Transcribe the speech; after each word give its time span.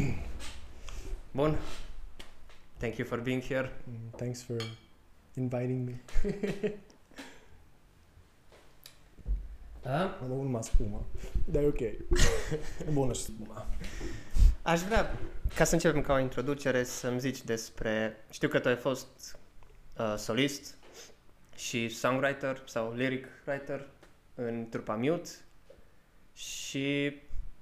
Bun. 1.32 1.56
Thank 2.78 2.96
you 2.96 3.08
for 3.08 3.18
being 3.18 3.42
here. 3.42 3.70
Mm, 3.88 4.16
Thanks 4.16 4.42
for 4.42 4.56
inviting 5.34 5.84
me. 5.84 5.94
Da? 9.82 10.18
Am 10.22 10.28
dat 10.28 10.36
numai 10.36 10.62
spuma. 10.62 11.04
Dar 11.44 11.62
e 11.62 11.66
ok. 11.66 11.80
E 11.80 11.96
bună 12.92 13.12
și 13.12 13.20
spuma. 13.20 13.66
Aș 14.62 14.80
vrea, 14.80 15.18
ca 15.54 15.64
să 15.64 15.74
începem 15.74 16.00
ca 16.00 16.12
o 16.12 16.18
introducere, 16.18 16.84
să-mi 16.84 17.20
zici 17.20 17.42
despre... 17.42 18.16
Știu 18.30 18.48
că 18.48 18.58
tu 18.58 18.68
ai 18.68 18.76
fost 18.76 19.38
uh, 19.98 20.14
solist 20.16 20.74
și 21.56 21.88
songwriter 21.88 22.62
sau 22.66 22.92
lyric 22.92 23.26
writer 23.46 23.88
în 24.34 24.66
trupa 24.70 24.94
Mute 24.94 25.30
și 26.34 27.12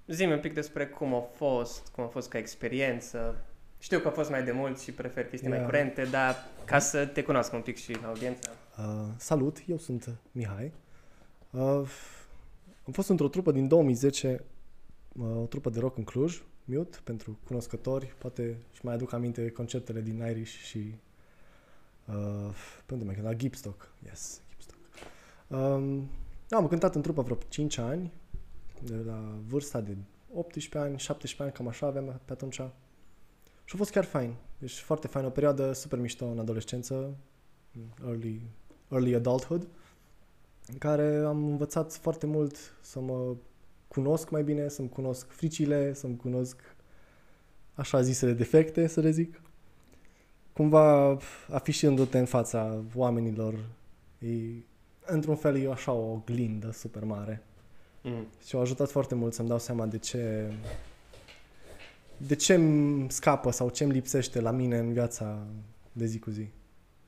zi 0.09 0.25
un 0.25 0.41
pic 0.41 0.55
despre 0.55 0.87
cum 0.87 1.15
a 1.15 1.21
fost, 1.21 1.89
cum 1.89 2.05
a 2.05 2.07
fost 2.07 2.29
ca 2.29 2.39
experiență. 2.39 3.45
Știu 3.79 3.99
că 3.99 4.09
a 4.09 4.11
fost 4.11 4.31
mai 4.31 4.43
de 4.43 4.53
mult 4.53 4.81
și 4.81 4.93
prefer 4.93 5.27
chestii 5.27 5.49
mai 5.49 5.59
Yeah. 5.59 5.71
curente, 5.71 6.05
dar 6.05 6.37
ca 6.65 6.79
să 6.79 7.07
te 7.07 7.23
cunoască 7.23 7.57
un 7.57 7.63
pic 7.63 7.77
și 7.77 7.97
audiența. 8.07 8.51
Uh, 8.79 8.85
salut, 9.17 9.63
eu 9.67 9.79
sunt 9.79 10.09
Mihai. 10.33 10.73
Uh, 11.51 11.61
am 12.87 12.93
fost 12.93 13.09
într-o 13.09 13.29
trupă 13.29 13.53
din 13.53 13.69
2010, 13.69 14.45
uh, 15.13 15.37
o 15.37 15.47
trupă 15.47 15.71
de 15.71 15.79
rock 15.79 15.97
în 15.97 16.05
Cluj, 16.05 16.43
Mute, 16.65 16.99
pentru 17.05 17.39
cunoscători. 17.47 18.15
Poate 18.19 18.57
și 18.73 18.81
mai 18.83 18.95
aduc 18.95 19.13
aminte 19.13 19.51
concertele 19.51 20.01
din 20.01 20.25
Irish 20.29 20.53
și 20.65 20.95
uh, 22.07 22.55
pe 22.87 22.93
unde 22.93 23.05
mai 23.05 23.15
cântat? 23.15 23.33
La 23.33 23.39
Gipstock. 23.39 23.89
Yes, 24.05 24.41
Gipstock. 24.51 24.79
Um, 25.47 26.09
am 26.51 26.69
cântat 26.69 26.95
în 26.95 27.03
trupă 27.03 27.23
vreo 27.23 27.39
5 27.49 27.79
ani, 27.79 28.13
de 28.85 28.97
la 29.07 29.35
vârsta 29.47 29.81
de 29.81 29.97
18 30.33 30.79
ani, 30.79 30.99
17 30.99 31.43
ani, 31.43 31.53
cam 31.53 31.69
așa 31.69 31.87
aveam 31.87 32.21
pe 32.25 32.33
atunci. 32.33 32.61
Și 33.65 33.75
a 33.75 33.77
fost 33.77 33.91
chiar 33.91 34.05
fain. 34.05 34.35
Deci 34.59 34.79
foarte 34.79 35.07
fain, 35.07 35.25
o 35.25 35.31
perioadă 35.31 35.73
super 35.73 35.99
mișto 35.99 36.27
în 36.27 36.39
adolescență, 36.39 37.17
early, 38.07 38.43
early 38.91 39.15
adulthood, 39.15 39.69
în 40.67 40.79
care 40.79 41.17
am 41.17 41.45
învățat 41.45 41.93
foarte 41.93 42.27
mult 42.27 42.57
să 42.81 43.01
mă 43.01 43.35
cunosc 43.89 44.31
mai 44.31 44.43
bine, 44.43 44.69
să-mi 44.69 44.89
cunosc 44.89 45.31
fricile, 45.31 45.93
să-mi 45.93 46.17
cunosc 46.17 46.77
așa 47.75 48.03
zisele 48.03 48.33
defecte, 48.33 48.87
să 48.87 49.01
le 49.01 49.11
zic. 49.11 49.41
Cumva 50.53 51.19
afișându-te 51.51 52.19
în 52.19 52.25
fața 52.25 52.85
oamenilor, 52.95 53.55
e, 54.19 54.29
într-un 55.07 55.37
fel 55.37 55.57
e 55.57 55.71
așa 55.71 55.93
o 55.93 56.13
oglindă 56.13 56.71
super 56.71 57.05
mare. 57.05 57.43
Mm. 58.09 58.27
Și 58.47 58.55
au 58.55 58.61
ajutat 58.61 58.91
foarte 58.91 59.15
mult 59.15 59.35
să-mi 59.35 59.49
dau 59.49 59.59
seama 59.59 59.87
de 59.87 59.99
ce 59.99 60.53
de 62.17 62.35
ce 62.35 62.55
îmi 62.55 63.11
scapă 63.11 63.51
sau 63.51 63.69
ce 63.69 63.85
îmi 63.85 63.93
lipsește 63.93 64.41
la 64.41 64.51
mine 64.51 64.79
în 64.79 64.93
viața 64.93 65.47
de 65.93 66.05
zi 66.05 66.19
cu 66.19 66.31
zi. 66.31 66.49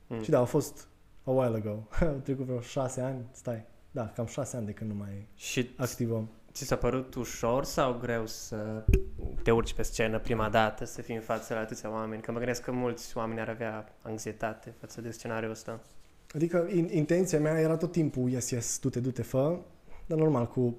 Mm. 0.07 0.23
Și 0.23 0.29
da, 0.29 0.39
a 0.39 0.43
fost 0.43 0.87
a 1.23 1.31
while 1.31 1.55
ago. 1.55 1.87
Au 2.13 2.19
trecut 2.23 2.45
vreo 2.45 2.59
șase 2.59 3.01
ani, 3.01 3.25
stai. 3.31 3.63
Da, 3.91 4.07
cam 4.07 4.25
șase 4.25 4.57
ani 4.57 4.65
de 4.65 4.71
când 4.71 4.89
nu 4.89 4.95
mai 4.95 5.27
Și 5.35 5.69
activăm. 5.77 6.29
Ți 6.51 6.65
s-a 6.65 6.75
părut 6.75 7.15
ușor 7.15 7.63
sau 7.63 7.93
greu 7.93 8.25
să 8.25 8.83
te 9.43 9.51
urci 9.51 9.73
pe 9.73 9.81
scenă 9.81 10.19
prima 10.19 10.49
dată, 10.49 10.85
să 10.85 11.01
fii 11.01 11.15
în 11.15 11.21
față 11.21 11.53
la 11.53 11.59
atâția 11.59 11.91
oameni? 11.91 12.21
Că 12.21 12.31
mă 12.31 12.37
gândesc 12.37 12.61
că 12.61 12.71
mulți 12.71 13.17
oameni 13.17 13.39
ar 13.39 13.49
avea 13.49 13.95
anxietate 14.01 14.73
față 14.79 15.01
de 15.01 15.11
scenariul 15.11 15.51
ăsta. 15.51 15.79
Adică 16.33 16.67
in, 16.73 16.89
intenția 16.91 17.39
mea 17.39 17.59
era 17.59 17.77
tot 17.77 17.91
timpul, 17.91 18.29
yes, 18.29 18.49
yes, 18.49 18.79
du-te, 18.79 18.99
du-te, 18.99 19.21
fă. 19.21 19.57
Dar 20.05 20.17
normal, 20.17 20.47
cu 20.47 20.77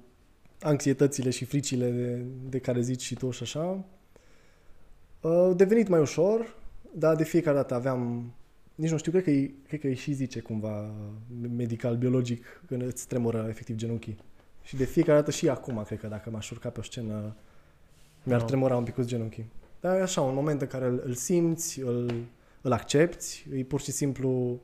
anxietățile 0.63 1.29
și 1.29 1.45
fricile 1.45 1.89
de, 1.89 2.25
de 2.49 2.59
care 2.59 2.81
zici 2.81 3.01
și 3.01 3.15
tu 3.15 3.31
și 3.31 3.43
așa, 3.43 3.85
a 5.21 5.53
devenit 5.55 5.87
mai 5.87 5.99
ușor, 5.99 6.55
dar 6.95 7.15
de 7.15 7.23
fiecare 7.23 7.55
dată 7.55 7.73
aveam, 7.73 8.33
nici 8.75 8.91
nu 8.91 8.97
știu, 8.97 9.11
cred 9.11 9.23
că, 9.23 9.29
e, 9.29 9.51
cred 9.67 9.79
că 9.79 9.87
e 9.87 9.93
și 9.93 10.13
zice 10.13 10.39
cumva 10.39 10.91
medical, 11.55 11.95
biologic, 11.95 12.63
când 12.67 12.81
îți 12.81 13.07
tremură 13.07 13.45
efectiv 13.49 13.75
genunchii. 13.75 14.17
Și 14.63 14.75
de 14.75 14.85
fiecare 14.85 15.17
dată 15.19 15.31
și 15.31 15.49
acum, 15.49 15.83
cred 15.85 15.99
că 15.99 16.07
dacă 16.07 16.29
m-aș 16.29 16.49
urca 16.49 16.69
pe 16.69 16.79
o 16.79 16.83
scenă, 16.83 17.35
mi-ar 18.23 18.39
No. 18.39 18.45
tremura 18.45 18.77
un 18.77 18.83
pic 18.83 19.01
genunchii. 19.01 19.51
Dar 19.79 19.97
e 19.97 20.01
așa, 20.01 20.21
un 20.21 20.33
moment 20.33 20.61
în 20.61 20.67
care 20.67 20.85
îl, 20.85 21.01
îl 21.05 21.13
simți, 21.13 21.79
îl, 21.79 22.13
îl 22.61 22.71
accepti, 22.71 23.45
e 23.55 23.63
pur 23.63 23.81
și 23.81 23.91
simplu 23.91 24.59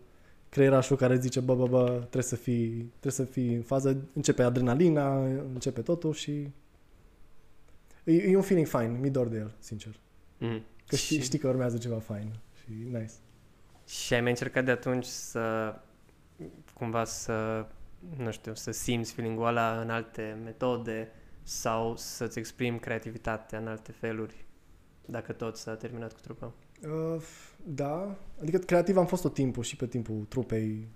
creierașul 0.49 0.97
care 0.97 1.19
zice, 1.19 1.39
bă, 1.39 1.55
bă, 1.55 1.67
bă, 1.67 1.85
trebuie 1.87 2.23
să 2.23 2.35
fii, 2.35 2.91
trebuie 2.99 3.11
să 3.11 3.23
fii 3.23 3.53
în 3.53 3.61
fază, 3.61 3.97
începe 4.13 4.43
adrenalina, 4.43 5.25
începe 5.25 5.81
totul 5.81 6.13
și 6.13 6.51
e, 8.03 8.13
e 8.13 8.35
un 8.35 8.41
feeling 8.41 8.67
fain, 8.67 8.99
mi 8.99 9.09
dor 9.09 9.27
de 9.27 9.37
el, 9.37 9.55
sincer. 9.59 9.99
Mm. 10.37 10.63
Că 10.87 10.95
știi, 10.95 11.17
și, 11.17 11.23
știi 11.23 11.39
că 11.39 11.47
urmează 11.47 11.77
ceva 11.77 11.99
fain 11.99 12.39
și 12.55 12.71
nice. 12.91 13.11
și 13.87 14.13
ai 14.13 14.21
mai 14.21 14.29
încercat 14.29 14.65
de 14.65 14.71
atunci 14.71 15.05
să 15.05 15.75
cumva 16.73 17.03
să, 17.03 17.65
nu 18.17 18.31
știu, 18.31 18.53
să 18.53 18.71
simți 18.71 19.13
feeling-ul 19.13 19.47
ăla 19.47 19.81
în 19.81 19.89
alte 19.89 20.37
metode 20.43 21.11
sau 21.43 21.95
să-ți 21.97 22.39
exprimi 22.39 22.79
creativitatea 22.79 23.59
în 23.59 23.67
alte 23.67 23.91
feluri, 23.91 24.45
dacă 25.05 25.31
tot 25.31 25.57
s-a 25.57 25.75
terminat 25.75 26.13
cu 26.13 26.19
trupa. 26.19 26.53
Uh, 26.83 27.21
da, 27.63 28.17
adică 28.41 28.57
creativ 28.57 28.97
am 28.97 29.05
fost 29.05 29.21
tot 29.21 29.33
timpul 29.33 29.63
și 29.63 29.75
pe 29.75 29.87
timpul 29.87 30.25
trupei. 30.29 30.87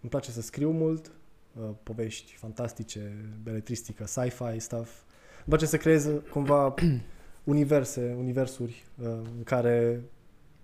Îmi 0.00 0.10
place 0.10 0.30
să 0.30 0.40
scriu 0.40 0.70
mult, 0.70 1.12
uh, 1.60 1.68
povești 1.82 2.34
fantastice, 2.34 3.30
beletristică, 3.42 4.04
sci-fi 4.06 4.58
stuff. 4.58 5.02
Îmi 5.36 5.46
place 5.46 5.66
să 5.66 5.76
creez 5.76 6.04
uh, 6.04 6.20
cumva 6.30 6.74
universe, 7.44 8.14
universuri 8.18 8.86
uh, 9.02 9.06
în 9.36 9.42
care 9.44 10.02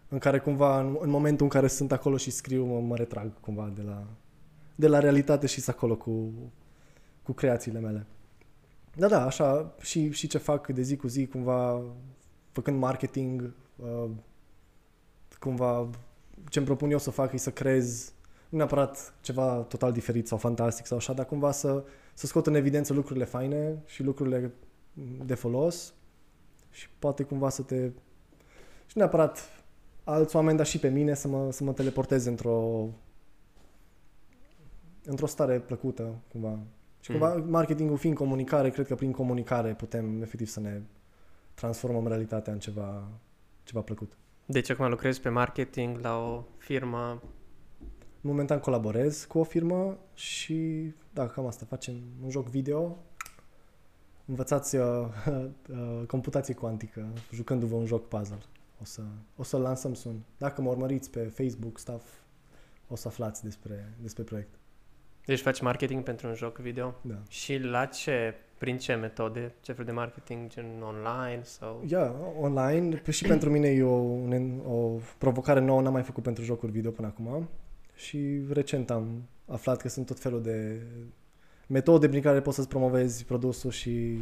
în 0.08 0.18
care 0.18 0.38
cumva 0.38 0.80
în, 0.80 0.96
în 1.00 1.10
momentul 1.10 1.44
în 1.44 1.50
care 1.50 1.66
sunt 1.66 1.92
acolo 1.92 2.16
și 2.16 2.30
scriu 2.30 2.64
mă, 2.64 2.80
mă 2.80 2.96
retrag 2.96 3.40
cumva 3.40 3.72
de 3.74 3.82
la 3.82 4.06
de 4.74 4.86
la 4.86 4.98
realitate 4.98 5.46
și 5.46 5.60
sunt 5.60 5.76
acolo 5.76 5.96
cu 5.96 6.32
cu 7.22 7.32
creațiile 7.32 7.80
mele. 7.80 8.06
Da, 8.96 9.08
da, 9.08 9.24
așa 9.24 9.74
și, 9.80 10.10
și 10.10 10.26
ce 10.26 10.38
fac 10.38 10.66
de 10.66 10.82
zi 10.82 10.96
cu 10.96 11.08
zi 11.08 11.26
cumva 11.26 11.82
făcând 12.52 12.78
marketing 12.78 13.54
uh, 13.76 14.10
cumva 15.46 15.90
ce 16.48 16.58
îmi 16.58 16.66
propun 16.66 16.90
eu 16.90 16.98
să 16.98 17.10
fac 17.10 17.32
e 17.32 17.36
să 17.36 17.50
creez 17.50 18.12
nu 18.48 18.58
neapărat 18.58 19.14
ceva 19.20 19.56
total 19.56 19.92
diferit 19.92 20.26
sau 20.26 20.38
fantastic 20.38 20.86
sau 20.86 20.96
așa, 20.96 21.12
dar 21.12 21.26
cumva 21.26 21.50
să, 21.50 21.84
să 22.14 22.26
scot 22.26 22.46
în 22.46 22.54
evidență 22.54 22.92
lucrurile 22.92 23.24
faine 23.24 23.82
și 23.86 24.02
lucrurile 24.02 24.52
de 25.24 25.34
folos 25.34 25.94
și 26.70 26.88
poate 26.98 27.22
cumva 27.22 27.48
să 27.48 27.62
te... 27.62 27.86
și 28.86 28.92
nu 28.94 29.00
neapărat 29.00 29.64
alți 30.04 30.36
oameni, 30.36 30.56
dar 30.56 30.66
și 30.66 30.78
pe 30.78 30.88
mine 30.88 31.14
să 31.14 31.28
mă, 31.28 31.52
să 31.52 31.64
mă 31.64 31.72
teleporteze 31.72 32.28
într-o 32.28 32.88
într-o 35.04 35.26
stare 35.26 35.58
plăcută, 35.58 36.14
cumva. 36.32 36.58
Și 37.00 37.10
cumva 37.10 37.34
marketingul 37.34 37.96
fiind 37.96 38.16
comunicare, 38.16 38.70
cred 38.70 38.86
că 38.86 38.94
prin 38.94 39.12
comunicare 39.12 39.74
putem 39.74 40.22
efectiv 40.22 40.46
să 40.46 40.60
ne 40.60 40.82
transformăm 41.54 42.06
realitatea 42.06 42.52
în 42.52 42.58
ceva, 42.58 43.08
ceva 43.62 43.80
plăcut. 43.80 44.16
Deci 44.46 44.70
acum 44.70 44.88
lucrezi 44.88 45.20
pe 45.20 45.28
marketing 45.28 45.98
la 46.00 46.16
o 46.18 46.44
firmă 46.58 47.22
Momentan 48.26 48.60
colaborez 48.60 49.24
cu 49.24 49.38
o 49.38 49.44
firmă 49.44 49.98
și, 50.14 50.90
da, 51.12 51.28
cam 51.28 51.46
asta, 51.46 51.64
facem 51.68 51.94
un 52.22 52.30
joc 52.30 52.48
video. 52.48 52.98
Învățați 54.24 54.76
uh, 54.76 54.84
uh, 55.26 56.06
computație 56.06 56.54
cuantică, 56.54 57.06
jucându-vă 57.32 57.74
un 57.74 57.86
joc 57.86 58.08
puzzle. 58.08 58.38
O, 58.80 58.84
să, 58.84 59.02
o 59.36 59.42
să-l 59.42 59.60
lansăm 59.60 59.94
sun. 59.94 60.20
Dacă 60.38 60.62
mă 60.62 60.70
urmăriți 60.70 61.10
pe 61.10 61.20
Facebook, 61.20 61.78
stuff, 61.78 62.04
o 62.88 62.96
să 62.96 63.08
aflați 63.08 63.44
despre, 63.44 63.94
despre 64.02 64.22
proiect. 64.22 64.54
Deci 65.24 65.40
faci 65.40 65.60
marketing 65.60 66.02
pentru 66.02 66.28
un 66.28 66.34
joc 66.34 66.58
video? 66.58 66.94
Da. 67.02 67.22
Și 67.28 67.58
la 67.58 67.86
ce, 67.86 68.34
prin 68.58 68.78
ce 68.78 68.94
metode? 68.94 69.54
Ce 69.60 69.72
fel 69.72 69.84
de 69.84 69.90
marketing? 69.92 70.48
Gen 70.50 70.82
online 70.82 71.40
sau... 71.42 71.84
Ia, 71.88 72.14
online, 72.40 72.96
p- 73.00 73.08
și 73.10 73.24
pentru 73.26 73.50
mine 73.50 73.68
e 73.68 73.82
o, 73.82 73.90
un- 73.94 74.60
o 74.66 74.98
provocare 75.18 75.60
nouă, 75.60 75.80
n-am 75.80 75.92
mai 75.92 76.02
făcut 76.02 76.22
pentru 76.22 76.44
jocuri 76.44 76.72
video 76.72 76.90
până 76.90 77.06
acum 77.06 77.48
și 77.94 78.40
recent 78.50 78.90
am 78.90 79.22
aflat 79.46 79.80
că 79.80 79.88
sunt 79.88 80.06
tot 80.06 80.18
felul 80.18 80.42
de 80.42 80.80
metode 81.66 82.08
prin 82.08 82.22
care 82.22 82.40
poți 82.40 82.56
să-ți 82.56 82.68
promovezi 82.68 83.24
produsul 83.24 83.70
și 83.70 84.18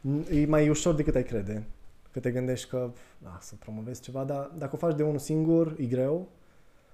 n- 0.00 0.30
e 0.32 0.46
mai 0.46 0.68
ușor 0.68 0.94
decât 0.94 1.14
ai 1.14 1.24
crede. 1.24 1.66
Că 2.12 2.20
te 2.20 2.30
gândești 2.30 2.68
că 2.68 2.90
da, 3.18 3.38
să 3.40 3.54
promovezi 3.58 4.00
ceva, 4.00 4.24
dar 4.24 4.50
dacă 4.58 4.74
o 4.74 4.78
faci 4.78 4.96
de 4.96 5.02
unul 5.02 5.18
singur, 5.18 5.74
e 5.78 5.84
greu, 5.84 6.28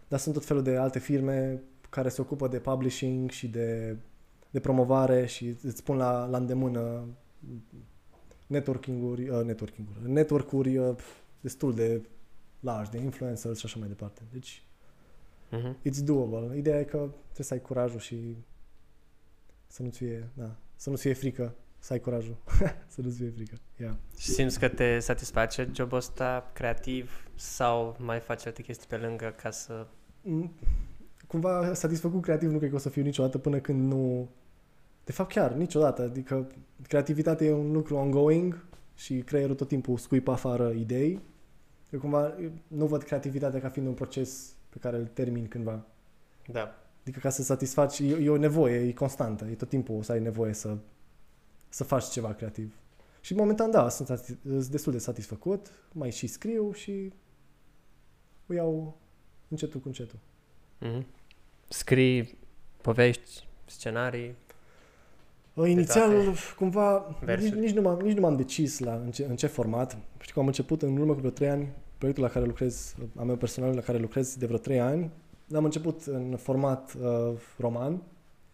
dar 0.09 0.19
sunt 0.19 0.35
tot 0.35 0.45
felul 0.45 0.63
de 0.63 0.77
alte 0.77 0.99
firme 0.99 1.63
care 1.91 2.09
se 2.09 2.21
ocupă 2.21 2.49
de 2.49 2.59
publishing 2.59 3.31
și 3.31 3.49
de, 3.49 3.97
de 4.55 4.61
promovare 4.61 5.27
și 5.27 5.57
îți 5.63 5.83
pun 5.83 5.97
la, 5.97 6.27
la 6.27 6.37
îndemână 6.37 7.05
networking-uri, 8.47 9.29
uh, 9.29 9.45
networking-uri, 9.45 10.11
network-uri 10.11 10.77
uh, 10.77 10.97
destul 11.41 11.75
de 11.75 12.03
largi, 12.61 12.91
de 12.91 12.99
influencers 12.99 13.59
și 13.59 13.67
așa 13.67 13.79
mai 13.79 13.89
departe. 13.89 14.23
Deci, 14.33 14.63
Mhm. 15.51 15.77
it's 15.89 16.05
doable. 16.05 16.59
Ideea 16.59 16.79
e 16.79 16.85
că 16.85 16.97
trebuie 17.23 17.47
să 17.47 17.55
ai 17.55 17.61
curajul 17.61 17.99
și 17.99 18.37
să 19.67 19.83
nu-ți 19.83 19.99
fie, 19.99 20.29
da, 20.35 20.57
să 20.77 20.91
nu-ți 20.91 21.03
fie 21.03 21.13
frică 21.13 21.55
să 21.79 21.93
ai 21.93 22.01
curajul 22.01 22.37
să 22.95 23.01
nu-ți 23.01 23.17
fie 23.17 23.31
frică. 23.31 23.55
Yeah. 23.77 23.95
Și 24.17 24.29
simți 24.31 24.59
că 24.59 24.69
te 24.69 24.99
satisface 24.99 25.71
jobul 25.75 25.97
ăsta 25.97 26.51
creativ 26.53 27.29
sau 27.35 27.97
mai 27.99 28.21
faci 28.21 28.47
alte 28.47 28.63
chestii 28.63 28.87
pe 28.89 28.97
lângă 28.97 29.35
ca 29.43 29.51
să... 29.51 29.87
Mm, 30.23 30.53
Cumva 31.27 31.75
satisfăcut 31.75 32.23
creativ 32.23 32.51
nu 32.51 32.59
cred 32.59 32.71
că 32.71 32.77
o 32.77 32.79
să 32.79 32.89
fiu 32.89 33.03
niciodată 33.03 33.39
până 33.39 33.59
când 33.61 33.93
nu... 33.93 34.29
De 35.05 35.13
fapt 35.13 35.33
chiar, 35.33 35.53
niciodată. 35.53 36.03
Adică 36.03 36.47
creativitatea 36.89 37.47
e 37.47 37.53
un 37.53 37.73
lucru 37.73 37.97
ongoing 37.97 38.65
și 38.95 39.19
creierul 39.19 39.55
tot 39.55 39.69
timpul 39.69 39.99
scuipă 39.99 40.31
afară 40.31 40.71
idei. 40.71 41.21
Eu 41.91 42.01
cumva 42.01 42.35
nu 42.67 42.87
văd 42.87 43.03
creativitatea 43.03 43.61
ca 43.61 43.69
fiind 43.69 43.89
un 43.89 43.95
proces 43.95 44.55
pe 44.69 44.79
care 44.79 44.97
îl 44.97 45.07
termin 45.07 45.49
cândva. 45.49 45.87
Da. 46.47 46.79
Adică 47.01 47.19
ca 47.19 47.31
să 47.31 47.43
satisfaci, 47.43 47.99
e, 47.99 48.19
e 48.23 48.31
o 48.31 48.37
nevoie, 48.37 48.81
e 48.81 48.93
constantă, 48.93 49.45
e 49.45 49.55
tot 49.55 49.69
timpul 49.69 49.97
o 49.97 50.03
să 50.03 50.13
ai 50.13 50.21
nevoie 50.21 50.53
să, 50.53 50.77
să 51.69 51.85
faci 51.85 52.05
ceva 52.05 52.33
creativ. 52.33 52.75
Și 53.21 53.35
momentan, 53.35 53.71
da, 53.71 53.89
sunt, 53.89 54.09
sati- 54.09 54.39
sunt 54.43 54.67
destul 54.67 54.93
de 54.93 54.99
satisfăcut, 54.99 55.71
mai 55.93 56.11
și 56.11 56.27
scriu 56.27 56.73
și 56.73 57.13
o 58.47 58.53
iau 58.53 58.97
încetul 59.49 59.81
cu 59.81 59.89
încetul. 59.89 60.19
Mm-hmm. 60.81 61.05
Scrii 61.69 62.39
povești, 62.81 63.47
scenarii. 63.67 64.35
Uh, 65.55 65.69
Inițial, 65.71 66.11
toate 66.11 66.39
cumva, 66.57 67.07
nici, 67.09 67.25
versuri. 67.25 67.59
nici, 67.61 67.71
nu 67.71 67.81
m-am, 67.81 67.99
nici 68.01 68.15
nu 68.15 68.21
m-am 68.21 68.37
decis 68.37 68.79
la 68.79 69.01
în 69.05 69.11
ce, 69.11 69.27
în 69.29 69.37
ce 69.37 69.47
format. 69.47 69.97
Știu 70.21 70.35
că 70.35 70.41
am 70.41 70.47
început 70.47 70.83
în 70.83 70.97
urmă 70.97 71.13
cu 71.13 71.19
vreo 71.19 71.31
3 71.31 71.49
ani, 71.49 71.69
proiectul 71.99 72.25
la 72.25 72.31
care 72.31 72.45
lucrez, 72.45 72.95
a 73.17 73.23
meu 73.23 73.37
personal 73.37 73.75
la 73.75 73.81
care 73.81 73.99
lucrez 73.99 74.37
de 74.37 74.47
vreo 74.47 74.59
3 74.59 74.81
ani. 74.81 75.11
Am 75.55 75.65
început 75.65 76.03
în 76.07 76.37
format 76.37 76.95
uh, 77.03 77.33
roman 77.59 78.03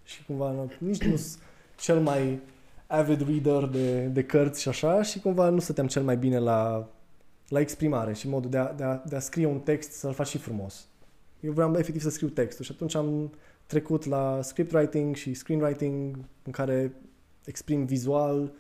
și 0.05 0.25
cumva 0.25 0.51
nu- 0.51 0.71
nici 0.79 1.03
nu 1.03 1.17
sunt 1.17 1.43
cel 1.79 2.01
mai 2.01 2.41
avid 2.87 3.27
reader 3.29 3.69
de, 3.69 4.01
de 4.01 4.25
cărți 4.25 4.61
și 4.63 4.69
așa 4.69 5.03
și 5.03 5.21
cumva 5.21 5.49
nu 5.49 5.59
stăteam 5.59 5.87
cel 5.87 6.03
mai 6.03 6.17
bine 6.17 6.39
la, 6.39 6.89
la 7.49 7.61
exprimare 7.61 8.13
și 8.13 8.29
modul 8.29 8.51
de 8.51 8.57
a, 8.59 8.73
de, 8.73 8.85
a, 8.85 9.03
de 9.09 9.17
a 9.17 9.21
scrie 9.21 9.47
un 9.47 9.59
text 9.61 9.93
să-l 9.93 10.13
faci 10.13 10.27
și 10.29 10.39
frumos. 10.39 10.89
Eu 11.41 11.53
vreau 11.53 11.75
efectiv 11.79 12.03
să 12.03 12.11
scriu 12.11 12.29
textul 12.29 12.65
și 12.65 12.73
atunci 12.75 12.95
am 12.95 13.33
trecut 13.71 14.05
la 14.05 14.43
scriptwriting 14.43 15.15
și 15.15 15.35
screenwriting 15.35 16.17
în 16.43 16.53
care 16.53 16.93
exprim 17.45 17.85
vizual 17.85 18.53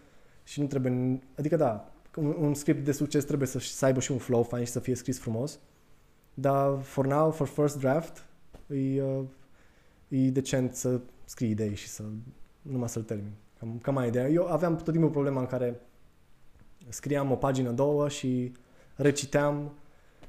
și 0.44 0.60
nu 0.60 0.66
trebuie, 0.66 1.20
adică 1.38 1.56
da, 1.56 1.92
un, 2.16 2.34
un 2.38 2.54
script 2.54 2.84
de 2.84 2.92
succes 2.92 3.24
trebuie 3.24 3.48
să, 3.48 3.58
să 3.58 3.84
aibă 3.84 4.00
și 4.00 4.12
un 4.12 4.18
flow 4.18 4.42
fain 4.42 4.64
și 4.64 4.70
să 4.70 4.80
fie 4.80 4.94
scris 4.94 5.18
frumos, 5.18 5.58
dar 6.34 6.80
for 6.80 7.06
now, 7.06 7.30
for 7.30 7.46
first 7.46 7.78
draft, 7.78 8.24
e, 8.66 9.02
uh, 9.02 9.24
e 10.08 10.30
decent 10.30 10.74
să 10.74 11.00
scrii 11.24 11.50
idei 11.50 11.74
și 11.74 11.88
să 11.88 12.02
numai 12.62 12.88
să-l 12.88 13.02
termin. 13.02 13.32
Cam, 13.58 13.78
cam 13.82 13.96
ai 13.96 14.08
ideea. 14.08 14.28
Eu 14.28 14.46
aveam 14.46 14.76
tot 14.76 14.92
timpul 14.92 15.10
problema 15.10 15.40
în 15.40 15.46
care 15.46 15.80
scriam 16.88 17.30
o 17.30 17.36
pagină, 17.36 17.70
două 17.70 18.08
și 18.08 18.52
reciteam 18.94 19.72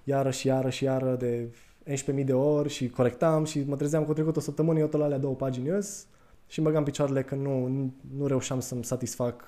iară 0.04 0.31
și 0.31 0.48
iară 0.48 0.69
și 0.69 0.83
iară 0.83 1.16
de 1.16 1.50
11.000 1.89 2.25
de 2.25 2.33
ori 2.33 2.69
și 2.69 2.89
corectam 2.89 3.45
și 3.45 3.63
mă 3.68 3.75
trezeam 3.75 4.04
cu 4.04 4.13
trecut 4.13 4.36
o 4.36 4.39
săptămână, 4.39 4.80
eu 4.80 4.88
tot 4.88 5.00
la 5.00 5.06
alea 5.06 5.18
două 5.18 5.36
pagini 5.36 5.68
ies 5.68 6.06
și 6.48 6.60
îmi 6.60 6.68
băgam 6.68 6.83
picioarele 6.83 7.24
că 7.24 7.36
nu, 7.36 7.68
nu, 7.68 7.94
nu 8.18 8.28
reușeam 8.28 8.60
să-mi 8.60 8.83
satisfac 8.83 9.44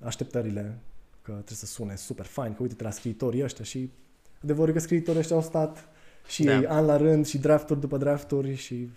așteptările 0.00 0.78
că 1.22 1.30
trebuie 1.30 1.56
să 1.56 1.66
sune 1.66 1.96
super 1.96 2.26
fain, 2.26 2.54
că 2.54 2.62
uite-te 2.62 2.82
la 2.82 2.90
scriitorii 2.90 3.42
ăștia 3.42 3.64
și 3.64 3.90
adevărul 4.42 4.68
e 4.68 4.72
că 4.72 4.78
scriitorii 4.78 5.20
ăștia 5.20 5.36
au 5.36 5.42
stat 5.42 5.88
și 6.26 6.44
Da. 6.44 6.54
ei 6.54 6.66
an 6.66 6.86
la 6.86 6.96
rând 6.96 7.26
și 7.26 7.38
drafturi 7.38 7.80
după 7.80 7.96
drafturi 7.96 8.54
și 8.54 8.90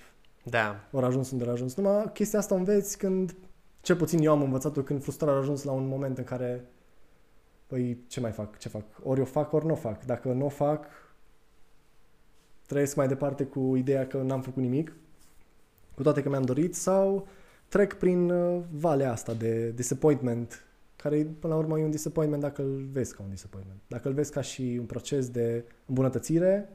Da. 0.44 0.76
ori 0.92 1.06
ajuns 1.06 1.32
unde 1.32 1.44
au 1.46 1.52
ajuns. 1.52 1.76
Numai 1.76 2.10
chestia 2.14 2.40
asta 2.40 2.56
o 2.56 2.58
înveți 2.58 2.98
când, 2.98 3.36
cel 3.82 3.96
puțin 3.96 4.20
eu 4.20 4.32
am 4.32 4.42
învățat-o 4.42 4.82
când 4.82 5.04
frustrarea 5.04 5.36
a 5.36 5.40
ajuns 5.40 5.64
la 5.64 5.72
un 5.72 5.88
moment 5.88 6.18
în 6.18 6.24
care 6.24 6.66
păi 7.68 7.98
ce 8.08 8.20
mai 8.20 8.32
fac, 8.32 8.58
ce 8.58 8.70
fac? 8.70 8.84
Ori 9.04 9.22
o 9.22 9.26
fac, 9.26 9.54
ori 9.54 9.66
nu 9.66 9.72
o 9.72 9.76
fac. 9.76 10.06
Dacă 10.06 10.32
nu 10.32 10.46
o 10.46 10.50
fac, 10.50 10.86
trăiesc 12.68 12.96
mai 12.96 13.08
departe 13.08 13.44
cu 13.44 13.76
ideea 13.76 14.08
că 14.08 14.18
n-am 14.18 14.42
făcut 14.42 14.62
nimic, 14.62 14.96
cu 15.96 16.04
toate 16.04 16.22
că 16.22 16.30
mi-am 16.30 16.44
dorit, 16.44 16.76
sau 16.76 17.28
trec 17.68 17.94
prin 17.94 18.30
uh, 18.30 18.62
valea 18.72 19.12
asta 19.12 19.34
de 19.34 19.70
disappointment, 19.70 20.66
care 20.96 21.28
până 21.40 21.54
la 21.54 21.60
urmă 21.60 21.80
e 21.80 21.84
un 21.84 21.92
disappointment 21.92 22.42
dacă 22.42 22.62
îl 22.62 22.88
vezi 22.92 23.16
ca 23.16 23.24
un 23.24 23.30
disappointment. 23.30 23.80
Dacă 23.88 24.08
îl 24.08 24.14
vezi 24.14 24.32
ca 24.32 24.42
și 24.42 24.76
un 24.80 24.86
proces 24.86 25.30
de 25.30 25.64
îmbunătățire, 25.86 26.70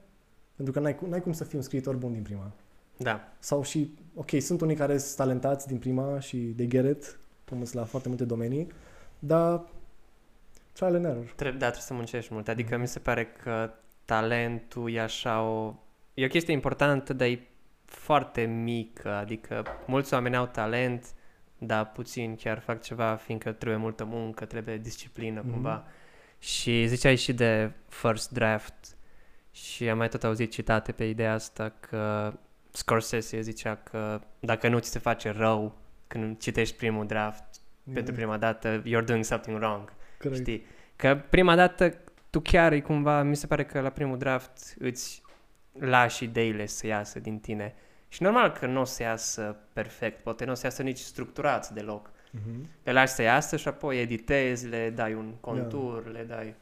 pentru 0.56 0.74
că 0.74 0.80
n-ai, 0.80 0.96
cum- 0.96 1.08
n-ai 1.08 1.22
cum 1.22 1.32
să 1.32 1.44
fii 1.44 1.58
un 1.58 1.64
scriitor 1.64 1.96
bun 1.96 2.12
din 2.12 2.22
prima. 2.22 2.52
Da. 2.96 3.32
Sau 3.38 3.62
și, 3.62 3.94
ok, 4.14 4.30
sunt 4.40 4.60
unii 4.60 4.76
care 4.76 4.98
sunt 4.98 5.16
talentați 5.16 5.66
din 5.66 5.78
prima 5.78 6.20
și 6.20 6.36
de 6.36 6.66
get 6.66 6.96
it, 6.96 7.18
cum 7.48 7.58
sunt 7.64 7.74
la 7.74 7.84
foarte 7.84 8.08
multe 8.08 8.24
domenii, 8.24 8.72
dar 9.18 9.64
trial 10.72 10.94
and 10.94 11.04
error. 11.04 11.32
Trebuie, 11.36 11.58
da, 11.58 11.66
trebuie 11.66 11.86
să 11.86 11.94
muncești 11.94 12.32
mult. 12.32 12.48
Adică 12.48 12.76
mi 12.76 12.88
se 12.88 12.98
pare 12.98 13.26
că 13.42 13.70
talentul 14.04 14.92
e 14.92 15.00
așa 15.00 15.42
o... 15.42 15.74
E 16.14 16.24
o 16.24 16.28
chestie 16.28 16.52
importantă, 16.52 17.12
dar 17.12 17.28
e 17.28 17.46
foarte 17.84 18.42
mică. 18.44 19.12
Adică 19.12 19.64
mulți 19.86 20.14
oameni 20.14 20.36
au 20.36 20.46
talent, 20.46 21.06
dar 21.58 21.90
puțin 21.90 22.36
chiar 22.36 22.58
fac 22.58 22.82
ceva, 22.82 23.14
fiindcă 23.14 23.52
trebuie 23.52 23.78
multă 23.80 24.04
muncă, 24.04 24.44
trebuie 24.44 24.76
disciplină 24.76 25.40
Mhm. 25.40 25.50
cumva. 25.50 25.84
Și 26.38 26.86
ziceai 26.86 27.16
și 27.16 27.32
de 27.32 27.72
first 27.88 28.30
draft 28.30 28.96
și 29.50 29.88
am 29.88 29.96
mai 29.96 30.08
tot 30.08 30.24
auzit 30.24 30.52
citate 30.52 30.92
pe 30.92 31.04
ideea 31.04 31.32
asta 31.32 31.72
că 31.80 32.32
Scorsese 32.70 33.40
zicea 33.40 33.74
că 33.76 34.20
dacă 34.40 34.68
nu 34.68 34.78
ți 34.78 34.90
se 34.90 34.98
face 34.98 35.30
rău 35.30 35.78
când 36.06 36.38
citești 36.38 36.76
primul 36.76 37.06
draft 37.06 37.44
pentru 37.92 38.14
prima 38.14 38.36
dată, 38.36 38.82
you're 38.82 39.04
doing 39.04 39.24
something 39.24 39.56
wrong. 39.56 39.92
Corect. 40.18 40.40
Știi? 40.40 40.64
Că 40.96 41.20
prima 41.30 41.56
dată 41.56 41.94
tu 42.32 42.40
chiar 42.40 42.72
e 42.72 42.80
cumva, 42.80 43.22
mi 43.22 43.36
se 43.36 43.46
pare 43.46 43.64
că 43.64 43.80
la 43.80 43.90
primul 43.90 44.18
draft 44.18 44.74
îți 44.78 45.22
lași 45.72 46.24
ideile 46.24 46.66
să 46.66 46.86
iasă 46.86 47.20
din 47.20 47.38
tine. 47.38 47.74
Și 48.08 48.22
normal 48.22 48.50
că 48.50 48.66
nu 48.66 48.80
o 48.80 48.84
să 48.84 49.02
iasă 49.02 49.56
perfect, 49.72 50.22
poate 50.22 50.44
nu 50.44 50.50
o 50.50 50.54
să 50.54 50.66
iasă 50.66 50.82
nici 50.82 50.98
structurat 50.98 51.70
deloc. 51.70 52.10
Mhm. 52.30 52.68
Le 52.82 52.92
lași 52.92 53.12
să 53.12 53.22
iasă 53.22 53.56
și 53.56 53.68
apoi 53.68 54.00
editezi, 54.00 54.66
le 54.66 54.90
dai 54.90 55.14
un 55.14 55.34
contur, 55.40 56.10
le 56.12 56.24
dai... 56.24 56.54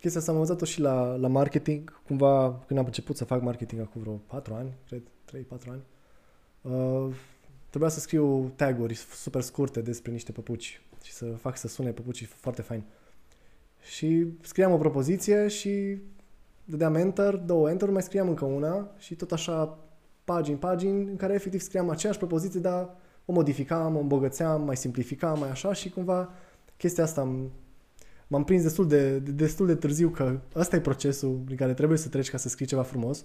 Chestia 0.00 0.20
asta 0.20 0.32
am 0.32 0.38
învățat-o 0.38 0.64
și 0.64 0.80
la, 0.80 1.14
la 1.14 1.28
marketing, 1.28 2.00
cumva 2.06 2.62
când 2.66 2.78
am 2.78 2.84
început 2.84 3.16
să 3.16 3.24
fac 3.24 3.42
marketing 3.42 3.80
acum 3.80 4.00
vreo 4.00 4.12
4 4.12 4.54
ani, 4.54 4.72
cred, 4.86 5.02
3-4 5.02 5.68
ani. 5.68 5.82
Uh, 6.60 7.14
trebuia 7.70 7.90
să 7.90 8.00
scriu 8.00 8.52
taguri 8.56 8.94
super 8.94 9.40
scurte 9.40 9.80
despre 9.80 10.12
niște 10.12 10.32
păpuci 10.32 10.80
și 11.02 11.12
să 11.12 11.24
fac 11.24 11.56
să 11.56 11.68
sune 11.68 11.90
păpucii 11.90 12.26
foarte 12.26 12.62
fain. 12.62 12.84
Și 13.82 14.26
scriam 14.40 14.72
o 14.72 14.76
propoziție 14.76 15.48
și 15.48 15.98
dădeam 16.64 16.94
enter, 16.94 17.36
două 17.36 17.70
enter, 17.70 17.90
mai 17.90 18.02
scriam 18.02 18.28
încă 18.28 18.44
una 18.44 18.90
și 18.98 19.14
tot 19.14 19.32
așa 19.32 19.78
pagini, 20.24 20.56
pagini 20.56 21.08
în 21.08 21.16
care 21.16 21.34
efectiv 21.34 21.60
scriam 21.60 21.90
aceeași 21.90 22.18
propoziție, 22.18 22.60
dar 22.60 22.96
o 23.24 23.32
modificam, 23.32 23.96
o 23.96 24.00
îmbogățeam, 24.00 24.64
mai 24.64 24.76
simplificam, 24.76 25.38
mai 25.38 25.50
așa 25.50 25.72
și 25.72 25.90
cumva 25.90 26.32
chestia 26.76 27.04
asta 27.04 27.20
am, 27.20 27.50
m-am 28.26 28.44
prins 28.44 28.62
destul 28.62 28.88
de, 28.88 29.18
de, 29.18 29.30
destul 29.30 29.66
de 29.66 29.74
târziu 29.74 30.08
că 30.08 30.40
ăsta 30.56 30.76
e 30.76 30.80
procesul 30.80 31.40
prin 31.44 31.56
care 31.56 31.74
trebuie 31.74 31.98
să 31.98 32.08
treci 32.08 32.30
ca 32.30 32.36
să 32.36 32.48
scrii 32.48 32.66
ceva 32.66 32.82
frumos. 32.82 33.24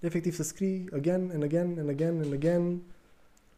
Efectiv 0.00 0.34
să 0.34 0.42
scrii 0.42 0.88
again 0.92 1.30
and 1.34 1.42
again 1.42 1.76
and 1.78 1.88
again 1.88 2.20
and 2.22 2.32
again 2.32 2.80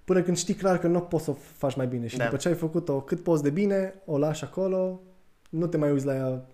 până 0.04 0.22
când 0.22 0.36
știi 0.36 0.54
clar 0.54 0.78
că 0.78 0.86
nu 0.86 1.00
poți 1.00 1.24
să 1.24 1.30
o 1.30 1.34
faci 1.34 1.76
mai 1.76 1.86
bine 1.86 2.06
și 2.06 2.16
Da. 2.16 2.24
după 2.24 2.36
ce 2.36 2.48
ai 2.48 2.54
făcut-o 2.54 3.00
cât 3.00 3.20
poți 3.20 3.42
de 3.42 3.50
bine, 3.50 3.94
o 4.04 4.18
lași 4.18 4.44
acolo, 4.44 5.00
nu 5.52 5.66
te 5.66 5.76
mai 5.76 5.90
uiți 5.92 6.06
la 6.06 6.14
ea 6.14 6.46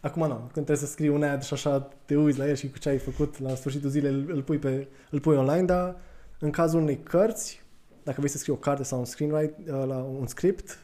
Acum 0.00 0.22
nu, 0.26 0.34
când 0.34 0.50
trebuie 0.52 0.76
să 0.76 0.86
scrii 0.86 1.08
un 1.08 1.22
ad 1.22 1.42
și 1.42 1.52
așa 1.54 1.80
te 2.04 2.16
uiți 2.16 2.38
la 2.38 2.48
el 2.48 2.54
și 2.54 2.70
cu 2.70 2.78
ce 2.78 2.88
ai 2.88 2.98
făcut 2.98 3.38
la 3.38 3.54
sfârșitul 3.54 3.90
zilei 3.90 4.12
îl, 4.12 4.30
îl, 4.30 4.42
pui, 4.42 4.58
pe, 4.58 4.88
îl 5.10 5.20
pui 5.20 5.36
online, 5.36 5.64
dar 5.64 5.96
în 6.38 6.50
cazul 6.50 6.80
unei 6.80 6.98
cărți, 7.02 7.62
dacă 8.02 8.16
vrei 8.18 8.30
să 8.30 8.38
scrii 8.38 8.54
o 8.54 8.56
carte 8.58 8.82
sau 8.82 8.98
un 8.98 9.04
screenwrite, 9.04 9.54
uh, 9.58 9.84
la 9.86 9.96
un 9.96 10.26
script, 10.26 10.78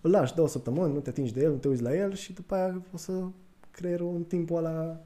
îl 0.00 0.10
lași 0.10 0.34
două 0.34 0.48
săptămâni, 0.48 0.92
nu 0.92 1.00
te 1.00 1.08
atingi 1.08 1.32
de 1.32 1.40
el, 1.42 1.50
nu 1.50 1.56
te 1.56 1.68
uiți 1.68 1.82
la 1.82 1.94
el 1.94 2.14
și 2.14 2.32
după 2.32 2.54
aia 2.54 2.82
o 2.92 2.96
să 2.96 3.12
creierul 3.70 4.14
în 4.14 4.24
timpul 4.24 4.56
ăla 4.56 5.00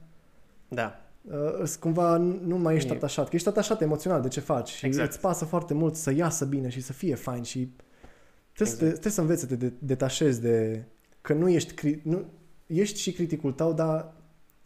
Da, 0.67 0.99
uh, 1.21 1.33
îți 1.59 1.79
cumva 1.79 2.17
nu 2.17 2.57
mai 2.57 2.75
ești 2.75 2.91
E- 2.91 2.95
atașat, 2.95 3.29
că 3.29 3.35
ești 3.35 3.47
atașat 3.47 3.81
emoțional 3.81 4.21
de 4.21 4.27
ce 4.27 4.39
faci 4.39 4.69
și 4.69 4.85
Exact. 4.85 5.09
îți 5.09 5.19
pasă 5.19 5.45
foarte 5.45 5.73
mult 5.73 5.95
să 5.95 6.11
iasă 6.11 6.45
bine 6.45 6.69
și 6.69 6.81
să 6.81 6.93
fie 6.93 7.15
fain 7.15 7.43
și 7.43 7.73
trebuie, 8.53 8.75
să, 8.75 8.81
te, 8.81 8.85
Exact. 8.85 8.91
trebuie 8.91 9.11
să 9.11 9.21
înveți 9.21 9.41
să 9.41 9.47
te 9.47 9.55
de- 9.55 9.73
detașezi 9.79 10.41
de 10.41 10.83
că 11.23 11.33
nu 11.33 11.49
ești, 11.49 11.73
cri, 11.73 11.99
nu, 12.03 12.25
ești 12.67 12.99
și 12.99 13.11
criticul 13.11 13.51
tău, 13.51 13.73
dar 13.73 14.13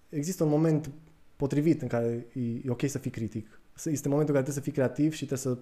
există 0.10 0.44
un 0.44 0.50
moment 0.50 0.90
potrivit 1.36 1.82
în 1.82 1.88
care 1.88 2.26
e, 2.34 2.40
e 2.42 2.70
ok 2.70 2.82
să 2.90 2.98
fii 2.98 3.12
critic. 3.12 3.60
Să- 3.74 3.90
Este 3.90 4.08
momentul 4.10 4.36
în 4.36 4.42
care 4.42 4.52
trebuie 4.52 4.54
să 4.54 4.62
fii 4.62 4.72
creativ 4.72 5.14
și 5.14 5.26
trebuie 5.26 5.56
să 5.56 5.58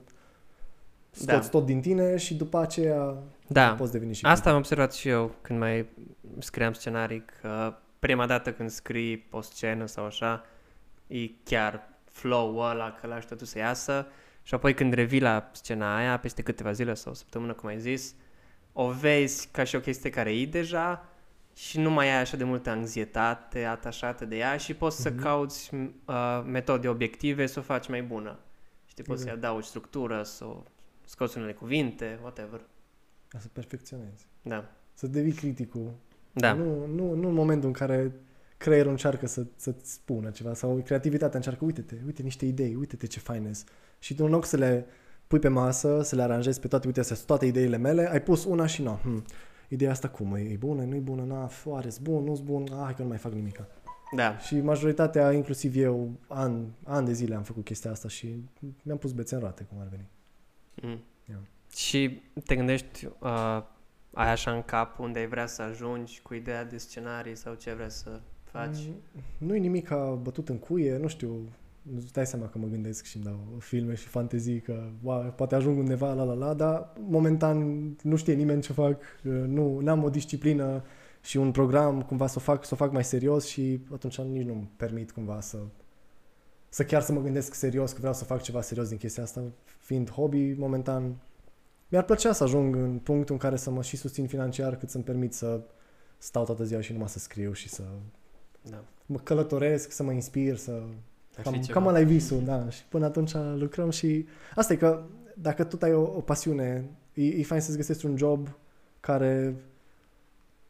scoți 1.12 1.28
Da. 1.28 1.40
tot 1.60 1.66
din 1.66 1.82
tine 1.82 2.18
și 2.18 2.36
după 2.36 2.58
aceea 2.60 3.18
da. 3.48 3.74
poți 3.74 3.92
deveni 3.92 4.14
și 4.14 4.26
Asta 4.26 4.50
am 4.50 4.56
observat 4.58 4.94
și 4.94 5.08
eu 5.08 5.36
când 5.42 5.60
mai 5.60 5.86
scriam 6.40 6.74
scenarii, 6.74 7.26
că 7.42 7.74
prima 8.00 8.26
dată 8.26 8.54
când 8.54 8.70
scrii 8.70 9.28
o 9.32 9.42
scenă 9.42 9.86
sau 9.86 10.06
așa, 10.06 10.46
e 11.08 11.28
chiar 11.44 11.90
flow-ul 12.12 12.70
ăla, 12.70 12.98
că 13.02 13.08
lași 13.08 13.28
totul 13.28 13.46
să 13.46 13.58
iasă 13.58 14.08
Și 14.44 14.54
apoi 14.54 14.74
când 14.74 14.94
revii 14.94 15.20
la 15.22 15.50
scena 15.54 15.98
aia, 15.98 16.20
peste 16.20 16.42
câteva 16.42 16.72
zile 16.72 16.94
sau 16.94 17.12
o 17.12 17.16
săptămână, 17.16 17.54
cum 17.54 17.70
ai 17.70 17.80
zis, 17.80 18.16
o 18.78 18.90
vezi 18.92 19.48
ca 19.52 19.64
și 19.64 19.76
o 19.76 19.80
chestie 19.80 20.10
care 20.10 20.40
e 20.40 20.46
deja 20.46 21.06
și 21.56 21.80
nu 21.80 21.90
mai 21.92 22.06
ai 22.10 22.20
așa 22.20 22.38
de 22.38 22.44
multă 22.44 22.70
anxietate 22.70 23.64
atașată 23.64 24.26
de 24.26 24.36
ea 24.38 24.58
și 24.58 24.74
poți 24.74 25.02
să 25.02 25.10
Mhm. 25.10 25.22
cauți 25.22 25.72
uh, 26.06 26.44
metode 26.46 26.88
obiective 26.88 27.46
să 27.46 27.60
o 27.60 27.62
faci 27.62 27.88
mai 27.88 28.04
bună. 28.04 28.40
Știi, 28.86 29.04
poți 29.04 29.22
să-i 29.22 29.30
Exact. 29.30 29.46
adaugi 29.46 29.68
structură, 29.68 30.24
să 30.24 30.46
o 30.46 30.64
scoți 31.06 31.38
unele 31.38 31.54
cuvinte, 31.54 32.18
whatever. 32.22 32.62
Ca 33.28 33.40
să 33.40 33.48
perfecționezi. 33.54 34.26
Da. 34.42 34.72
Să 34.94 35.08
devii 35.08 35.32
criticul. 35.34 35.92
Da. 36.34 36.54
Nu, 36.54 36.86
nu, 36.86 37.14
nu 37.14 37.28
în 37.28 37.34
momentul 37.34 37.68
în 37.68 37.74
care 37.74 38.12
creierul 38.58 38.92
încearcă 38.92 39.28
să, 39.28 39.46
să-ți 39.56 39.94
spună 39.94 40.30
ceva 40.30 40.54
sau 40.54 40.82
creativitatea 40.86 41.38
încearcă, 41.38 41.66
uite-te, 41.66 41.96
uite 42.06 42.22
niște 42.22 42.46
idei, 42.46 42.76
uite-te 42.76 43.08
ce 43.08 43.20
fain 43.20 43.54
sunt. 43.54 43.70
Și 44.00 44.16
tu 44.16 44.24
în 44.24 44.32
loc 44.32 44.46
să 44.46 44.58
le 44.58 44.86
pui 45.28 45.40
pe 45.40 45.48
masă, 45.48 46.02
să 46.04 46.16
le 46.16 46.22
aranjezi 46.22 46.60
pe 46.60 46.68
toate, 46.68 46.88
uite, 46.88 47.00
astea 47.00 47.16
sunt 47.16 47.28
toate 47.28 47.46
ideile 47.46 47.78
mele, 47.78 48.12
ai 48.12 48.22
pus 48.22 48.46
una 48.46 48.66
și 48.66 48.82
nu. 48.82 49.00
Hmm. 49.02 49.24
Ideea 49.70 49.92
asta 49.92 50.08
cum? 50.08 50.36
E, 50.36 50.40
e 50.40 50.56
bună, 50.56 50.84
nu 50.84 50.96
e 50.96 51.00
bună? 51.00 51.24
Na, 51.24 51.48
foare, 51.48 51.90
bun, 52.02 52.24
nu-s 52.24 52.40
bun? 52.40 52.68
Ah, 52.72 52.80
hai 52.84 52.94
că 52.96 53.02
nu 53.02 53.08
mai 53.08 53.18
fac 53.18 53.34
nimica. 53.34 53.68
Da. 54.16 54.38
Și 54.38 54.60
majoritatea, 54.62 55.32
inclusiv 55.32 55.76
eu, 55.76 56.12
an, 56.28 56.66
an 56.84 57.06
de 57.06 57.14
zile 57.14 57.36
am 57.36 57.44
făcut 57.44 57.64
chestia 57.64 57.92
asta 57.92 58.08
și 58.08 58.36
mi-am 58.82 58.98
pus 58.98 59.12
bețe 59.12 59.36
în 59.36 59.42
roate, 59.42 59.64
cum 59.64 59.78
ar 59.80 59.88
veni. 59.90 60.08
Mm. 60.82 61.00
Ia. 61.30 61.40
Și 61.76 62.22
te 62.46 62.56
gândești, 62.56 63.06
uh, 63.20 63.64
ai 64.14 64.32
așa 64.32 64.52
în 64.52 64.62
cap 64.62 65.00
unde 65.00 65.20
ai 65.20 65.28
vrea 65.28 65.46
să 65.46 65.62
ajungi 65.62 66.22
cu 66.22 66.34
ideea 66.34 66.66
de 66.66 66.78
scenarii 66.78 67.36
sau 67.36 67.54
ce 67.54 67.74
vrea 67.74 67.90
să 67.90 68.20
faci? 68.44 68.78
Mm, 68.88 69.22
Nu-i 69.38 69.60
nimic 69.60 69.88
ca 69.88 70.20
bătut 70.22 70.50
în 70.50 70.58
cuie, 70.58 70.98
nu 70.98 71.08
știu, 71.08 71.50
îți 71.96 72.14
dai 72.14 72.26
seama 72.26 72.48
că 72.48 72.58
mă 72.58 72.68
gândesc 72.68 73.06
și 73.06 73.16
îmi 73.16 73.26
dau 73.26 73.40
filme 73.60 73.96
și 73.96 74.08
fantezii 74.08 74.60
că 74.60 74.90
wow, 75.02 75.34
poate 75.36 75.56
ajung 75.56 75.78
undeva, 75.78 76.14
la 76.14 76.24
la 76.24 76.34
la, 76.34 76.54
dar 76.54 76.94
momentan 77.00 77.58
nu 78.02 78.16
știe 78.16 78.34
nimeni 78.34 78.62
ce 78.62 78.74
fac, 78.74 79.02
nu 79.22 79.82
am 79.88 80.04
o 80.04 80.10
disciplină 80.10 80.84
și 81.22 81.38
un 81.38 81.52
program 81.52 82.02
cumva 82.02 82.28
să 82.28 82.36
o 82.38 82.42
fac, 82.42 82.66
să 82.66 82.74
o 82.74 82.78
fac 82.78 82.92
mai 82.92 83.04
serios 83.04 83.46
și 83.46 83.86
atunci 83.94 84.22
nici 84.22 84.46
nu-mi 84.46 84.72
permit 84.78 85.12
cumva 85.12 85.42
să 85.42 85.58
să 86.76 86.84
chiar 86.86 87.02
să 87.02 87.12
mă 87.12 87.22
gândesc 87.22 87.54
serios 87.54 87.92
că 87.92 87.98
vreau 87.98 88.14
să 88.14 88.24
fac 88.24 88.42
ceva 88.42 88.62
serios 88.62 88.88
din 88.90 88.98
chestia 88.98 89.24
asta, 89.24 89.44
fiind 89.80 90.10
hobby 90.10 90.54
momentan. 90.54 91.16
Mi-ar 91.88 92.04
plăcea 92.04 92.32
să 92.32 92.44
ajung 92.44 92.76
în 92.76 93.00
punctul 93.00 93.34
în 93.34 93.40
care 93.40 93.56
să 93.56 93.72
mă 93.72 93.82
și 93.82 93.98
susțin 93.98 94.28
financiar 94.28 94.78
cât 94.78 94.90
să-mi 94.90 95.04
permit 95.04 95.34
să 95.34 95.62
stau 96.18 96.44
toată 96.44 96.64
ziua 96.64 96.82
și 96.82 96.92
numai 96.92 97.10
să 97.10 97.20
scriu 97.20 97.54
și 97.54 97.70
să 97.70 97.84
Da. 98.70 98.84
mă 99.06 99.18
călătoresc, 99.18 99.92
să 99.92 100.04
mă 100.04 100.12
inspir, 100.12 100.56
să... 100.56 100.84
Ar 101.38 101.44
fi 101.44 101.50
Cam, 101.50 101.62
ceva. 101.62 101.80
cam 101.80 101.88
ăla 101.88 102.00
e 102.00 102.04
visul, 102.04 102.44
da. 102.44 102.70
Și 102.70 102.84
până 102.90 103.06
atunci 103.06 103.32
lucrăm 103.58 103.90
și... 103.90 104.26
Asta 104.56 104.74
e 104.74 104.76
că 104.76 105.04
dacă 105.38 105.64
tot 105.64 105.84
ai 105.84 105.94
o, 105.94 106.02
o 106.02 106.22
pasiune, 106.22 106.90
e, 107.14 107.26
e 107.26 107.44
fain 107.44 107.62
să-ți 107.62 107.78
găsești 107.78 108.06
un 108.06 108.18
job 108.18 108.48
care 109.00 109.56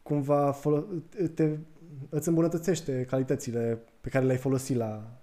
cumva 0.02 0.54
folo- 0.60 0.86
te, 1.34 1.56
îți 2.08 2.28
îmbunătățește 2.28 3.06
calitățile 3.08 3.78
pe 4.00 4.08
care 4.08 4.24
le-ai 4.24 4.38
folosit 4.38 4.76
la, 4.76 5.20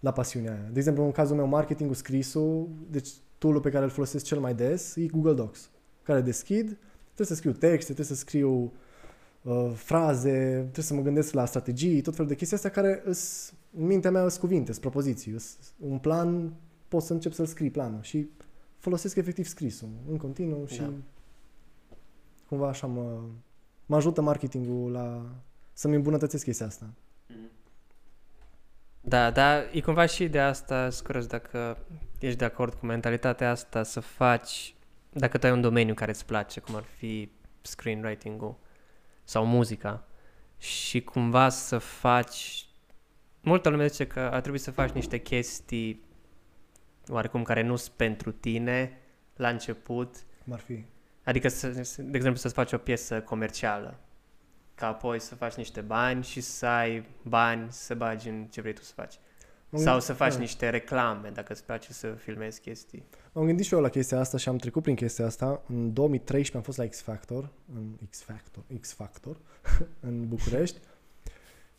la 0.00 0.12
pasiunea 0.12 0.52
aia. 0.52 0.68
De 0.72 0.78
exemplu, 0.78 1.04
în 1.04 1.12
cazul 1.12 1.36
meu, 1.36 1.46
marketingul, 1.46 1.94
scrisul, 1.94 2.68
deci 2.90 3.08
tool 3.38 3.60
pe 3.60 3.70
care 3.70 3.84
îl 3.84 3.90
folosesc 3.90 4.24
cel 4.24 4.38
mai 4.38 4.54
des 4.54 4.96
e 4.96 5.06
Google 5.06 5.32
Docs, 5.32 5.70
care 6.02 6.20
deschid, 6.20 6.76
trebuie 7.04 7.26
să 7.26 7.34
scriu 7.34 7.52
texte, 7.52 7.92
trebuie 7.92 8.06
să 8.06 8.14
scriu 8.14 8.72
uh, 9.42 9.70
fraze, 9.74 10.58
trebuie 10.58 10.84
să 10.84 10.94
mă 10.94 11.02
gândesc 11.02 11.32
la 11.32 11.44
strategii, 11.44 12.00
tot 12.00 12.14
felul 12.14 12.28
de 12.28 12.36
chestii 12.36 12.56
astea 12.56 12.70
care 12.70 13.02
îs, 13.04 13.52
în 13.76 13.86
mintea 13.86 14.10
mea 14.10 14.28
sunt 14.28 14.40
cuvinte, 14.40 14.70
sunt 14.70 14.80
propoziții. 14.82 15.32
Îs, 15.32 15.56
un 15.78 15.98
plan, 15.98 16.52
poți 16.88 17.06
să 17.06 17.12
încep 17.12 17.32
să-l 17.32 17.46
scrii 17.46 17.70
planul 17.70 18.02
și 18.02 18.28
folosesc 18.78 19.16
efectiv 19.16 19.46
scrisul 19.46 19.88
în 20.08 20.16
continuu 20.16 20.66
și 20.66 20.78
Da. 20.78 20.92
cumva 22.48 22.68
așa 22.68 22.86
mă, 22.86 23.20
mă 23.86 23.96
ajută 23.96 24.20
marketingul 24.20 24.90
la 24.92 25.26
să-mi 25.72 25.94
îmbunătățesc 25.94 26.44
chestia 26.44 26.66
asta. 26.66 26.90
Mhm. 27.28 27.50
Da, 29.00 29.30
da, 29.30 29.62
e 29.72 29.80
cumva 29.80 30.06
și 30.06 30.28
de 30.28 30.40
asta, 30.40 30.90
sunt 30.90 31.06
curios 31.06 31.26
dacă 31.26 31.78
ești 32.18 32.38
de 32.38 32.44
acord 32.44 32.74
cu 32.74 32.86
mentalitatea 32.86 33.50
asta 33.50 33.82
să 33.82 34.00
faci, 34.00 34.74
dacă 35.12 35.38
tu 35.38 35.46
ai 35.46 35.52
un 35.52 35.60
domeniu 35.60 35.94
care 35.94 36.10
îți 36.10 36.26
place, 36.26 36.60
cum 36.60 36.74
ar 36.74 36.82
fi 36.82 37.30
screenwriting-ul 37.62 38.54
sau 39.24 39.44
muzica, 39.46 40.04
și 40.58 41.02
cumva 41.02 41.48
să 41.48 41.78
faci, 41.78 42.67
multă 43.40 43.68
lume 43.68 43.86
zice 43.86 44.06
că 44.06 44.20
ar 44.20 44.40
trebui 44.40 44.58
să 44.58 44.70
faci 44.70 44.90
niște 44.90 45.18
chestii 45.20 46.02
oarecum 47.08 47.42
care 47.42 47.62
nu 47.62 47.76
sunt 47.76 47.94
pentru 47.96 48.32
tine 48.32 48.98
la 49.36 49.48
început, 49.48 50.16
Cum 50.44 50.52
ar 50.52 50.58
fi? 50.60 50.84
Adică, 51.24 51.48
să, 51.48 51.68
de 51.98 52.16
exemplu, 52.16 52.34
să-ți 52.40 52.54
faci 52.54 52.72
o 52.72 52.78
piesă 52.78 53.20
comercială, 53.20 53.98
ca 54.74 54.86
apoi 54.86 55.20
să 55.20 55.34
faci 55.34 55.54
niște 55.54 55.80
bani 55.80 56.24
și 56.24 56.40
să 56.40 56.66
ai 56.66 57.06
bani 57.22 57.66
să 57.70 57.94
bagi 57.94 58.28
în 58.28 58.44
ce 58.46 58.60
vrei 58.60 58.72
tu 58.72 58.82
să 58.82 58.92
faci. 58.94 59.14
M-am 59.70 59.82
Sau 59.82 59.92
gândit- 59.92 60.06
să 60.06 60.12
faci 60.12 60.32
da. 60.32 60.38
niște 60.38 60.68
reclame, 60.70 61.28
dacă 61.30 61.52
îți 61.52 61.64
place 61.64 61.92
să 61.92 62.08
filmezi 62.10 62.60
chestii. 62.60 63.04
M-am 63.32 63.44
gândit 63.44 63.64
și 63.66 63.74
eu 63.74 63.80
la 63.80 63.88
chestia 63.88 64.18
asta 64.18 64.36
și 64.36 64.48
am 64.48 64.56
trecut 64.56 64.82
prin 64.82 64.94
chestia 64.94 65.26
asta. 65.26 65.62
În 65.68 65.92
2013 65.92 66.56
am 66.56 66.62
fost 66.62 66.78
la 66.78 66.86
X 66.86 67.00
Factor, 67.02 67.48
în 67.74 67.96
X 68.10 68.22
Factor, 68.22 68.62
X 68.80 68.92
Factor 68.94 69.36
în 70.00 70.28
București. 70.28 70.78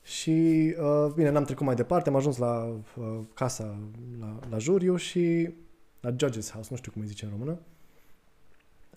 Și, 0.09 0.75
uh, 0.79 1.11
bine, 1.13 1.29
n-am 1.29 1.43
trecut 1.43 1.65
mai 1.65 1.75
departe, 1.75 2.09
am 2.09 2.15
ajuns 2.15 2.37
la 2.37 2.79
uh, 2.97 3.19
casa, 3.33 3.79
la, 4.19 4.39
la 4.49 4.57
juriu 4.57 4.95
și 4.95 5.53
la 6.01 6.11
Judge's 6.11 6.51
House, 6.51 6.67
nu 6.69 6.75
știu 6.75 6.91
cum 6.91 7.01
îi 7.01 7.07
zice 7.07 7.25
în 7.25 7.31
română. 7.31 7.59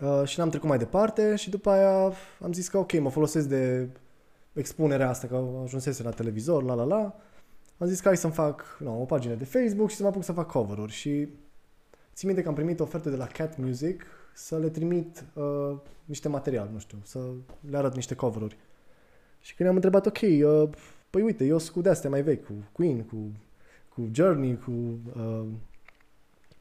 Uh, 0.01 0.29
și 0.29 0.39
n-am 0.39 0.49
trecut 0.49 0.69
mai 0.69 0.79
departe 0.79 1.37
și 1.37 1.51
după 1.51 1.71
aia 1.71 2.13
am 2.41 2.53
zis 2.53 2.69
că 2.69 2.79
ok, 2.79 3.01
mă 3.01 3.11
folosesc 3.11 3.49
de 3.49 3.89
expunerea 4.53 5.09
asta, 5.09 5.27
că 5.27 5.45
ajunsese 5.63 6.03
la 6.03 6.11
televizor, 6.11 6.63
la 6.63 6.75
la 6.75 6.85
la. 6.85 7.17
Am 7.79 7.87
zis 7.87 8.01
că 8.01 8.07
hai 8.07 8.17
să-mi 8.17 8.33
fac 8.33 8.79
no, 8.81 9.01
o 9.01 9.05
pagină 9.05 9.35
de 9.35 9.45
Facebook 9.45 9.91
și 9.91 9.97
să 9.97 10.03
mă 10.03 10.09
apuc 10.09 10.25
să 10.25 10.33
fac 10.33 10.51
cover-uri 10.51 10.93
și 10.93 11.29
Țin 12.15 12.29
minte 12.29 12.43
că 12.43 12.49
am 12.49 12.55
primit 12.55 12.81
oferte 12.81 13.11
de 13.11 13.17
la 13.17 13.27
Cat 13.27 13.59
Music 13.59 14.07
să 14.35 14.59
le 14.59 14.69
trimit 14.69 15.25
uh, 15.35 15.77
niște 16.05 16.29
material, 16.29 16.69
nu 16.73 16.79
știu, 16.79 16.99
să 17.05 17.19
le 17.71 17.77
arăt 17.77 17.95
niște 17.95 18.15
cover-uri. 18.15 18.57
Și 19.41 19.55
când 19.55 19.69
am 19.69 19.75
întrebat, 19.75 20.07
ok, 20.07 20.21
uh, 20.23 20.69
păi 21.13 21.23
uite, 21.23 21.45
eu 21.45 21.59
sunt 21.59 21.73
cu 21.73 21.81
de-astea 21.81 22.11
mai 22.11 22.23
vechi, 22.23 22.45
cu 22.45 22.53
Queen, 22.73 23.03
cu, 23.03 23.17
cu 23.89 24.09
Journey, 24.13 24.59
cu, 24.59 24.71
uh, 25.17 25.47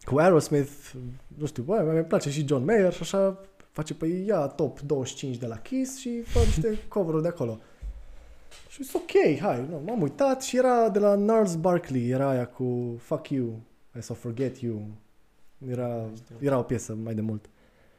cu 0.03 0.17
Aerosmith, 0.17 0.72
nu 1.38 1.46
știu, 1.46 1.63
bă, 1.63 1.91
mi 1.96 2.03
place 2.03 2.29
și 2.29 2.48
John 2.48 2.65
Mayer 2.65 2.93
și 2.93 3.01
așa, 3.01 3.39
face, 3.72 3.93
păi 3.93 4.25
ia 4.25 4.48
top 4.48 4.79
25 4.79 5.38
de 5.38 5.46
la 5.46 5.58
Kiss 5.58 6.00
și 6.00 6.22
fă 6.22 6.39
niște 6.39 6.79
cover-uri 6.93 7.22
de 7.22 7.27
acolo. 7.27 7.60
Și 8.70 8.84
zis, 8.84 8.93
ok, 8.93 9.39
hai, 9.39 9.65
nu, 9.70 9.81
m-am 9.86 10.01
uitat 10.01 10.41
și 10.41 10.58
era 10.58 10.89
de 10.89 11.00
la 11.00 11.15
Nars 11.15 11.55
Barkley, 11.55 12.10
era 12.10 12.29
aia 12.29 12.48
cu 12.48 12.96
Fuck 13.00 13.29
You, 13.29 13.60
I 13.98 14.01
so 14.01 14.13
forget 14.13 14.58
you, 14.58 14.81
era, 15.70 16.10
era 16.39 16.58
o 16.58 16.62
piesă 16.62 16.98
mai 17.03 17.13
de 17.13 17.22
mult. 17.22 17.50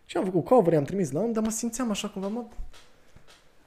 Și 0.04 0.16
am 0.16 0.24
făcut 0.24 0.44
cover, 0.44 0.72
i-am 0.72 0.84
trimis 0.84 1.10
la 1.10 1.20
om, 1.20 1.32
dar 1.32 1.42
mă 1.42 1.50
simțeam 1.50 1.90
așa 1.90 2.08
cumva, 2.08 2.28
mă... 2.28 2.44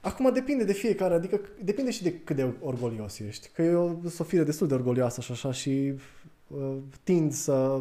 Acum 0.06 0.32
depinde 0.32 0.64
de 0.64 0.72
fiecare, 0.72 1.14
adică 1.14 1.40
depinde 1.64 1.90
și 1.90 2.02
de 2.02 2.18
cât 2.18 2.36
de 2.36 2.54
orgolios 2.60 3.18
ești. 3.18 3.48
Că 3.48 3.62
eu 3.62 4.00
sunt 4.00 4.20
o 4.20 4.24
fire 4.24 4.42
destul 4.42 4.66
de 4.66 4.74
orgolioasă 4.74 5.20
și 5.20 5.32
așa 5.32 5.52
și 5.52 5.94
uh, 6.48 6.76
tind 7.02 7.32
să, 7.32 7.80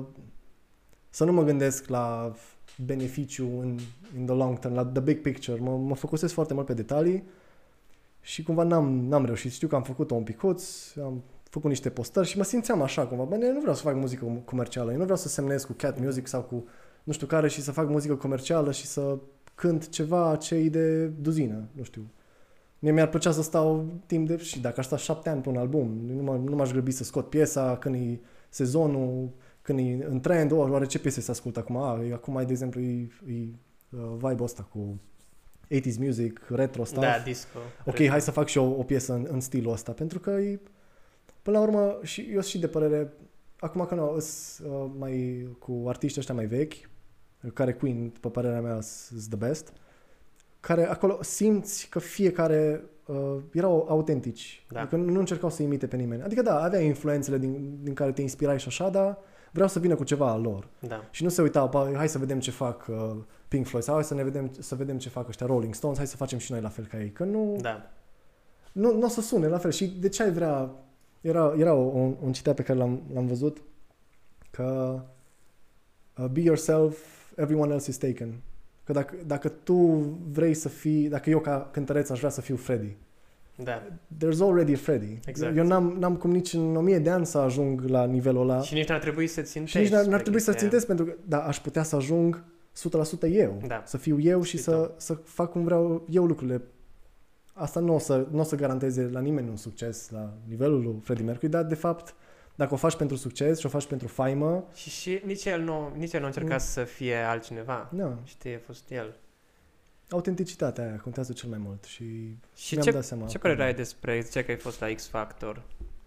să 1.09 1.23
nu 1.23 1.31
mă 1.31 1.43
gândesc 1.43 1.87
la 1.87 2.33
beneficiu 2.85 3.59
în 3.59 3.77
in 4.17 4.25
the 4.25 4.35
long 4.35 4.59
term, 4.59 4.73
la 4.73 4.85
the 4.85 5.01
big 5.01 5.21
picture. 5.21 5.59
Mă, 5.59 5.77
mă 5.77 5.95
focusez 5.95 6.31
foarte 6.31 6.53
mult 6.53 6.65
pe 6.65 6.73
detalii 6.73 7.23
și 8.21 8.43
cumva 8.43 8.63
n-am, 8.63 9.07
n-am 9.07 9.25
reușit. 9.25 9.51
Știu 9.51 9.67
că 9.67 9.75
am 9.75 9.83
făcut-o 9.83 10.15
un 10.15 10.23
picuț, 10.23 10.95
am 10.95 11.23
făcut 11.49 11.69
niște 11.69 11.89
postări 11.89 12.27
și 12.27 12.37
mă 12.37 12.43
simțeam 12.43 12.81
așa 12.81 13.05
cumva. 13.07 13.23
Bă, 13.23 13.35
eu 13.41 13.53
nu 13.53 13.59
vreau 13.59 13.75
să 13.75 13.81
fac 13.81 13.95
muzică 13.95 14.41
comercială, 14.45 14.91
eu 14.91 14.97
nu 14.97 15.03
vreau 15.03 15.17
să 15.17 15.27
semnez 15.27 15.63
cu 15.63 15.73
Cat 15.73 15.99
Music 15.99 16.27
sau 16.27 16.41
cu 16.41 16.67
nu 17.03 17.13
știu 17.13 17.27
care 17.27 17.47
și 17.47 17.61
să 17.61 17.71
fac 17.71 17.89
muzică 17.89 18.15
comercială 18.15 18.71
și 18.71 18.85
să 18.85 19.17
cânt 19.55 19.89
ceva 19.89 20.35
ce 20.35 20.55
e 20.55 20.69
de 20.69 21.05
duzină, 21.05 21.67
nu 21.71 21.83
știu. 21.83 22.09
Mie 22.79 22.91
mi-ar 22.91 23.09
plăcea 23.09 23.31
să 23.31 23.41
stau 23.41 23.93
timp 24.05 24.27
de... 24.27 24.37
și 24.37 24.59
dacă 24.59 24.79
aș 24.79 24.85
sta 24.85 24.97
șapte 24.97 25.29
ani 25.29 25.41
pe 25.41 25.49
un 25.49 25.57
album, 25.57 25.99
nu, 26.05 26.21
m- 26.21 26.43
nu 26.49 26.55
m-aș 26.55 26.71
grăbi 26.71 26.91
să 26.91 27.03
scot 27.03 27.29
piesa 27.29 27.77
când 27.77 27.95
e 27.95 28.19
sezonul, 28.49 29.29
când 29.61 29.79
e 29.79 30.05
în 30.09 30.19
trend, 30.19 30.51
o, 30.51 30.55
oare 30.55 30.85
ce 30.85 30.99
piese 30.99 31.21
să 31.21 31.31
ascult 31.31 31.57
acum? 31.57 31.77
A, 31.77 32.03
e, 32.03 32.13
acum 32.13 32.37
ai, 32.37 32.45
de 32.45 32.51
exemplu, 32.51 32.81
e, 32.81 33.07
e 33.27 33.33
uh, 33.89 34.15
vibe 34.17 34.43
ăsta 34.43 34.67
cu 34.71 34.99
80s 35.73 35.97
music, 35.97 36.45
retro 36.49 36.83
stuff. 36.83 37.01
Da, 37.01 37.19
disco. 37.23 37.59
Ok, 37.85 38.07
hai 38.07 38.21
să 38.21 38.31
fac 38.31 38.47
și 38.47 38.57
eu 38.57 38.75
o 38.79 38.83
piesă 38.83 39.13
în, 39.13 39.27
în 39.29 39.39
stilul 39.39 39.71
ăsta, 39.71 39.91
pentru 39.91 40.19
că 40.19 40.29
e, 40.29 40.59
până 41.41 41.57
la 41.57 41.63
urmă, 41.63 41.99
și 42.03 42.21
eu 42.21 42.31
sunt 42.31 42.43
și 42.43 42.59
de 42.59 42.67
părere, 42.67 43.13
acum 43.59 43.85
că 43.85 43.95
nu, 43.95 44.19
sunt 44.19 44.67
uh, 44.69 44.91
mai 44.97 45.47
cu 45.59 45.83
artiști 45.87 46.19
ăștia 46.19 46.33
mai 46.33 46.45
vechi, 46.45 46.73
care 47.53 47.73
Queen, 47.73 48.09
după 48.13 48.29
părerea 48.29 48.61
mea, 48.61 48.81
sunt 48.81 49.21
the 49.27 49.35
best, 49.37 49.73
care 50.59 50.89
acolo 50.89 51.17
simți 51.21 51.87
că 51.89 51.99
fiecare 51.99 52.83
uh, 53.05 53.35
erau 53.53 53.85
autentici, 53.89 54.65
Da. 54.69 54.79
adică 54.79 54.95
nu 54.95 55.19
încercau 55.19 55.49
să 55.49 55.63
imite 55.63 55.87
pe 55.87 55.95
nimeni. 55.95 56.21
Adică 56.21 56.41
da, 56.41 56.63
avea 56.63 56.79
influențele 56.79 57.37
din, 57.37 57.77
din 57.81 57.93
care 57.93 58.11
te 58.11 58.21
inspirai 58.21 58.59
și 58.59 58.67
așa, 58.67 58.89
dar 58.89 59.17
vreau 59.51 59.67
să 59.69 59.79
vină 59.79 59.95
cu 59.95 60.03
ceva 60.03 60.27
al 60.31 60.41
lor. 60.41 60.67
Da. 60.79 61.03
Și 61.11 61.23
nu 61.23 61.29
se 61.29 61.41
uitau, 61.41 61.67
"Bă, 61.67 61.91
hai 61.95 62.09
să 62.09 62.17
vedem 62.17 62.39
ce 62.39 62.51
fac 62.51 62.85
uh, 62.89 63.15
Pink 63.47 63.65
Floyd 63.67 63.83
sau 63.83 63.93
hai 63.93 64.03
să, 64.03 64.13
ne 64.13 64.23
vedem, 64.23 64.51
să 64.59 64.75
vedem 64.75 64.97
ce 64.97 65.09
fac 65.09 65.27
ăștia 65.27 65.45
Rolling 65.45 65.73
Stones, 65.75 65.97
hai 65.97 66.07
să 66.07 66.15
facem 66.15 66.37
și 66.37 66.51
noi 66.51 66.61
la 66.61 66.69
fel 66.69 66.85
ca 66.85 67.01
ei. 67.01 67.11
Că 67.11 67.23
nu, 67.23 67.57
Da. 67.61 67.91
nu, 68.71 68.97
nu 68.97 69.05
o 69.05 69.07
să 69.07 69.21
sune 69.21 69.47
la 69.47 69.57
fel. 69.57 69.71
Și 69.71 69.85
de 69.87 70.09
ce 70.09 70.23
ai 70.23 70.31
vrea... 70.31 70.71
Era, 71.21 71.53
era 71.57 71.73
un, 71.73 72.15
un 72.21 72.31
citat 72.33 72.55
pe 72.55 72.61
care 72.63 72.79
l-am, 72.79 73.01
l-am 73.13 73.25
văzut 73.25 73.61
că 74.51 74.99
uh, 76.17 76.25
be 76.25 76.39
yourself, 76.41 76.97
everyone 77.35 77.73
else 77.73 77.89
is 77.89 77.97
taken. 77.97 78.33
Că 78.83 78.91
dacă, 78.91 79.15
dacă 79.25 79.49
tu 79.49 79.75
vrei 80.31 80.53
să 80.53 80.69
fii, 80.69 81.09
dacă 81.09 81.29
eu 81.29 81.39
ca 81.39 81.69
cântăreț 81.71 82.09
aș 82.09 82.17
vrea 82.17 82.29
să 82.29 82.41
fiu 82.41 82.55
Freddy, 82.55 82.95
Da. 83.63 83.81
there's 84.17 84.39
already 84.41 84.73
a 84.73 84.77
Freddy. 84.77 85.19
Exact. 85.25 85.57
Eu 85.57 85.65
n-am, 85.65 85.95
n-am 85.99 86.15
cum 86.15 86.31
nici 86.31 86.53
în 86.53 86.75
o 86.75 86.81
mie 86.81 86.99
de 86.99 87.09
ani 87.09 87.25
să 87.25 87.37
ajung 87.37 87.81
la 87.81 88.05
nivelul 88.05 88.41
ăla. 88.49 88.61
Și 88.61 88.73
nici 88.73 88.87
n-ar 88.87 88.99
trebui 88.99 89.27
să 89.27 89.41
țintești. 89.41 89.77
Și 89.77 89.83
nici 89.83 89.91
n-ar, 89.91 90.05
n-ar 90.05 90.17
pe 90.17 90.21
trebui 90.21 90.39
să 90.39 90.51
chestia 90.51 90.69
țintesc 90.69 90.87
pentru 90.87 91.05
că 91.05 91.13
da, 91.27 91.45
aș 91.45 91.59
putea 91.59 91.83
să 91.83 91.95
ajung 91.95 92.43
100% 93.27 93.29
eu. 93.29 93.61
Da. 93.67 93.83
Să 93.85 93.97
fiu 93.97 94.19
eu 94.19 94.41
și 94.41 94.57
Și 94.57 94.63
să, 94.63 94.91
să 94.97 95.13
fac 95.13 95.51
cum 95.51 95.63
vreau 95.63 96.05
eu 96.09 96.25
lucrurile. 96.25 96.61
Asta 97.53 97.79
nu 97.79 97.93
o, 97.93 97.99
să, 97.99 98.27
nu 98.31 98.39
o 98.39 98.43
să 98.43 98.55
garanteze 98.55 99.09
la 99.11 99.19
nimeni 99.19 99.49
un 99.49 99.55
succes 99.55 100.09
la 100.09 100.33
nivelul 100.47 100.81
lui 100.81 100.95
Freddie 101.03 101.25
Mercury, 101.25 101.51
dar 101.51 101.63
de 101.63 101.75
fapt, 101.75 102.15
dacă 102.55 102.73
o 102.73 102.77
faci 102.77 102.95
pentru 102.95 103.15
succes 103.15 103.59
și 103.59 103.65
o 103.65 103.69
faci 103.69 103.85
pentru 103.87 104.07
faimă, 104.07 104.49
aia. 104.51 104.63
Și, 104.75 104.89
și 104.89 105.21
nici 105.25 105.45
el 105.45 105.61
nu, 105.61 105.91
nici 105.95 106.13
el 106.13 106.19
nu 106.19 106.25
a 106.25 106.29
încercat 106.29 106.59
Mm. 106.59 106.65
să 106.65 106.83
fie 106.83 107.15
altcineva. 107.15 107.89
da, 107.93 108.17
Știi, 108.23 108.55
a 108.55 108.59
fost 108.65 108.91
el. 108.91 109.15
autenticitatea 110.09 110.83
aia 110.87 110.97
contează 110.97 111.33
cel 111.33 111.49
mai 111.49 111.57
mult 111.61 111.83
și, 111.83 112.03
Și 112.55 112.73
mi-am 112.73 112.85
ce, 112.85 112.91
dat 112.91 113.03
seama. 113.03 113.25
ce 113.27 113.37
că- 113.37 113.47
părere 113.47 113.63
ai 113.63 113.73
despre, 113.73 114.19
ziceai 114.21 114.45
că 114.45 114.51
ai 114.51 114.57
fost 114.57 114.79
la 114.79 114.87
X 114.93 115.07
Factor? 115.07 115.61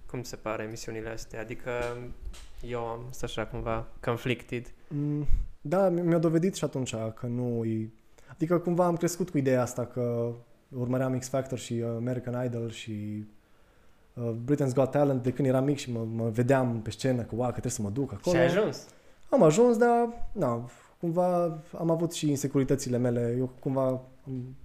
Cum 0.07 0.23
se 0.23 0.37
pare 0.37 0.63
emisiunile 0.63 1.09
astea? 1.09 1.41
Adică 1.41 1.71
eu 2.63 2.81
am 2.87 3.01
fost 3.07 3.23
așa 3.23 3.47
cumva 3.47 3.87
conflicted. 4.01 4.73
Mm, 4.89 5.27
Da, 5.61 5.89
mi- 5.89 6.01
mi-a 6.01 6.19
dovedit 6.19 6.55
și 6.55 6.65
atunci 6.65 6.95
că 7.15 7.27
nu 7.27 7.65
e... 7.65 7.91
Adică 8.31 8.59
cumva 8.59 8.85
am 8.87 8.97
crescut 8.97 9.31
cu 9.31 9.39
ideea 9.39 9.63
asta 9.63 9.87
că 9.87 10.33
urmăream 10.69 11.19
X 11.19 11.29
Factor 11.29 11.59
și 11.59 11.73
uh, 11.73 11.89
American 11.97 12.45
Idol 12.45 12.71
și 12.71 12.91
uh, 12.91 13.25
Britain's 14.45 14.75
Got 14.75 14.91
Talent 14.91 15.23
de 15.23 15.31
când 15.31 15.49
eram 15.49 15.65
mic 15.65 15.79
și 15.79 15.93
mă, 15.93 16.07
mă 16.15 16.29
vedeam 16.29 16.81
pe 16.83 16.91
scenă 16.91 17.23
că, 17.23 17.35
wow, 17.35 17.45
că 17.45 17.51
trebuie 17.51 17.73
să 17.73 17.83
mă 17.83 17.91
duc 17.91 18.13
acolo. 18.13 18.37
Și 18.37 18.43
ai 18.43 18.47
ajuns? 18.47 18.87
Am 19.29 19.43
ajuns, 19.43 19.77
dar 19.77 20.29
na, 20.33 20.69
cumva 21.01 21.59
am 21.79 21.91
avut 21.91 22.13
și 22.13 22.31
insecuritățile 22.31 22.99
mele. 22.99 23.35
Eu 23.39 23.51
cumva 23.61 23.87
am, 24.27 24.57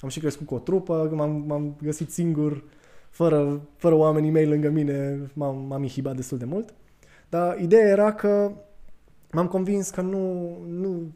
am 0.00 0.08
și 0.08 0.20
crescut 0.20 0.46
cu 0.46 0.54
o 0.54 0.58
trupă, 0.58 1.10
m-am, 1.14 1.44
m-am 1.46 1.76
găsit 1.82 2.10
singur, 2.10 2.64
fără, 3.10 3.60
fără 3.76 3.94
oamenii 3.94 4.30
mei 4.30 4.46
lângă 4.46 4.68
mine, 4.68 5.30
m-am, 5.34 5.56
m-am 5.56 5.82
inhibat 5.82 6.16
destul 6.16 6.38
de 6.38 6.44
mult. 6.44 6.74
Dar 7.28 7.60
ideea 7.60 7.88
era 7.88 8.12
că 8.12 8.52
m-am 9.32 9.46
convins 9.46 9.90
că 9.90 10.00
nu, 10.00 10.56
nu, 10.66 11.12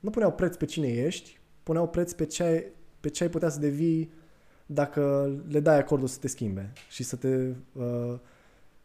nu 0.00 0.10
puneau 0.10 0.32
preț 0.32 0.56
pe 0.56 0.64
cine 0.64 0.86
ești, 0.86 1.40
puneau 1.62 1.88
preț 1.88 2.12
pe 2.12 2.24
ce 2.24 2.42
ai, 2.42 2.64
pe 3.00 3.08
ce 3.08 3.22
ai 3.22 3.30
putea 3.30 3.48
să 3.48 3.60
devii 3.60 4.12
dacă 4.66 5.32
le 5.48 5.60
dai 5.60 5.78
acordul 5.78 6.08
să 6.08 6.18
te 6.18 6.28
schimbe 6.28 6.72
și 6.88 7.02
să 7.02 7.16
te, 7.16 7.48
uh, 7.72 8.18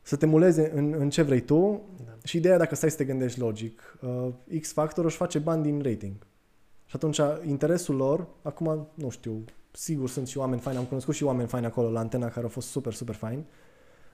să 0.01 0.15
te 0.15 0.25
muleze 0.25 0.71
în, 0.75 0.95
în 0.97 1.09
ce 1.09 1.21
vrei 1.21 1.41
tu 1.41 1.81
Da. 2.05 2.11
și 2.23 2.37
ideea, 2.37 2.57
dacă 2.57 2.75
stai 2.75 2.91
să 2.91 2.97
te 2.97 3.03
gândești 3.03 3.39
logic, 3.39 3.97
uh, 4.01 4.59
X 4.59 4.73
Factor 4.73 5.05
își 5.05 5.17
face 5.17 5.39
bani 5.39 5.63
din 5.63 5.81
rating. 5.81 6.15
Și 6.85 6.95
atunci 6.95 7.19
interesul 7.47 7.95
lor, 7.95 8.27
acum 8.41 8.87
nu 8.93 9.09
știu, 9.09 9.43
sigur 9.71 10.09
sunt 10.09 10.27
și 10.27 10.37
oameni 10.37 10.61
faini, 10.61 10.79
am 10.79 10.85
cunoscut 10.85 11.13
și 11.13 11.23
oameni 11.23 11.47
faini 11.47 11.65
acolo 11.65 11.89
la 11.89 11.99
antena 11.99 12.27
care 12.27 12.41
au 12.41 12.49
fost 12.49 12.67
super, 12.67 12.93
super 12.93 13.15
faini, 13.15 13.45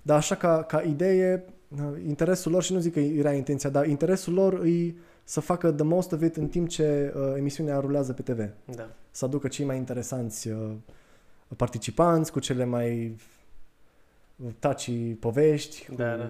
dar 0.02 0.18
așa 0.18 0.36
ca, 0.36 0.64
ca 0.64 0.82
idee, 0.82 1.46
uh, 1.70 2.02
interesul 2.08 2.52
lor, 2.52 2.64
și 2.64 2.74
nu 2.74 2.80
zic 2.80 2.94
că 2.94 3.00
era 3.00 3.34
intenția, 3.34 3.70
dar 3.70 3.88
interesul 3.88 4.34
lor 4.34 4.66
e 4.66 4.94
să 5.24 5.40
facă 5.40 5.72
the 5.72 5.84
most 5.84 6.12
of 6.12 6.22
it 6.22 6.36
în 6.36 6.48
timp 6.48 6.68
ce 6.68 7.14
uh, 7.16 7.34
emisiunea 7.38 7.80
rulează 7.80 8.14
pe 8.14 8.22
TV. 8.22 8.50
Da. 8.76 8.90
Să 9.12 9.26
aducă 9.26 9.48
cei 9.48 9.66
mai 9.66 9.78
interesanți 9.78 10.48
uh, 10.48 10.72
participanți 11.56 12.32
cu 12.32 12.40
cele 12.40 12.66
mai 12.66 13.18
taci 14.60 14.90
povești, 15.20 15.86
cu, 15.90 15.96
Da, 15.96 16.16
da. 16.16 16.30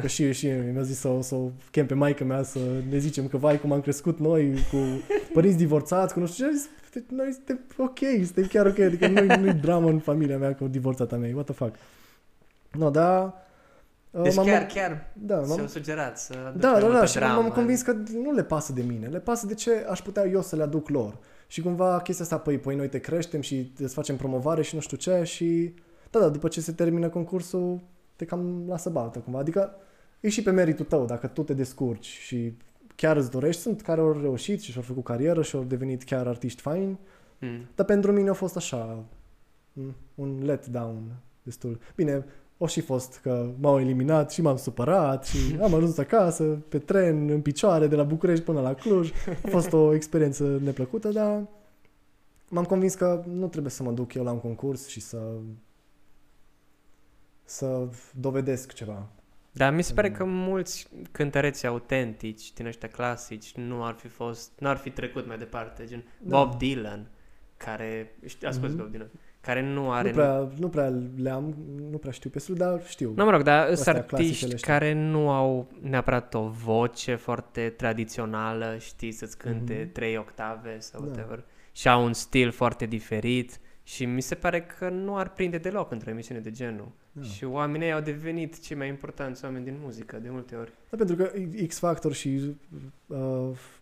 Că 0.00 0.06
și, 0.06 0.32
și 0.32 0.46
mi-a 0.72 0.82
zis 0.82 0.98
să, 0.98 1.08
o- 1.08 1.20
să 1.20 1.34
o 1.34 1.50
chem 1.70 1.86
pe 1.86 1.94
maică 1.94 2.24
mea 2.24 2.42
să 2.42 2.58
ne 2.90 2.98
zicem 2.98 3.28
că 3.28 3.36
vai 3.36 3.60
cum 3.60 3.72
am 3.72 3.80
crescut 3.80 4.18
noi 4.18 4.54
cu 4.70 4.76
părinți 5.32 5.56
divorțați, 5.56 6.12
cu 6.14 6.20
nu 6.20 6.26
știu 6.26 6.46
ce, 6.46 6.52
zis, 6.56 6.68
noi 7.10 7.32
suntem 7.32 7.60
ok, 7.76 7.98
suntem 8.24 8.46
chiar 8.46 8.66
ok, 8.66 8.78
adică 8.78 9.08
nu 9.08 9.36
nu-i 9.36 9.52
dramă 9.52 9.88
în 9.88 9.98
familia 9.98 10.38
mea 10.38 10.54
cu 10.54 10.66
divorțata 10.68 11.16
mea, 11.16 11.30
what 11.34 11.44
the 11.44 11.54
fuck. 11.54 11.74
No, 12.78 12.90
da, 12.90 13.34
Deci 14.22 14.34
m-am- 14.34 14.46
chiar, 14.46 14.66
chiar 14.66 15.10
da, 15.12 15.42
ți-au 15.44 15.56
m-am, 15.56 15.66
sugerat 15.66 16.18
să 16.18 16.34
aduci 16.48 16.60
da, 16.60 16.70
mai 16.70 16.80
da, 16.80 16.86
multă 16.86 17.00
da, 17.00 17.06
și 17.06 17.14
dramă. 17.14 17.40
m-am 17.40 17.50
convins 17.50 17.82
că 17.82 17.92
nu 18.22 18.32
le 18.32 18.44
pasă 18.44 18.72
de 18.72 18.82
mine, 18.82 19.06
le 19.06 19.18
pasă 19.18 19.46
de 19.46 19.54
ce 19.54 19.86
aș 19.90 20.00
putea 20.00 20.26
eu 20.26 20.42
să 20.42 20.56
le 20.56 20.62
aduc 20.62 20.88
lor. 20.88 21.16
Și 21.52 21.60
cumva 21.60 22.00
chestia 22.00 22.24
asta, 22.24 22.38
păi, 22.38 22.58
păi 22.58 22.76
noi 22.76 22.88
te 22.88 22.98
creștem 22.98 23.40
și 23.40 23.72
îți 23.78 23.94
facem 23.94 24.16
promovare 24.16 24.62
și 24.62 24.74
nu 24.74 24.80
știu 24.80 24.96
ce 24.96 25.22
și 25.22 25.74
da, 26.10 26.18
da, 26.18 26.28
după 26.28 26.48
ce 26.48 26.60
se 26.60 26.72
termină 26.72 27.08
concursul, 27.08 27.80
te 28.16 28.24
cam 28.24 28.64
lasă 28.68 28.90
baltă 28.90 29.18
cumva. 29.18 29.38
Adică 29.38 29.74
e 30.20 30.28
și 30.28 30.42
pe 30.42 30.50
meritul 30.50 30.84
tău, 30.84 31.04
dacă 31.04 31.26
tu 31.26 31.42
te 31.42 31.54
descurci 31.54 32.06
și 32.06 32.56
chiar 32.94 33.16
îți 33.16 33.30
dorești. 33.30 33.60
Sunt 33.60 33.80
care 33.80 34.00
au 34.00 34.20
reușit 34.20 34.60
și 34.60 34.70
și-au 34.70 34.82
făcut 34.82 35.04
carieră 35.04 35.42
și 35.42 35.56
au 35.56 35.62
devenit 35.62 36.02
chiar 36.02 36.26
artiști 36.26 36.60
faini, 36.60 36.98
Mm. 37.38 37.66
dar 37.74 37.86
pentru 37.86 38.12
mine 38.12 38.28
a 38.28 38.32
fost 38.32 38.56
așa 38.56 39.04
mm, 39.72 39.94
un 40.14 40.44
letdown 40.44 41.16
destul. 41.42 41.78
Bine, 41.96 42.24
o 42.62 42.66
și 42.66 42.80
fost 42.80 43.18
că 43.22 43.50
m-au 43.60 43.80
eliminat 43.80 44.30
și 44.32 44.42
m-am 44.42 44.56
supărat 44.56 45.26
și 45.26 45.36
am 45.62 45.74
ajuns 45.74 45.98
acasă 45.98 46.42
pe 46.44 46.78
tren, 46.78 47.28
în 47.28 47.40
picioare, 47.40 47.86
de 47.86 47.96
la 47.96 48.02
București 48.02 48.44
până 48.44 48.60
la 48.60 48.74
Cluj. 48.74 49.10
A 49.44 49.48
fost 49.48 49.72
o 49.72 49.94
experiență 49.94 50.58
neplăcută, 50.62 51.08
dar 51.08 51.42
m-am 52.48 52.64
convins 52.64 52.94
că 52.94 53.22
nu 53.26 53.46
trebuie 53.48 53.72
să 53.72 53.82
mă 53.82 53.90
duc 53.92 54.14
eu 54.14 54.24
la 54.24 54.32
un 54.32 54.40
concurs 54.40 54.86
și 54.88 55.00
să 55.00 55.18
să 57.44 57.88
dovedesc 58.14 58.72
ceva. 58.72 59.06
Dar 59.52 59.74
mi 59.74 59.82
se 59.82 59.92
pare 59.92 60.08
Mm. 60.08 60.14
că 60.14 60.24
mulți 60.24 60.88
cântăreți 61.10 61.66
autentici 61.66 62.52
din 62.52 62.66
ăștia 62.66 62.88
clasici 62.88 63.54
nu 63.56 63.84
ar 63.84 63.94
fi 63.94 64.08
fost, 64.08 64.50
nu 64.58 64.68
ar 64.68 64.76
fi 64.76 64.90
trecut 64.90 65.26
mai 65.26 65.38
departe, 65.38 65.84
gen 65.86 66.04
Da. 66.20 66.36
Bob 66.44 66.58
Dylan, 66.58 67.10
care, 67.56 68.14
știi, 68.26 68.46
asculti 68.46 68.74
Mhm. 68.74 68.82
Bob 68.82 68.90
Dylan, 68.92 69.10
care 69.42 69.62
nu 69.72 69.90
are... 69.90 70.08
Nu 70.08 70.14
prea, 70.14 70.48
nu 70.58 70.68
prea 70.68 70.92
le-am, 71.16 71.54
nu 71.90 71.96
prea 71.96 72.12
știu 72.12 72.30
pe 72.30 72.38
sul, 72.38 72.54
dar 72.54 72.82
știu. 72.86 73.12
Nu, 73.16 73.24
mă 73.24 73.30
rog, 73.30 73.42
dar 73.42 73.64
sunt 73.66 73.78
Astea 73.78 73.92
artiști 73.92 74.14
clasicele 74.16 74.54
ăștia. 74.54 74.72
care 74.72 74.92
nu 74.92 75.30
au 75.30 75.68
neapărat 75.80 76.34
o 76.34 76.48
voce 76.64 77.14
foarte 77.14 77.74
tradițională, 77.76 78.76
știi, 78.78 79.12
să-ți 79.12 79.38
cânte 79.38 79.80
Mhm. 79.82 79.92
trei 79.92 80.16
octave 80.16 80.76
sau 80.78 81.00
Da. 81.00 81.06
whatever, 81.06 81.44
și 81.72 81.88
au 81.88 82.04
un 82.04 82.12
stil 82.12 82.50
foarte 82.50 82.86
diferit 82.86 83.60
și 83.82 84.04
mi 84.04 84.20
se 84.22 84.34
pare 84.34 84.62
că 84.78 84.88
nu 84.88 85.16
ar 85.16 85.28
prinde 85.32 85.58
deloc 85.58 85.90
într-o 85.92 86.10
emisiune 86.10 86.40
de 86.40 86.50
genul. 86.50 86.88
Da. 87.12 87.22
Și 87.22 87.44
oamenii 87.44 87.86
ei 87.86 87.92
au 87.92 88.00
devenit 88.00 88.60
cei 88.60 88.76
mai 88.76 88.88
importanți 88.88 89.44
oameni 89.44 89.64
din 89.64 89.76
muzică, 89.82 90.18
de 90.22 90.28
multe 90.30 90.54
ori. 90.56 90.72
Da, 90.90 90.96
pentru 90.96 91.16
că 91.16 91.30
X 91.66 91.78
Factor 91.78 92.12
și 92.12 92.56
uh, 93.06 93.18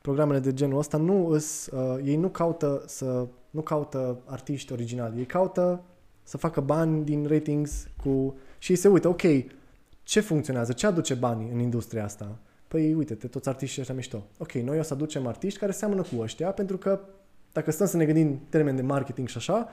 programele 0.02 0.38
de 0.38 0.52
genul 0.52 0.78
ăsta 0.78 0.96
nu 0.96 1.26
îs, 1.28 1.66
uh, 1.66 1.98
ei 2.04 2.16
nu 2.16 2.28
caută 2.28 2.82
să 2.86 3.26
nu 3.50 3.60
caută 3.60 4.20
artiști 4.24 4.72
originali, 4.72 5.18
ei 5.18 5.26
caută 5.26 5.82
să 6.22 6.36
facă 6.36 6.60
bani 6.60 7.04
din 7.04 7.26
ratings 7.26 7.88
cu 8.02 8.36
și 8.58 8.70
ei 8.70 8.76
se 8.76 8.88
uită, 8.88 9.08
ok, 9.08 9.22
ce 10.02 10.20
funcționează, 10.20 10.72
ce 10.72 10.86
aduce 10.86 11.14
bani 11.14 11.50
în 11.52 11.58
industria 11.58 12.04
asta? 12.04 12.38
Păi 12.68 12.94
uite-te, 12.94 13.26
toți 13.26 13.48
artiștii 13.48 13.80
ăștia 13.80 13.96
mișto. 13.96 14.26
Ok, 14.38 14.52
noi 14.52 14.78
o 14.78 14.82
să 14.82 14.94
aducem 14.94 15.26
artiști 15.26 15.58
care 15.58 15.72
seamănă 15.72 16.02
cu 16.02 16.20
ăștia, 16.20 16.50
pentru 16.50 16.78
că 16.78 17.00
dacă 17.52 17.70
stăm 17.70 17.86
să 17.86 17.96
ne 17.96 18.04
gândim 18.04 18.26
în 18.26 18.38
termen 18.48 18.76
de 18.76 18.82
marketing 18.82 19.28
și 19.28 19.36
așa, 19.36 19.68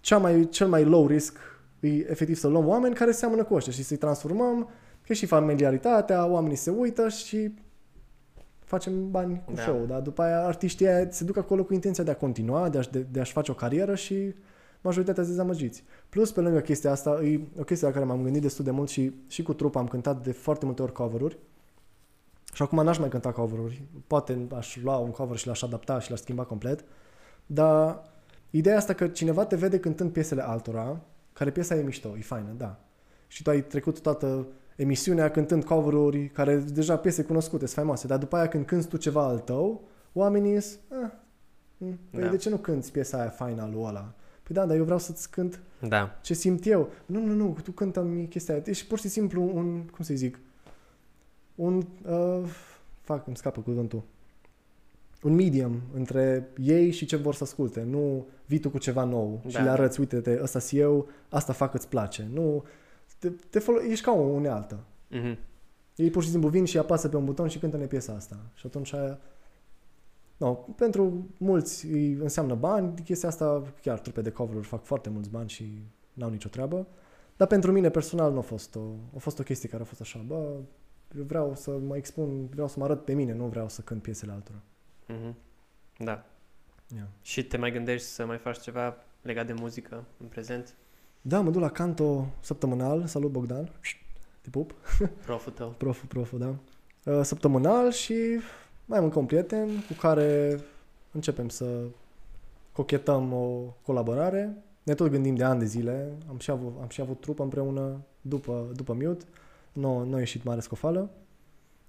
cea 0.00 0.18
mai, 0.18 0.48
cel 0.48 0.66
mai 0.66 0.84
low 0.84 1.06
risk 1.06 1.38
e 1.80 1.88
efectiv 1.88 2.36
să 2.36 2.48
luăm 2.48 2.66
oameni 2.66 2.94
care 2.94 3.12
seamănă 3.12 3.44
cu 3.44 3.54
ăștia 3.54 3.72
și 3.72 3.82
să-i 3.82 3.96
transformăm 3.96 4.68
că 5.06 5.12
și 5.12 5.26
familiaritatea, 5.26 6.26
oamenii 6.26 6.56
se 6.56 6.70
uită 6.70 7.08
și 7.08 7.54
facem 8.74 9.10
bani 9.10 9.42
cu 9.44 9.52
Da. 9.52 9.62
show, 9.62 9.84
dar 9.86 10.00
după 10.00 10.22
aia 10.22 10.44
artiștii 10.44 10.88
aia 10.88 11.10
se 11.10 11.24
duc 11.24 11.36
acolo 11.36 11.64
cu 11.64 11.72
intenția 11.72 12.04
de 12.04 12.10
a 12.10 12.16
continua, 12.16 12.68
de, 12.68 12.78
a, 12.78 12.82
de, 12.90 13.06
de 13.10 13.20
a-și 13.20 13.32
face 13.32 13.50
o 13.50 13.54
carieră 13.54 13.94
și 13.94 14.34
majoritatea 14.80 15.22
sunt 15.22 15.36
dezamăgiți. 15.36 15.84
Plus, 16.08 16.32
pe 16.32 16.40
lângă 16.40 16.60
chestia 16.60 16.90
asta, 16.90 17.20
e 17.22 17.40
o 17.58 17.62
chestie 17.62 17.86
la 17.86 17.92
care 17.92 18.04
m-am 18.04 18.22
gândit 18.22 18.42
destul 18.42 18.64
de 18.64 18.70
mult 18.70 18.88
și, 18.88 19.12
și 19.26 19.42
cu 19.42 19.54
trupa 19.54 19.80
am 19.80 19.88
cântat 19.88 20.22
de 20.22 20.32
foarte 20.32 20.64
multe 20.64 20.82
ori 20.82 20.92
cover-uri 20.92 21.38
și 22.52 22.62
acum 22.62 22.84
n-aș 22.84 22.98
mai 22.98 23.08
cânta 23.08 23.32
cover-uri. 23.32 23.82
Poate 24.06 24.46
aș 24.56 24.76
lua 24.82 24.96
un 24.96 25.10
cover 25.10 25.36
și 25.36 25.46
l-aș 25.46 25.62
adapta 25.62 26.00
și 26.00 26.10
l-aș 26.10 26.20
schimba 26.20 26.44
complet, 26.44 26.84
dar 27.46 28.02
ideea 28.50 28.76
asta 28.76 28.92
că 28.92 29.08
cineva 29.08 29.44
te 29.44 29.56
vede 29.56 29.78
cântând 29.78 30.10
piesele 30.10 30.46
altora, 30.46 31.00
care 31.32 31.50
piesa 31.50 31.74
e 31.74 31.82
mișto, 31.82 32.14
e 32.18 32.20
faină, 32.20 32.54
da. 32.56 32.78
Și 33.26 33.42
tu 33.42 33.50
ai 33.50 33.62
trecut 33.62 34.00
toată 34.00 34.46
emisiunea 34.76 35.30
cântând 35.30 35.64
cover-uri 35.64 36.28
care 36.28 36.56
deja 36.56 36.96
piese 36.96 37.24
cunoscute, 37.24 37.64
sunt 37.64 37.76
faimoase, 37.76 38.06
dar 38.06 38.18
după 38.18 38.36
aia 38.36 38.48
când 38.48 38.64
cânti 38.64 38.86
tu 38.86 38.96
ceva 38.96 39.22
al 39.22 39.38
tău, 39.38 39.82
oamenii 40.12 40.60
sunt, 40.60 40.80
ah, 41.02 41.10
mm, 41.76 41.98
păi 42.10 42.22
Da. 42.22 42.28
de 42.28 42.36
ce 42.36 42.48
nu 42.48 42.56
cânti 42.56 42.90
piesa 42.90 43.18
aia 43.20 43.28
faină 43.28 43.62
al 43.62 43.70
lui 43.70 43.82
ăla? 43.82 44.12
Păi 44.42 44.54
da, 44.54 44.66
dar 44.66 44.76
eu 44.76 44.84
vreau 44.84 44.98
să-ți 44.98 45.30
cânt 45.30 45.60
Da. 45.88 46.18
ce 46.22 46.34
simt 46.34 46.66
eu. 46.66 46.88
Nu, 47.06 47.24
nu, 47.26 47.32
nu, 47.34 47.56
tu 47.62 47.70
cântă-mi 47.72 48.28
chestia 48.28 48.54
aia. 48.54 48.62
Ești 48.66 48.86
pur 48.86 48.98
și 48.98 49.08
simplu 49.08 49.50
un, 49.54 49.82
cum 49.82 50.04
să 50.04 50.14
zic, 50.14 50.38
un, 51.54 51.86
uh, 52.08 52.42
fac, 53.00 53.26
îmi 53.26 53.36
scapă 53.36 53.60
cuvântul, 53.60 54.02
un 55.22 55.34
medium 55.34 55.80
între 55.94 56.48
ei 56.62 56.90
și 56.90 57.06
ce 57.06 57.16
vor 57.16 57.34
să 57.34 57.44
asculte. 57.44 57.82
Nu 57.82 58.26
vii 58.46 58.58
tu 58.58 58.70
cu 58.70 58.78
ceva 58.78 59.04
nou 59.04 59.40
da. 59.42 59.48
și 59.48 59.62
le 59.62 59.70
arăți, 59.70 60.00
uite-te, 60.00 60.38
ăsta 60.42 60.58
și 60.58 60.78
eu, 60.78 61.08
asta 61.28 61.52
fac, 61.52 61.74
îți 61.74 61.88
place. 61.88 62.28
Nu, 62.32 62.64
te, 63.28 63.30
te 63.50 63.58
folo- 63.58 63.90
ești 63.90 64.04
ca 64.04 64.12
o 64.12 64.20
unealtă. 64.20 64.84
Mhm. 65.08 65.38
Ei 65.96 66.10
pur 66.10 66.22
și 66.22 66.30
simplu 66.30 66.48
vin 66.48 66.64
și 66.64 66.78
apasă 66.78 67.08
pe 67.08 67.16
un 67.16 67.24
buton 67.24 67.48
și 67.48 67.58
cântă-ne 67.58 67.86
piesa 67.86 68.12
asta. 68.12 68.40
Și 68.54 68.66
atunci 68.66 68.92
aia... 68.92 69.18
No, 70.36 70.52
pentru 70.54 71.26
mulți 71.38 71.86
îi 71.86 72.12
înseamnă 72.12 72.54
bani, 72.54 73.02
chestia 73.04 73.28
asta, 73.28 73.72
chiar 73.82 73.98
trupe 73.98 74.20
de 74.20 74.30
cover 74.30 74.62
fac 74.62 74.84
foarte 74.84 75.08
mulți 75.08 75.30
bani 75.30 75.48
și 75.48 75.82
n-au 76.12 76.30
nicio 76.30 76.48
treabă. 76.48 76.86
Dar 77.36 77.48
pentru 77.48 77.72
mine 77.72 77.90
personal 77.90 78.32
nu 78.32 78.38
a 78.38 78.42
fost 78.42 78.76
o, 78.76 78.80
a 79.14 79.18
fost 79.18 79.38
o 79.38 79.42
chestie 79.42 79.68
care 79.68 79.82
a 79.82 79.86
fost 79.86 80.00
așa, 80.00 80.24
bă, 80.26 80.56
eu 81.16 81.22
vreau 81.22 81.54
să 81.54 81.70
mă 81.70 81.96
expun, 81.96 82.46
vreau 82.46 82.68
să 82.68 82.78
mă 82.78 82.84
arăt 82.84 83.04
pe 83.04 83.12
mine, 83.12 83.32
nu 83.34 83.46
vreau 83.46 83.68
să 83.68 83.80
cânt 83.80 84.02
piesele 84.02 84.32
altora. 84.32 84.62
Mhm. 85.06 85.36
Da. 85.98 86.24
Yeah. 86.94 87.06
Și 87.22 87.44
te 87.44 87.56
mai 87.56 87.72
gândești 87.72 88.06
să 88.06 88.26
mai 88.26 88.38
faci 88.38 88.60
ceva 88.60 88.96
legat 89.22 89.46
de 89.46 89.52
muzică 89.52 90.04
în 90.20 90.26
prezent? 90.26 90.74
Da, 91.26 91.40
mă 91.40 91.50
duc 91.50 91.60
la 91.60 91.68
canto 91.68 92.26
săptămânal, 92.40 93.06
salut 93.06 93.30
Bogdan, 93.30 93.70
te 94.40 94.50
pup, 94.50 94.74
Proful 95.26 95.52
tău? 95.52 95.74
proful, 95.78 96.08
proful, 96.08 96.38
da. 96.38 96.54
Uh, 97.12 97.22
Săptămânal 97.22 97.90
și 97.90 98.14
mai 98.84 98.98
am 98.98 99.04
încă 99.04 99.18
un 99.18 99.26
prieten 99.26 99.68
cu 99.86 99.92
care 99.92 100.60
începem 101.12 101.48
să 101.48 101.84
cochetăm 102.72 103.32
o 103.32 103.74
colaborare. 103.82 104.56
Ne 104.82 104.94
tot 104.94 105.10
gândim 105.10 105.34
de 105.34 105.44
ani 105.44 105.58
de 105.58 105.64
zile, 105.64 106.12
am 106.28 106.38
și 106.38 106.50
avut, 106.50 106.76
am 106.80 106.88
și 106.88 107.00
avut 107.00 107.20
trupă 107.20 107.42
împreună 107.42 108.00
după, 108.20 108.70
după 108.74 108.92
Mute, 108.92 109.24
nu, 109.72 110.04
nu 110.04 110.14
a 110.14 110.18
ieșit 110.18 110.44
mare 110.44 110.60
scofală. 110.60 111.10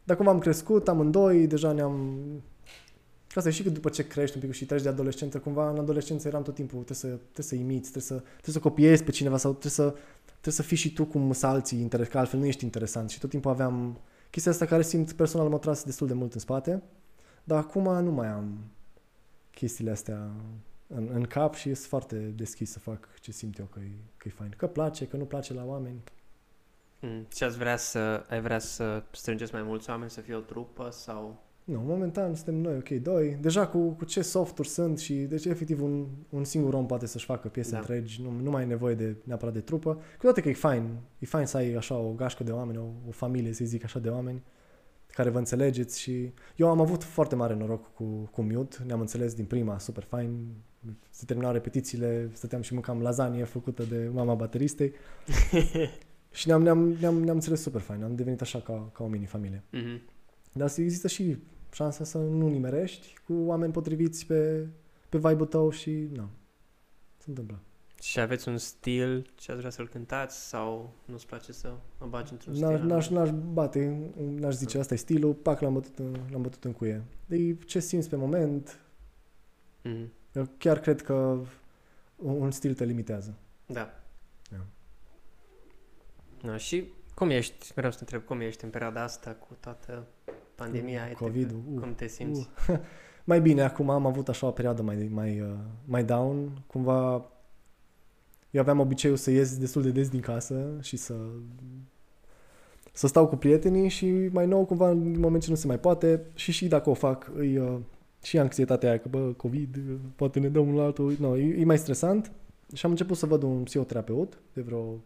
Dar 0.03 0.17
cum 0.17 0.27
am 0.27 0.39
crescut, 0.39 0.87
amândoi, 0.87 1.47
deja 1.47 1.71
ne-am... 1.71 2.17
Ca 3.35 3.41
să 3.41 3.49
știi 3.49 3.63
că 3.63 3.69
după 3.69 3.89
ce 3.89 4.07
crești 4.07 4.37
un 4.37 4.41
pic 4.41 4.53
și 4.53 4.65
treci 4.65 4.81
de 4.81 4.89
adolescență, 4.89 5.39
cumva 5.39 5.69
în 5.69 5.77
adolescență 5.77 6.27
eram 6.27 6.43
tot 6.43 6.55
timpul, 6.55 6.83
trebuie 6.83 6.97
să, 6.97 7.07
trebuie 7.07 7.45
să 7.45 7.55
imiți, 7.55 7.91
trebuie 7.91 8.03
să, 8.03 8.13
trebuie 8.13 8.53
să 8.53 8.59
copiezi 8.59 9.03
pe 9.03 9.11
cineva 9.11 9.37
sau 9.37 9.51
trebuie 9.51 9.71
să, 9.71 9.89
trebuie 10.25 10.53
să 10.53 10.61
fii 10.61 10.77
și 10.77 10.93
tu 10.93 11.05
cum 11.05 11.33
sunt 11.33 11.51
alții, 11.51 11.79
interes, 11.79 12.07
că 12.07 12.17
altfel 12.17 12.39
nu 12.39 12.45
ești 12.45 12.63
interesant. 12.63 13.09
Și 13.09 13.19
tot 13.19 13.29
timpul 13.29 13.51
aveam 13.51 13.99
chestia 14.29 14.51
asta 14.51 14.65
care 14.65 14.81
simt 14.81 15.11
personal 15.11 15.49
m-a 15.49 15.57
tras 15.57 15.83
destul 15.83 16.07
de 16.07 16.13
mult 16.13 16.33
în 16.33 16.39
spate, 16.39 16.83
dar 17.43 17.57
acum 17.57 18.03
nu 18.03 18.11
mai 18.11 18.27
am 18.27 18.57
chestiile 19.51 19.91
astea 19.91 20.31
în, 20.87 21.09
în 21.13 21.23
cap 21.23 21.53
și 21.53 21.73
sunt 21.73 21.87
foarte 21.87 22.15
deschis 22.15 22.71
să 22.71 22.79
fac 22.79 23.09
ce 23.21 23.31
simt 23.31 23.57
eu 23.57 23.65
că 23.65 23.79
e, 23.79 23.91
că 24.17 24.27
e 24.27 24.31
fain. 24.31 24.53
Că 24.57 24.67
place, 24.67 25.07
că 25.07 25.17
nu 25.17 25.25
place 25.25 25.53
la 25.53 25.65
oameni. 25.65 26.03
Mm. 27.01 27.25
Și 27.35 27.43
ați 27.43 27.57
vrea 27.57 27.77
să, 27.77 28.25
ai 28.29 28.41
vrea 28.41 28.59
să 28.59 29.03
strângeți 29.11 29.53
mai 29.53 29.63
mulți 29.63 29.89
oameni, 29.89 30.09
să 30.09 30.21
fie 30.21 30.35
o 30.35 30.39
trupă 30.39 30.89
sau... 30.89 31.43
Nu, 31.65 31.79
momentan 31.79 32.35
suntem 32.35 32.55
noi, 32.55 32.75
ok, 32.75 32.89
doi. 32.89 33.37
Deja 33.41 33.67
cu, 33.67 33.89
cu 33.89 34.05
ce 34.05 34.21
softuri 34.21 34.67
sunt 34.67 34.99
și 34.99 35.13
deci 35.13 35.45
efectiv 35.45 35.81
un, 35.83 36.07
un 36.29 36.43
singur 36.43 36.73
om 36.73 36.85
poate 36.85 37.05
să-și 37.05 37.25
facă 37.25 37.47
piese 37.47 37.71
Da. 37.71 37.75
da. 37.75 37.81
întregi, 37.81 38.21
nu, 38.21 38.31
nu 38.41 38.49
mai 38.49 38.61
ai 38.61 38.67
nevoie 38.67 38.95
de 38.95 39.15
neapărat 39.23 39.53
de 39.53 39.59
trupă. 39.59 39.93
Cu 39.93 40.21
toate 40.21 40.41
că 40.41 40.49
e 40.49 40.53
fain, 40.53 40.97
e 41.19 41.25
fain 41.25 41.45
să 41.45 41.57
ai 41.57 41.73
așa 41.73 41.97
o 41.97 42.11
gașcă 42.11 42.43
de 42.43 42.51
oameni, 42.51 42.77
o, 42.77 42.87
o 43.07 43.11
familie, 43.11 43.53
să 43.53 43.65
zic 43.65 43.83
așa, 43.83 43.99
de 43.99 44.09
oameni 44.09 44.43
care 45.15 45.29
vă 45.29 45.37
înțelegeți 45.37 46.01
și 46.01 46.33
eu 46.55 46.69
am 46.69 46.81
avut 46.81 47.03
foarte 47.03 47.35
mare 47.35 47.55
noroc 47.55 47.93
cu, 47.93 48.03
cu 48.31 48.41
Mute, 48.41 48.77
ne-am 48.85 48.99
înțeles 48.99 49.33
din 49.33 49.45
prima, 49.45 49.79
super 49.79 50.03
fain, 50.03 50.47
se 51.09 51.25
terminau 51.25 51.51
repetițiile, 51.51 52.29
stăteam 52.33 52.61
și 52.61 52.73
mâncam 52.73 53.01
lasagne 53.01 53.43
făcută 53.43 53.83
de 53.83 54.09
mama 54.13 54.33
bateristei 54.33 54.93
și 56.31 56.47
ne-am, 56.47 56.61
ne-am, 56.61 56.87
ne-am, 56.99 57.23
ne-am 57.23 57.35
înțeles 57.35 57.61
super 57.61 57.81
fain, 57.81 58.03
am 58.03 58.15
devenit 58.15 58.41
așa 58.41 58.59
ca, 58.59 58.89
ca 58.93 59.03
o 59.03 59.07
mini-familie. 59.07 59.63
Mhm. 59.71 60.01
Dar 60.53 60.71
există 60.77 61.07
și 61.07 61.37
șansa 61.75 62.03
să 62.03 62.17
nu 62.17 62.47
nimerești 62.47 63.13
cu 63.25 63.33
oameni 63.33 63.71
potriviți 63.71 64.25
pe, 64.25 64.67
pe 65.09 65.17
vibe-ul 65.17 65.45
tău 65.45 65.69
și 65.69 65.91
nu. 65.91 66.29
Se 67.17 67.25
întâmplă. 67.29 67.59
Și 68.01 68.19
aveți 68.19 68.47
un 68.47 68.57
stil 68.57 69.31
ce 69.35 69.49
ați 69.51 69.59
vrea 69.59 69.71
să-l 69.71 69.87
cântați 69.87 70.47
sau 70.47 70.93
nu-ți 71.05 71.25
place 71.27 71.51
să 71.51 71.73
mă 71.99 72.07
bagi 72.07 72.31
într-un 72.31 72.53
N-aș, 72.53 72.75
stil? 72.75 72.87
n-aș, 72.87 73.09
n-aș 73.09 73.29
bate, 73.31 74.11
n-aș 74.17 74.53
zice, 74.53 74.79
asta 74.79 74.93
e 74.93 74.97
stilul, 74.97 75.33
pac, 75.33 75.59
l-am 75.59 75.73
bătut 75.73 75.99
în, 75.99 76.15
l-am 76.31 76.41
bătut 76.41 76.63
în 76.63 76.73
cuie. 76.73 77.03
E 77.27 77.53
ce 77.53 77.79
simți 77.79 78.09
pe 78.09 78.15
moment, 78.15 78.79
Mhm. 79.83 80.11
eu 80.33 80.47
chiar 80.57 80.79
cred 80.79 81.01
că 81.01 81.13
un, 82.15 82.41
un 82.41 82.51
stil 82.51 82.73
te 82.73 82.85
limitează. 82.85 83.33
Da. 83.65 83.93
Da. 84.51 84.65
Da, 86.41 86.57
și 86.57 86.87
cum 87.15 87.29
ești, 87.29 87.71
vreau 87.73 87.91
să 87.91 87.97
te 87.97 88.03
întreb, 88.03 88.23
cum 88.27 88.39
ești 88.41 88.63
în 88.63 88.69
perioada 88.69 89.01
asta 89.03 89.31
cu 89.33 89.57
toată 89.59 90.07
pandemia, 90.55 91.01
Cu 91.01 91.07
etc. 91.09 91.17
COVID-ul, 91.19 91.61
uh, 91.73 91.79
cum 91.79 91.95
te 91.95 92.07
simți? 92.07 92.49
Uh. 92.69 92.75
Mai 93.23 93.41
bine, 93.41 93.61
acum 93.61 93.89
am 93.89 94.05
avut 94.05 94.29
așa 94.29 94.47
o 94.47 94.51
perioadă 94.51 94.81
mai, 94.81 95.09
mai, 95.13 95.39
uh, 95.39 95.47
mai 95.85 96.03
down, 96.03 96.63
cumva 96.67 97.29
eu 98.55 98.61
aveam 98.61 98.79
obiceiul 98.79 99.17
să 99.17 99.31
ies 99.31 99.57
destul 99.57 99.81
de 99.81 99.89
des 99.89 100.09
din 100.09 100.19
casă 100.19 100.77
și 100.81 100.97
să 100.97 101.15
să 102.91 103.07
stau 103.07 103.27
cu 103.27 103.35
prietenii 103.35 103.89
și 103.89 104.29
mai 104.31 104.45
nou 104.45 104.65
cumva 104.65 104.89
în 104.89 105.19
moment 105.19 105.43
ce 105.43 105.49
nu 105.49 105.55
se 105.55 105.67
mai 105.67 105.79
poate 105.79 106.25
și 106.33 106.51
și 106.51 106.67
dacă 106.67 106.89
o 106.89 106.93
fac 106.93 107.31
îi, 107.35 107.57
uh, 107.57 107.77
și 108.23 108.39
anxietatea 108.39 108.89
aia 108.89 108.99
că 108.99 109.07
bă, 109.09 109.19
COVID, 109.19 109.75
uh, 109.75 109.95
poate 110.15 110.39
ne 110.39 110.49
dăm 110.49 110.67
unul 110.67 110.77
la 110.77 110.83
altul, 110.83 111.15
no, 111.19 111.37
e, 111.37 111.59
e 111.59 111.65
mai 111.65 111.77
stresant 111.77 112.31
și 112.73 112.85
am 112.85 112.91
început 112.91 113.17
să 113.17 113.25
văd 113.25 113.43
un 113.43 113.63
psihoterapeut 113.63 114.41
de 114.53 114.61
vreo 114.61 115.01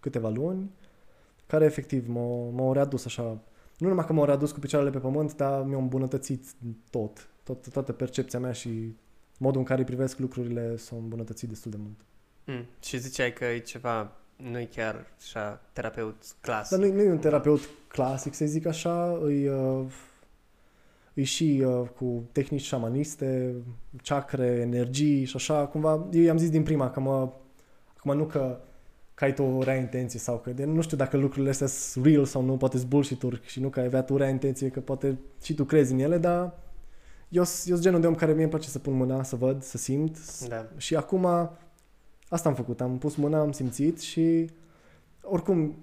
câteva 0.00 0.28
luni 0.28 0.70
care 1.46 1.64
efectiv 1.64 2.08
m-a, 2.08 2.50
m-a 2.50 2.72
readus 2.72 3.04
așa 3.04 3.40
nu 3.78 3.88
numai 3.88 4.04
că 4.04 4.12
m-au 4.12 4.24
readus 4.24 4.52
cu 4.52 4.58
picioarele 4.58 4.92
pe 4.92 4.98
pământ, 4.98 5.36
dar 5.36 5.64
mi-au 5.64 5.80
îmbunătățit 5.80 6.44
tot, 6.90 7.28
tot, 7.42 7.68
toată 7.68 7.92
percepția 7.92 8.38
mea 8.38 8.52
și 8.52 8.94
modul 9.38 9.60
în 9.60 9.66
care 9.66 9.80
îi 9.80 9.86
privesc 9.86 10.18
lucrurile 10.18 10.76
s-au 10.76 10.98
îmbunătățit 10.98 11.48
destul 11.48 11.70
de 11.70 11.76
mult. 11.80 12.00
Mm. 12.44 12.66
Și 12.82 12.98
ziceai 12.98 13.32
că 13.32 13.44
e 13.44 13.58
ceva, 13.58 14.12
nu 14.36 14.58
e 14.58 14.64
chiar 14.64 15.06
așa 15.18 15.60
terapeut 15.72 16.16
clasic. 16.40 16.78
Dar 16.78 16.86
nu, 16.86 16.94
nu 16.94 17.00
e 17.00 17.10
un 17.10 17.18
terapeut 17.18 17.60
clasic, 17.88 18.34
să 18.34 18.44
zic 18.44 18.66
așa, 18.66 19.18
îi, 19.22 19.48
uh, 19.48 19.84
îi 21.14 21.24
și 21.24 21.62
uh, 21.66 21.88
cu 21.96 22.28
tehnici 22.32 22.62
șamaniste, 22.62 23.54
chakre, 24.02 24.46
energii 24.46 25.24
și 25.24 25.36
așa, 25.36 25.66
cumva, 25.66 26.06
eu 26.12 26.22
i-am 26.22 26.38
zis 26.38 26.50
din 26.50 26.62
prima 26.62 26.90
că 26.90 27.00
mă, 27.00 27.32
acum 27.96 28.16
nu 28.16 28.24
că 28.24 28.60
că 29.14 29.24
ai 29.24 29.34
tu 29.34 29.42
o 29.42 29.62
rea 29.62 29.74
intenție 29.74 30.18
sau 30.18 30.38
că 30.38 30.50
de, 30.50 30.64
nu 30.64 30.80
știu 30.80 30.96
dacă 30.96 31.16
lucrurile 31.16 31.50
astea 31.50 31.66
sunt 31.66 32.04
real 32.04 32.24
sau 32.24 32.42
nu, 32.42 32.56
poate 32.56 32.76
sunt 32.76 32.88
bullshit 32.88 33.22
și 33.44 33.60
nu 33.60 33.68
că 33.68 33.80
ai 33.80 33.86
avea 33.86 34.02
tu 34.02 34.16
rea 34.16 34.28
intenție, 34.28 34.68
că 34.68 34.80
poate 34.80 35.18
și 35.42 35.54
tu 35.54 35.64
crezi 35.64 35.92
în 35.92 35.98
ele, 35.98 36.18
dar 36.18 36.58
eu 37.28 37.44
sunt 37.44 37.80
genul 37.80 38.00
de 38.00 38.06
om 38.06 38.14
care 38.14 38.32
mie 38.32 38.42
îmi 38.42 38.50
place 38.50 38.68
să 38.68 38.78
pun 38.78 38.92
mâna, 38.92 39.22
să 39.22 39.36
văd, 39.36 39.62
să 39.62 39.78
simt 39.78 40.16
s- 40.16 40.46
Da. 40.48 40.66
și 40.76 40.96
acum 40.96 41.24
asta 42.28 42.48
am 42.48 42.54
făcut, 42.54 42.80
am 42.80 42.98
pus 42.98 43.14
mâna, 43.14 43.40
am 43.40 43.52
simțit 43.52 44.00
și 44.00 44.50
oricum 45.22 45.74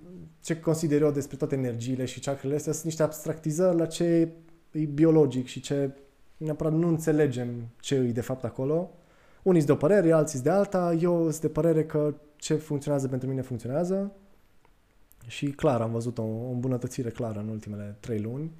ce 0.41 0.59
consider 0.59 1.01
eu 1.01 1.11
despre 1.11 1.37
toate 1.37 1.55
energiile 1.55 2.05
și 2.05 2.19
chakrele 2.19 2.55
astea 2.55 2.71
sunt 2.73 2.85
niște 2.85 3.03
abstractizări 3.03 3.77
la 3.77 3.85
ce 3.85 4.29
e 4.71 4.79
biologic 4.79 5.47
și 5.47 5.59
ce 5.59 5.89
neapărat 6.37 6.73
nu 6.73 6.87
înțelegem 6.87 7.49
ce 7.79 7.95
e 7.95 7.99
de 8.11 8.21
fapt 8.21 8.43
acolo. 8.43 8.89
Unii 9.43 9.61
sunt 9.61 9.71
de 9.77 9.85
o 9.85 9.87
părere, 9.87 10.11
alții 10.11 10.31
sunt 10.39 10.43
de 10.43 10.49
alta, 10.49 10.93
eu 11.01 11.21
sunt 11.29 11.41
de 11.41 11.47
părere 11.47 11.85
că 11.85 12.13
ce 12.41 12.55
funcționează 12.55 13.07
pentru 13.07 13.27
mine 13.29 13.41
funcționează 13.41 14.11
și 15.27 15.51
clar 15.51 15.81
am 15.81 15.91
văzut 15.91 16.17
o, 16.17 16.21
o 16.21 16.49
îmbunătățire 16.51 17.09
clară 17.09 17.39
în 17.39 17.47
ultimele 17.47 17.97
trei 17.99 18.19
luni. 18.21 18.51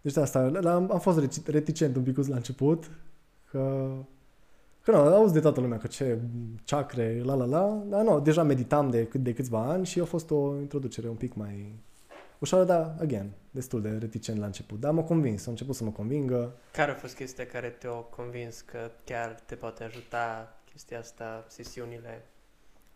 Deci 0.00 0.12
de 0.12 0.20
asta 0.20 0.40
la, 0.40 0.74
am, 0.74 0.92
am 0.92 0.98
fost 0.98 1.20
reci- 1.20 1.46
reticent 1.46 1.96
un 1.96 2.02
pic 2.02 2.16
la 2.16 2.36
început, 2.36 2.90
că 3.50 3.92
Că 4.80 4.90
nu, 4.90 4.96
auzi 4.96 5.32
de 5.32 5.40
toată 5.40 5.60
lumea 5.60 5.78
că 5.78 5.86
ce 5.86 6.18
chakre, 6.66 7.22
la 7.22 7.34
la 7.34 7.44
la, 7.44 7.82
dar 7.86 8.02
nu, 8.02 8.20
deja 8.20 8.42
meditam 8.42 8.90
de, 8.90 9.08
cât- 9.08 9.22
de 9.22 9.32
câțiva 9.32 9.60
ani 9.60 9.86
și 9.86 10.00
a 10.00 10.04
fost 10.04 10.30
o 10.30 10.56
introducere 10.60 11.08
un 11.08 11.14
pic 11.14 11.34
mai 11.34 11.78
ușoară, 12.38 12.64
dar, 12.64 12.96
again, 13.00 13.30
destul 13.50 13.82
de 13.82 13.88
reticent 13.88 14.38
la 14.38 14.46
început. 14.46 14.80
Dar 14.80 14.92
m-a 14.92 15.02
convins, 15.02 15.46
a 15.46 15.50
început 15.50 15.74
să 15.74 15.84
mă 15.84 15.90
convingă. 15.90 16.56
Care 16.72 16.90
a 16.90 16.94
fost 16.94 17.14
chestia 17.14 17.46
care 17.46 17.68
te-a 17.68 17.90
convins 17.90 18.60
că 18.60 18.90
chiar 19.04 19.40
te 19.46 19.54
poate 19.54 19.84
ajuta 19.84 20.56
chestia 20.72 20.98
asta, 20.98 21.44
sesiunile? 21.48 22.22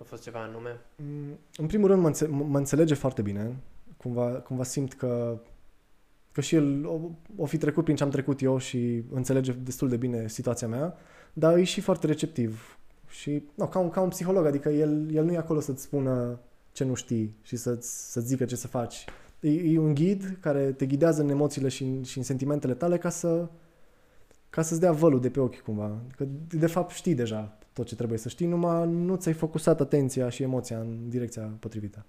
A 0.00 0.04
fost 0.04 0.22
ceva 0.22 0.42
anume? 0.42 0.80
Mm, 0.96 1.38
În 1.56 1.66
primul 1.66 1.88
rând 1.88 2.00
mă, 2.00 2.06
înțe- 2.06 2.26
mă 2.26 2.58
înțelege 2.58 2.94
foarte 2.94 3.22
bine, 3.22 3.56
cumva, 3.96 4.28
cumva 4.30 4.62
simt 4.64 4.92
că, 4.94 5.40
că 6.32 6.40
și 6.40 6.54
el 6.54 6.86
o, 6.86 7.00
o 7.36 7.46
fi 7.46 7.56
trecut 7.58 7.84
prin 7.84 7.96
ce 7.96 8.02
am 8.02 8.10
trecut 8.10 8.42
eu 8.42 8.58
și 8.58 9.02
înțelege 9.10 9.52
destul 9.52 9.88
de 9.88 9.96
bine 9.96 10.28
situația 10.28 10.68
mea, 10.68 10.94
dar 11.32 11.56
e 11.56 11.64
și 11.64 11.80
foarte 11.80 12.06
receptiv 12.06 12.78
și 13.08 13.42
no, 13.54 13.68
ca, 13.68 13.78
un, 13.78 13.90
ca 13.90 14.00
un 14.00 14.08
psiholog, 14.08 14.46
adică 14.46 14.68
el, 14.68 15.14
el 15.14 15.24
nu 15.24 15.32
e 15.32 15.36
acolo 15.36 15.60
să-ți 15.60 15.82
spună 15.82 16.38
ce 16.72 16.84
nu 16.84 16.94
știi 16.94 17.34
și 17.42 17.56
să-ți, 17.56 18.12
să 18.12 18.20
zică 18.20 18.44
ce 18.44 18.56
să 18.56 18.66
faci. 18.66 19.04
E, 19.40 19.50
e 19.50 19.78
un 19.78 19.94
ghid 19.94 20.38
care 20.40 20.72
te 20.72 20.86
ghidează 20.86 21.22
în 21.22 21.28
emoțiile 21.28 21.68
și 21.68 21.82
în, 21.82 22.02
și 22.02 22.18
în 22.18 22.24
sentimentele 22.24 22.74
tale 22.74 22.98
ca 22.98 23.08
să 23.08 23.48
ca 24.50 24.62
să-ți 24.62 24.80
dea 24.80 24.92
vălul 24.92 25.20
de 25.20 25.30
pe 25.30 25.40
ochi 25.40 25.60
cumva. 25.60 25.98
Că 26.16 26.24
de 26.48 26.66
fapt 26.66 26.90
știi 26.90 27.14
deja 27.14 27.57
tot 27.78 27.86
ce 27.86 27.94
trebuie 27.94 28.18
să 28.18 28.28
știi, 28.28 28.46
numai 28.46 28.88
nu 28.88 29.16
ți-ai 29.16 29.34
focusat 29.34 29.80
atenția 29.80 30.28
și 30.28 30.42
emoția 30.42 30.78
în 30.80 31.08
direcția 31.08 31.42
potrivită. 31.60 32.04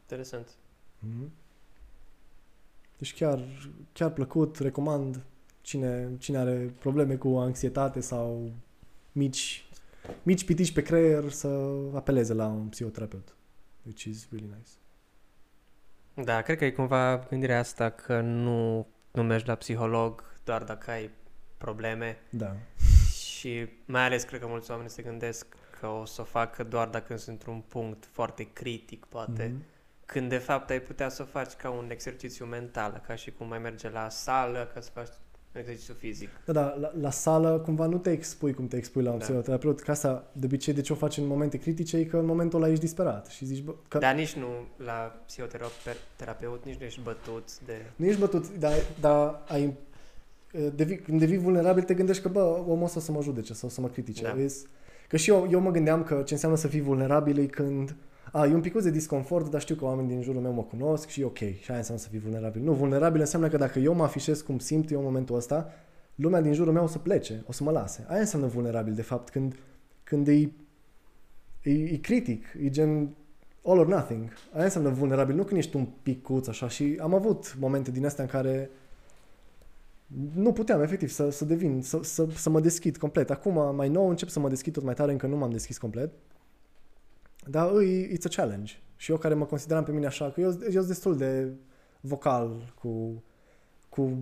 Interesant. 0.00 0.48
Mm-hmm. 0.48 1.28
Deci 2.98 3.14
chiar, 3.14 3.44
chiar 3.92 4.12
plăcut, 4.12 4.58
recomand 4.58 5.24
cine, 5.60 6.10
cine 6.18 6.38
are 6.38 6.74
probleme 6.78 7.16
cu 7.16 7.28
anxietate 7.28 8.00
sau 8.00 8.52
mici, 9.12 9.68
mici 10.22 10.44
pitici 10.44 10.72
pe 10.72 10.82
creier 10.82 11.30
să 11.30 11.48
apeleze 11.94 12.32
la 12.34 12.46
un 12.46 12.66
psihoterapeut. 12.66 13.36
Which 13.84 14.02
is 14.02 14.28
really 14.30 14.54
nice. 14.56 14.70
Da, 16.24 16.42
cred 16.42 16.58
că 16.58 16.64
e 16.64 16.70
cumva 16.70 17.26
gândirea 17.28 17.58
asta 17.58 17.90
că 17.90 18.20
nu, 18.20 18.86
nu 19.10 19.22
mergi 19.22 19.46
la 19.46 19.54
psiholog 19.54 20.24
doar 20.44 20.64
dacă 20.64 20.90
ai 20.90 21.10
probleme 21.58 22.16
Da. 22.30 22.56
Și 23.42 23.68
mai 23.84 24.04
ales 24.04 24.22
cred 24.22 24.40
că 24.40 24.46
mulți 24.46 24.70
oameni 24.70 24.90
se 24.90 25.02
gândesc 25.02 25.46
că 25.80 25.86
o 25.86 26.04
să 26.04 26.20
o 26.20 26.24
facă 26.24 26.62
doar 26.64 26.88
dacă 26.88 27.16
sunt 27.16 27.36
într-un 27.36 27.62
punct 27.68 28.08
foarte 28.10 28.48
critic, 28.52 29.04
poate. 29.04 29.52
Mhm. 29.54 29.62
Când 30.06 30.28
de 30.28 30.36
fapt 30.36 30.70
ai 30.70 30.80
putea 30.80 31.08
să 31.08 31.22
o 31.22 31.24
faci 31.24 31.52
ca 31.52 31.70
un 31.70 31.90
exercițiu 31.90 32.44
mental, 32.44 33.02
ca 33.06 33.14
și 33.14 33.30
cum 33.30 33.48
mai 33.48 33.58
merge 33.58 33.90
la 33.90 34.08
sală, 34.08 34.70
ca 34.74 34.80
să 34.80 34.90
faci 34.92 35.08
un 35.54 35.60
exercițiu 35.60 35.94
fizic. 35.94 36.28
Da, 36.44 36.52
da, 36.52 36.74
la, 36.80 36.92
la 37.00 37.10
sală 37.10 37.58
cumva 37.58 37.86
nu 37.86 37.98
te 37.98 38.10
expui 38.10 38.54
cum 38.54 38.68
te 38.68 38.76
expui 38.76 39.02
la 39.02 39.10
un 39.10 39.18
Da. 39.18 39.24
psihoterapeut. 39.24 39.80
Ca 39.80 39.92
asta, 39.92 40.30
de 40.32 40.46
obicei, 40.46 40.74
de 40.74 40.80
ce 40.80 40.92
o 40.92 40.96
faci 40.96 41.16
în 41.16 41.26
momente 41.26 41.58
critice, 41.58 41.96
e 41.96 42.04
că 42.04 42.16
în 42.16 42.24
momentul 42.24 42.62
ăla 42.62 42.70
ești 42.70 42.84
disperat 42.84 43.26
și 43.26 43.44
zici, 43.44 43.62
bă, 43.62 43.74
că 43.88 43.98
Dar 43.98 44.14
nici 44.14 44.32
nu 44.32 44.46
la 44.84 45.20
psihoterapeut, 45.26 46.64
nici 46.64 46.78
nu 46.78 46.84
ești 46.84 47.00
bătut 47.00 47.58
de... 47.60 47.90
nu 47.96 48.06
ești 48.06 48.20
bătut, 48.20 48.48
dar, 48.58 48.72
dar 49.00 49.42
ai, 49.48 49.76
devii, 50.74 50.98
când 50.98 51.18
devii 51.18 51.38
vulnerabil 51.38 51.82
te 51.82 51.94
gândești 51.94 52.22
că, 52.22 52.28
bă, 52.28 52.64
omul 52.66 52.84
ăsta 52.84 52.98
o 52.98 53.02
să 53.02 53.12
mă 53.12 53.22
judece 53.22 53.52
sau 53.52 53.68
să 53.68 53.80
mă 53.80 53.88
critique. 53.88 54.26
Da. 54.26 54.32
Vezi? 54.32 54.66
Că 55.08 55.16
și 55.16 55.30
eu, 55.30 55.48
eu 55.50 55.60
mă 55.60 55.70
gândeam 55.70 56.02
că 56.02 56.22
ce 56.24 56.32
înseamnă 56.32 56.58
să 56.58 56.68
fii 56.68 56.80
vulnerabil 56.80 57.38
e 57.38 57.46
când 57.46 57.96
a, 58.32 58.46
e 58.46 58.54
un 58.54 58.60
pic 58.60 58.72
de 58.72 58.90
disconfort, 58.90 59.50
dar 59.50 59.60
știu 59.60 59.74
că 59.74 59.84
oamenii 59.84 60.10
din 60.10 60.22
jurul 60.22 60.40
meu 60.40 60.52
mă 60.52 60.62
cunosc 60.62 61.08
și 61.08 61.20
e 61.20 61.24
ok. 61.24 61.38
Și 61.38 61.66
aia 61.68 61.78
înseamnă 61.78 62.02
să 62.02 62.08
fii 62.08 62.18
vulnerabil. 62.18 62.62
Nu, 62.62 62.72
vulnerabil 62.72 63.20
înseamnă 63.20 63.48
că 63.48 63.56
dacă 63.56 63.78
eu 63.78 63.94
mă 63.94 64.02
afișez 64.02 64.40
cum 64.40 64.58
simt 64.58 64.90
eu 64.90 64.98
în 64.98 65.04
momentul 65.04 65.36
ăsta, 65.36 65.72
lumea 66.14 66.40
din 66.40 66.52
jurul 66.52 66.72
meu 66.72 66.82
o 66.82 66.86
să 66.86 66.98
plece, 66.98 67.42
o 67.46 67.52
să 67.52 67.62
mă 67.62 67.70
lase. 67.70 68.04
Aia 68.08 68.20
înseamnă 68.20 68.48
vulnerabil, 68.48 68.94
de 68.94 69.02
fapt, 69.02 69.30
când, 69.30 69.56
când 70.02 70.28
e, 70.28 70.32
e, 70.32 70.52
e 71.70 71.96
critic, 71.96 72.44
e 72.62 72.68
gen 72.68 73.14
all 73.64 73.78
or 73.78 73.86
nothing. 73.86 74.32
Aia 74.52 74.64
înseamnă 74.64 74.90
vulnerabil, 74.90 75.36
nu 75.36 75.44
când 75.44 75.58
ești 75.58 75.76
un 75.76 75.86
picuț 76.02 76.46
așa 76.46 76.68
și 76.68 76.98
am 77.00 77.14
avut 77.14 77.56
momente 77.58 77.90
din 77.90 78.06
astea 78.06 78.24
în 78.24 78.30
care 78.30 78.70
nu 80.34 80.52
puteam 80.52 80.82
efectiv 80.82 81.08
să, 81.08 81.30
să 81.30 81.44
devin, 81.44 81.82
să, 81.82 81.98
să, 82.02 82.26
să 82.34 82.50
mă 82.50 82.60
deschid 82.60 82.96
complet. 82.96 83.30
Acum, 83.30 83.74
mai 83.74 83.88
nou, 83.88 84.08
încep 84.08 84.28
să 84.28 84.40
mă 84.40 84.48
deschid 84.48 84.72
tot 84.72 84.82
mai 84.82 84.94
tare, 84.94 85.12
încă 85.12 85.26
nu 85.26 85.36
m-am 85.36 85.50
deschis 85.50 85.78
complet. 85.78 86.12
Dar 87.46 87.80
e, 87.80 88.08
it's 88.08 88.24
a 88.24 88.28
challenge. 88.28 88.72
Și 88.96 89.10
eu 89.10 89.16
care 89.16 89.34
mă 89.34 89.44
consideram 89.44 89.84
pe 89.84 89.92
mine 89.92 90.06
așa, 90.06 90.30
că 90.30 90.40
eu, 90.40 90.46
eu 90.46 90.70
sunt 90.70 90.86
destul 90.86 91.16
de 91.16 91.48
vocal 92.00 92.72
cu, 92.80 93.22
cu 93.88 94.18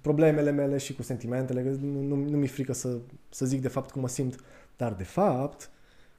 problemele 0.00 0.50
mele 0.50 0.78
și 0.78 0.94
cu 0.94 1.02
sentimentele, 1.02 1.62
că 1.62 1.68
nu, 1.68 2.00
nu, 2.00 2.14
nu 2.14 2.36
mi-e 2.36 2.46
frică 2.46 2.72
să, 2.72 2.98
să 3.28 3.46
zic 3.46 3.62
de 3.62 3.68
fapt 3.68 3.90
cum 3.90 4.00
mă 4.00 4.08
simt, 4.08 4.40
dar 4.76 4.94
de 4.94 5.04
fapt, 5.04 5.70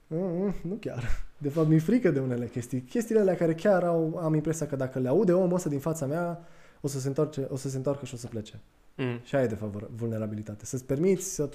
mm, 0.08 0.54
nu 0.64 0.76
chiar. 0.80 1.24
De 1.38 1.50
fapt, 1.50 1.68
mi-e 1.68 1.80
frică 1.80 2.12
de 2.12 2.20
unele 2.20 2.48
chestii. 2.48 2.82
Chestiile 2.82 3.22
alea 3.22 3.36
care 3.36 3.54
chiar 3.56 3.84
au, 3.84 4.18
am 4.18 4.34
impresia 4.34 4.68
că 4.68 4.76
dacă 4.76 5.00
le 5.00 5.08
aude 5.08 5.34
omul 5.34 5.56
ăsta 5.56 5.70
din 5.70 5.80
fața 5.80 6.06
mea, 6.06 6.48
o 6.82 6.88
să 6.88 7.00
se 7.00 7.08
întoarce, 7.08 7.48
o 7.50 7.56
să 7.56 7.70
se 7.70 7.78
întoarcă 7.78 8.06
și 8.06 8.14
o 8.14 8.18
să 8.18 8.28
plece. 8.28 8.60
Mm. 8.96 9.20
Și 9.24 9.36
aia 9.36 9.44
e 9.44 9.48
de 9.48 9.56
fapt 9.56 9.90
vulnerabilitate. 9.90 10.66
Să-ți 10.66 10.86
permiți 10.86 11.34
să, 11.34 11.50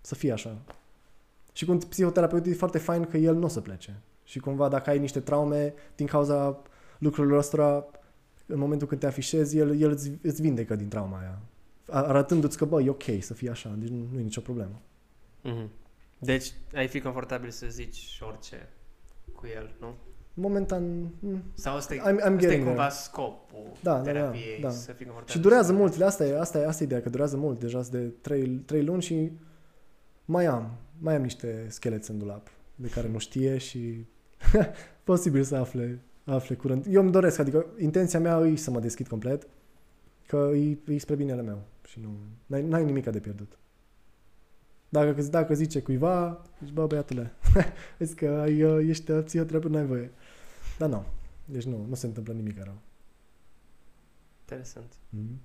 să 0.00 0.14
fii 0.14 0.30
așa. 0.32 0.56
Și 1.52 1.64
cu 1.64 1.70
un 1.70 1.78
psihoterapeut 1.78 2.46
e 2.46 2.52
foarte 2.54 2.78
fain 2.78 3.04
că 3.04 3.16
el 3.16 3.34
nu 3.34 3.44
o 3.44 3.48
să 3.48 3.60
plece. 3.60 4.00
Și 4.24 4.38
cumva 4.38 4.68
dacă 4.68 4.90
ai 4.90 4.98
niște 4.98 5.20
traume 5.20 5.74
din 5.96 6.06
cauza 6.06 6.62
lucrurilor 6.98 7.38
astea, 7.38 7.86
în 8.46 8.58
momentul 8.58 8.86
când 8.86 9.00
te 9.00 9.06
afișezi, 9.06 9.56
el, 9.58 9.80
el 9.80 9.90
îți, 9.90 10.10
îți 10.22 10.42
vindecă 10.42 10.76
din 10.76 10.88
trauma 10.88 11.18
aia. 11.18 11.38
A- 11.88 12.02
Arătându-ți 12.02 12.56
că, 12.58 12.64
bă, 12.64 12.82
e 12.82 12.88
ok 12.88 13.02
să 13.20 13.34
fii 13.34 13.48
așa, 13.48 13.74
deci 13.78 13.88
nu, 13.88 14.06
nu 14.12 14.18
e 14.18 14.22
nicio 14.22 14.40
problemă. 14.40 14.80
Mhm. 15.42 15.70
Deci 16.18 16.52
ai 16.74 16.88
fi 16.88 17.00
confortabil 17.00 17.50
să 17.50 17.66
zici 17.68 18.20
orice 18.26 18.68
cu 19.34 19.46
el, 19.46 19.74
nu? 19.80 19.94
Momentan, 20.40 20.82
mm, 21.18 21.42
Sau 21.54 21.76
asta 21.76 21.94
e, 21.94 21.98
I'm, 21.98 22.02
I'm 22.02 22.16
asta 22.16 22.32
e 22.32 22.36
getting 22.36 22.64
cumva 22.64 22.86
there. 22.86 22.94
scopul 23.02 23.72
Da, 23.82 23.90
da, 23.92 23.96
da, 23.98 24.02
terapiei, 24.02 24.60
da. 24.60 24.70
să 24.70 24.92
fii 24.92 25.04
confortabil. 25.06 25.34
Și 25.34 25.38
durează 25.40 25.66
să- 25.66 25.72
mult, 25.78 26.00
asta 26.00 26.26
e, 26.26 26.38
asta 26.40 26.58
e, 26.58 26.66
asta 26.66 26.82
e 26.82 26.86
ideea, 26.86 27.02
că 27.02 27.08
durează 27.08 27.36
mult, 27.36 27.58
deja 27.60 27.82
sunt 27.82 27.94
de 28.00 28.06
3, 28.20 28.48
3 28.48 28.84
luni 28.84 29.02
și 29.02 29.30
mai 30.24 30.44
am, 30.46 30.70
mai 30.98 31.14
am 31.14 31.22
niște 31.22 31.66
scheleți 31.68 32.10
în 32.10 32.18
dulap 32.18 32.48
de 32.74 32.88
care 32.88 33.08
nu 33.08 33.18
știe 33.18 33.58
și 33.58 34.06
posibil 35.04 35.42
să 35.42 35.56
afle, 35.56 36.00
afle 36.24 36.54
curând. 36.54 36.86
Eu 36.90 37.02
îmi 37.02 37.12
doresc, 37.12 37.38
adică 37.38 37.66
intenția 37.78 38.20
mea 38.20 38.38
e 38.38 38.56
să 38.56 38.70
mă 38.70 38.80
deschid 38.80 39.08
complet, 39.08 39.46
că 40.26 40.50
e, 40.54 40.78
e 40.92 40.98
spre 40.98 41.14
binele 41.14 41.42
meu 41.42 41.58
și 41.86 41.98
nu, 42.02 42.08
n-ai, 42.46 42.62
n-ai 42.62 42.84
nimic 42.84 43.06
de 43.10 43.18
pierdut. 43.18 43.58
Dacă, 44.88 45.22
dacă 45.22 45.54
zice 45.54 45.80
cuiva, 45.82 46.42
zici, 46.64 46.72
bă, 46.72 46.86
băiatule, 46.86 47.32
vezi 47.98 48.14
că 48.14 48.26
ai, 48.42 48.62
uh, 48.62 48.86
ești 48.88 49.12
psihoterapeut, 49.12 49.72
n-ai 49.72 49.84
voie. 49.86 50.10
Dar 50.78 50.88
nu, 50.88 51.04
deci 51.44 51.64
nu, 51.64 51.84
nu 51.88 51.94
se 51.94 52.06
întâmplă 52.06 52.32
nimic 52.32 52.62
rău. 52.64 52.78
Interesant. 54.40 54.92
Mm? 55.08 55.40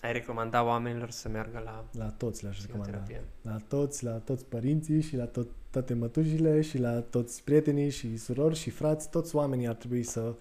Ai 0.00 0.12
recomanda 0.12 0.64
oamenilor 0.64 1.10
să 1.10 1.28
meargă 1.28 1.62
la 1.64 1.84
La 1.92 2.10
toți 2.10 2.42
le-aș 2.42 2.60
recomanda. 2.60 2.98
psihoterapie. 2.98 3.28
La 3.42 3.56
toți, 3.68 4.04
la 4.04 4.12
toți 4.12 4.44
părinții 4.44 5.00
și 5.00 5.16
la 5.16 5.24
tot, 5.26 5.48
toate 5.70 5.94
mătușile 5.94 6.60
și 6.60 6.78
la 6.78 7.00
toți 7.00 7.44
prietenii 7.44 7.90
și 7.90 8.16
surori 8.16 8.54
și 8.54 8.70
frați, 8.70 9.10
toți 9.10 9.34
oamenii 9.36 9.66
ar 9.66 9.74
trebui 9.74 10.02
să, 10.02 10.34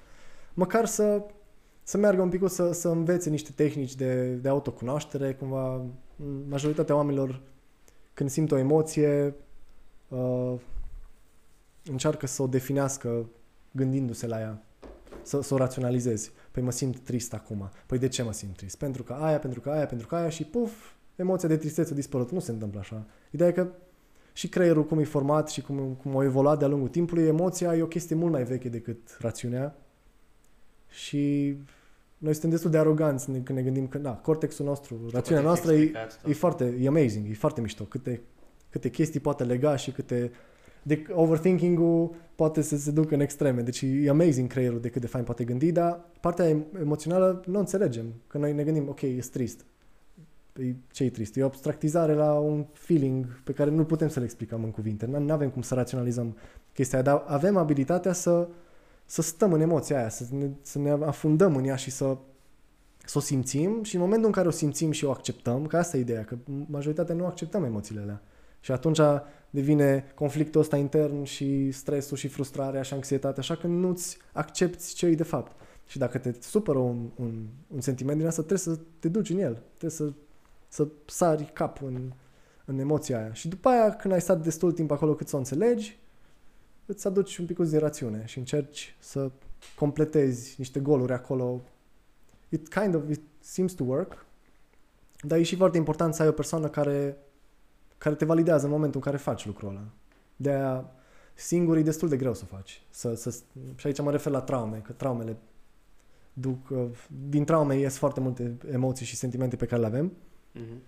măcar 0.53 0.85
să, 0.85 1.23
să 1.83 1.97
meargă 1.97 2.21
un 2.21 2.29
pic 2.29 2.49
să, 2.49 2.71
să 2.71 2.89
învețe 2.89 3.29
niște 3.29 3.51
tehnici 3.55 3.95
de, 3.95 4.33
de 4.33 4.49
autocunoaștere, 4.49 5.33
cumva 5.33 5.75
m, 5.75 5.89
majoritatea 6.49 6.95
oamenilor 6.95 7.41
când 8.13 8.29
simt 8.29 8.51
o 8.51 8.57
emoție 8.57 9.35
uh, 10.07 10.53
încearcă 11.85 12.27
să 12.27 12.41
o 12.41 12.47
definească 12.47 13.25
gândindu-se 13.71 14.27
la 14.27 14.39
ea, 14.39 14.63
să, 15.21 15.41
să 15.41 15.53
o 15.53 15.57
raționalizezi. 15.57 16.31
Păi 16.51 16.63
mă 16.63 16.71
simt 16.71 16.99
trist 16.99 17.33
acum. 17.33 17.71
Păi 17.85 17.97
de 17.97 18.07
ce 18.07 18.23
mă 18.23 18.33
simt 18.33 18.55
trist? 18.55 18.77
Pentru 18.77 19.03
că 19.03 19.13
aia, 19.13 19.39
pentru 19.39 19.61
că 19.61 19.69
aia, 19.69 19.85
pentru 19.85 20.07
că 20.07 20.15
aia 20.15 20.29
și 20.29 20.43
puf, 20.43 20.71
emoția 21.15 21.47
de 21.47 21.57
tristețe 21.57 21.91
a 21.91 21.95
dispărut. 21.95 22.31
Nu 22.31 22.39
se 22.39 22.51
întâmplă 22.51 22.79
așa. 22.79 23.05
Ideea 23.31 23.49
e 23.49 23.53
că 23.53 23.67
și 24.33 24.49
creierul 24.49 24.85
cum 24.85 24.99
e 24.99 25.03
format 25.03 25.49
și 25.49 25.61
cum, 25.61 25.97
cum 26.01 26.17
a 26.17 26.23
evoluat 26.23 26.59
de-a 26.59 26.67
lungul 26.67 26.87
timpului, 26.87 27.27
emoția 27.27 27.75
e 27.75 27.81
o 27.81 27.87
chestie 27.87 28.15
mult 28.15 28.31
mai 28.31 28.43
veche 28.43 28.69
decât 28.69 29.17
rațiunea 29.19 29.75
și 30.89 31.55
noi 32.17 32.31
suntem 32.31 32.49
destul 32.49 32.71
de 32.71 32.77
aroganți 32.77 33.25
când 33.25 33.49
ne 33.49 33.61
gândim 33.61 33.87
că, 33.87 33.97
da, 33.97 34.11
cortexul 34.11 34.65
nostru, 34.65 35.09
rațiunea 35.11 35.21
Poate 35.21 35.39
fi 35.39 35.45
noastră 35.45 35.73
e, 35.73 35.75
explicat 35.75 36.21
tot. 36.21 36.31
e 36.31 36.33
foarte, 36.33 36.77
e 36.79 36.87
amazing, 36.87 37.29
e 37.29 37.33
foarte 37.33 37.61
mișto. 37.61 37.83
Câte, 37.83 38.21
câte 38.69 38.89
chestii 38.89 39.19
poate 39.19 39.43
lega 39.43 39.75
și 39.75 39.91
câte... 39.91 40.31
De, 40.83 41.05
overthinking-ul 41.11 42.15
poate 42.35 42.61
să 42.61 42.77
se 42.77 42.91
ducă 42.91 43.13
în 43.13 43.19
extreme. 43.19 43.61
Deci 43.61 43.81
e 43.81 44.09
amazing 44.09 44.49
creierul 44.49 44.79
de 44.79 44.89
cât 44.89 45.01
de 45.01 45.07
fain 45.07 45.23
poate 45.23 45.43
gândi, 45.43 45.71
dar 45.71 45.99
partea 46.19 46.49
em- 46.49 46.79
emoțională 46.81 47.43
nu 47.45 47.55
o 47.55 47.59
înțelegem. 47.59 48.05
Că 48.27 48.37
noi 48.37 48.53
ne 48.53 48.63
gândim, 48.63 48.89
ok, 48.89 49.01
e 49.01 49.19
trist. 49.31 49.65
E, 50.59 50.75
ce 50.91 51.03
e 51.03 51.09
trist? 51.09 51.35
E 51.35 51.43
o 51.43 51.45
abstractizare 51.45 52.13
la 52.13 52.33
un 52.33 52.65
feeling 52.73 53.41
pe 53.43 53.51
care 53.51 53.69
nu 53.69 53.85
putem 53.85 54.07
să-l 54.07 54.23
explicăm 54.23 54.63
în 54.63 54.71
cuvinte. 54.71 55.05
Nu 55.05 55.33
avem 55.33 55.49
cum 55.49 55.61
să 55.61 55.73
raționalizăm 55.73 56.37
chestia 56.73 56.97
aia, 56.97 57.07
dar 57.07 57.23
avem 57.27 57.57
abilitatea 57.57 58.13
să, 58.13 58.47
să 59.05 59.21
stăm 59.21 59.53
în 59.53 59.61
emoția 59.61 59.97
aia, 59.97 60.09
să 60.09 60.23
ne, 60.31 60.49
să 60.61 60.79
ne 60.79 60.89
afundăm 60.89 61.55
în 61.55 61.63
ea 61.63 61.75
și 61.75 61.91
să, 61.91 62.17
să 63.05 63.17
o 63.17 63.21
simțim 63.21 63.83
și 63.83 63.95
în 63.95 64.01
momentul 64.01 64.25
în 64.25 64.31
care 64.31 64.47
o 64.47 64.51
simțim 64.51 64.91
și 64.91 65.05
o 65.05 65.09
acceptăm, 65.09 65.65
că 65.65 65.77
asta 65.77 65.97
e 65.97 65.99
ideea, 65.99 66.23
că 66.23 66.37
majoritatea 66.65 67.15
nu 67.15 67.25
acceptăm 67.25 67.63
emoțiile 67.63 68.01
alea. 68.01 68.21
Și 68.59 68.71
atunci 68.71 68.99
devine 69.49 70.11
conflictul 70.15 70.61
ăsta 70.61 70.77
intern 70.77 71.23
și 71.23 71.71
stresul 71.71 72.17
și 72.17 72.27
frustrarea 72.27 72.81
și 72.81 72.93
anxietatea, 72.93 73.39
așa 73.39 73.55
că 73.55 73.67
nu-ți 73.67 74.17
accepti 74.31 74.93
ce 74.93 75.05
e 75.05 75.15
de 75.15 75.23
fapt. 75.23 75.51
Și 75.85 75.97
dacă 75.97 76.17
te 76.17 76.33
supără 76.39 76.77
un, 76.77 77.09
un, 77.15 77.45
un 77.67 77.81
sentiment 77.81 78.17
din 78.17 78.27
asta, 78.27 78.43
trebuie 78.43 78.75
să 78.75 78.79
te 78.99 79.07
duci 79.07 79.29
în 79.29 79.39
el. 79.39 79.61
Trebuie 79.67 79.91
să, 79.91 80.11
să 80.67 80.87
sari 81.05 81.51
cap 81.53 81.81
în, 81.81 82.11
în 82.65 82.79
emoția 82.79 83.17
aia. 83.17 83.33
Și 83.33 83.47
după 83.47 83.69
aia, 83.69 83.95
când 83.95 84.13
ai 84.13 84.21
stat 84.21 84.43
destul 84.43 84.71
timp 84.71 84.91
acolo 84.91 85.15
cât 85.15 85.27
să 85.27 85.35
o 85.35 85.39
înțelegi, 85.39 85.99
îți 86.85 87.07
aduci 87.07 87.37
un 87.37 87.45
pic 87.45 87.57
de 87.57 87.77
rațiune 87.77 88.23
și 88.25 88.37
încerci 88.37 88.95
să 88.99 89.31
completezi 89.75 90.55
niște 90.57 90.79
goluri 90.79 91.13
acolo. 91.13 91.61
It 92.49 92.67
kind 92.67 92.95
of, 92.95 93.09
it 93.09 93.21
seems 93.39 93.73
to 93.73 93.83
work, 93.83 94.25
dar 95.21 95.37
e 95.37 95.43
și 95.43 95.55
foarte 95.55 95.77
important 95.77 96.13
să 96.13 96.21
ai 96.21 96.27
o 96.27 96.31
persoană 96.31 96.67
care, 96.67 97.17
care 97.99 98.15
te 98.15 98.25
validează 98.25 98.65
în 98.65 98.71
momentul 98.71 98.99
în 99.03 99.11
care 99.11 99.17
faci 99.23 99.45
lucrul 99.45 99.69
ăla. 99.69 99.83
De 100.35 100.49
aia 100.51 100.85
singur 101.33 101.77
e 101.77 101.81
destul 101.81 102.09
de 102.09 102.17
greu 102.17 102.33
să 102.33 102.45
faci. 102.45 102.81
Să, 102.89 103.13
să, 103.15 103.35
și 103.75 103.87
aici 103.87 104.01
mă 104.01 104.11
refer 104.11 104.31
la 104.31 104.41
traume, 104.41 104.77
că 104.77 104.91
traumele 104.91 105.37
duc, 106.33 106.69
uh, 106.69 106.85
din 107.29 107.45
traume 107.45 107.75
ies 107.77 107.97
foarte 107.97 108.19
multe 108.19 108.57
emoții 108.71 109.05
și 109.05 109.15
sentimente 109.15 109.55
pe 109.55 109.65
care 109.65 109.81
le 109.81 109.87
avem 109.87 110.11
Mhm. 110.51 110.81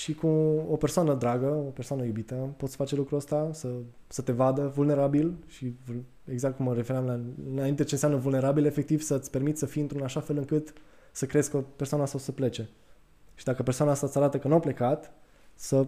și 0.00 0.14
cu 0.14 0.26
o 0.70 0.76
persoană 0.76 1.14
dragă, 1.14 1.46
o 1.46 1.70
persoană 1.70 2.04
iubită, 2.04 2.54
poți 2.56 2.76
face 2.76 2.94
lucrul 2.96 3.18
ăsta, 3.18 3.50
să, 3.52 3.68
să 4.08 4.22
te 4.22 4.32
vadă 4.32 4.66
vulnerabil 4.74 5.34
și 5.46 5.74
vul- 5.84 6.04
exact 6.24 6.56
cum 6.56 6.64
mă 6.64 6.74
refeream 6.74 7.04
la, 7.06 7.20
înainte 7.52 7.84
ce 7.84 7.94
înseamnă 7.94 8.16
vulnerabil, 8.18 8.64
efectiv 8.64 9.00
să-ți 9.02 9.30
permiți 9.30 9.58
să 9.58 9.66
fii 9.66 9.82
într-un 9.82 10.02
așa 10.02 10.20
fel 10.20 10.36
încât 10.36 10.72
să 11.12 11.26
crezi 11.26 11.50
că 11.50 11.64
persoana 11.76 12.04
asta 12.04 12.16
o 12.16 12.20
să 12.20 12.32
plece. 12.32 12.68
Și 13.34 13.44
dacă 13.44 13.62
persoana 13.62 13.92
asta 13.92 14.06
îți 14.06 14.16
arată 14.16 14.38
că 14.38 14.48
nu 14.48 14.54
a 14.54 14.58
plecat, 14.60 15.12
să 15.54 15.86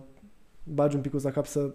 bagi 0.64 0.96
un 0.96 1.03
pic 1.03 1.22
la 1.22 1.31
cap 1.31 1.46
să... 1.46 1.74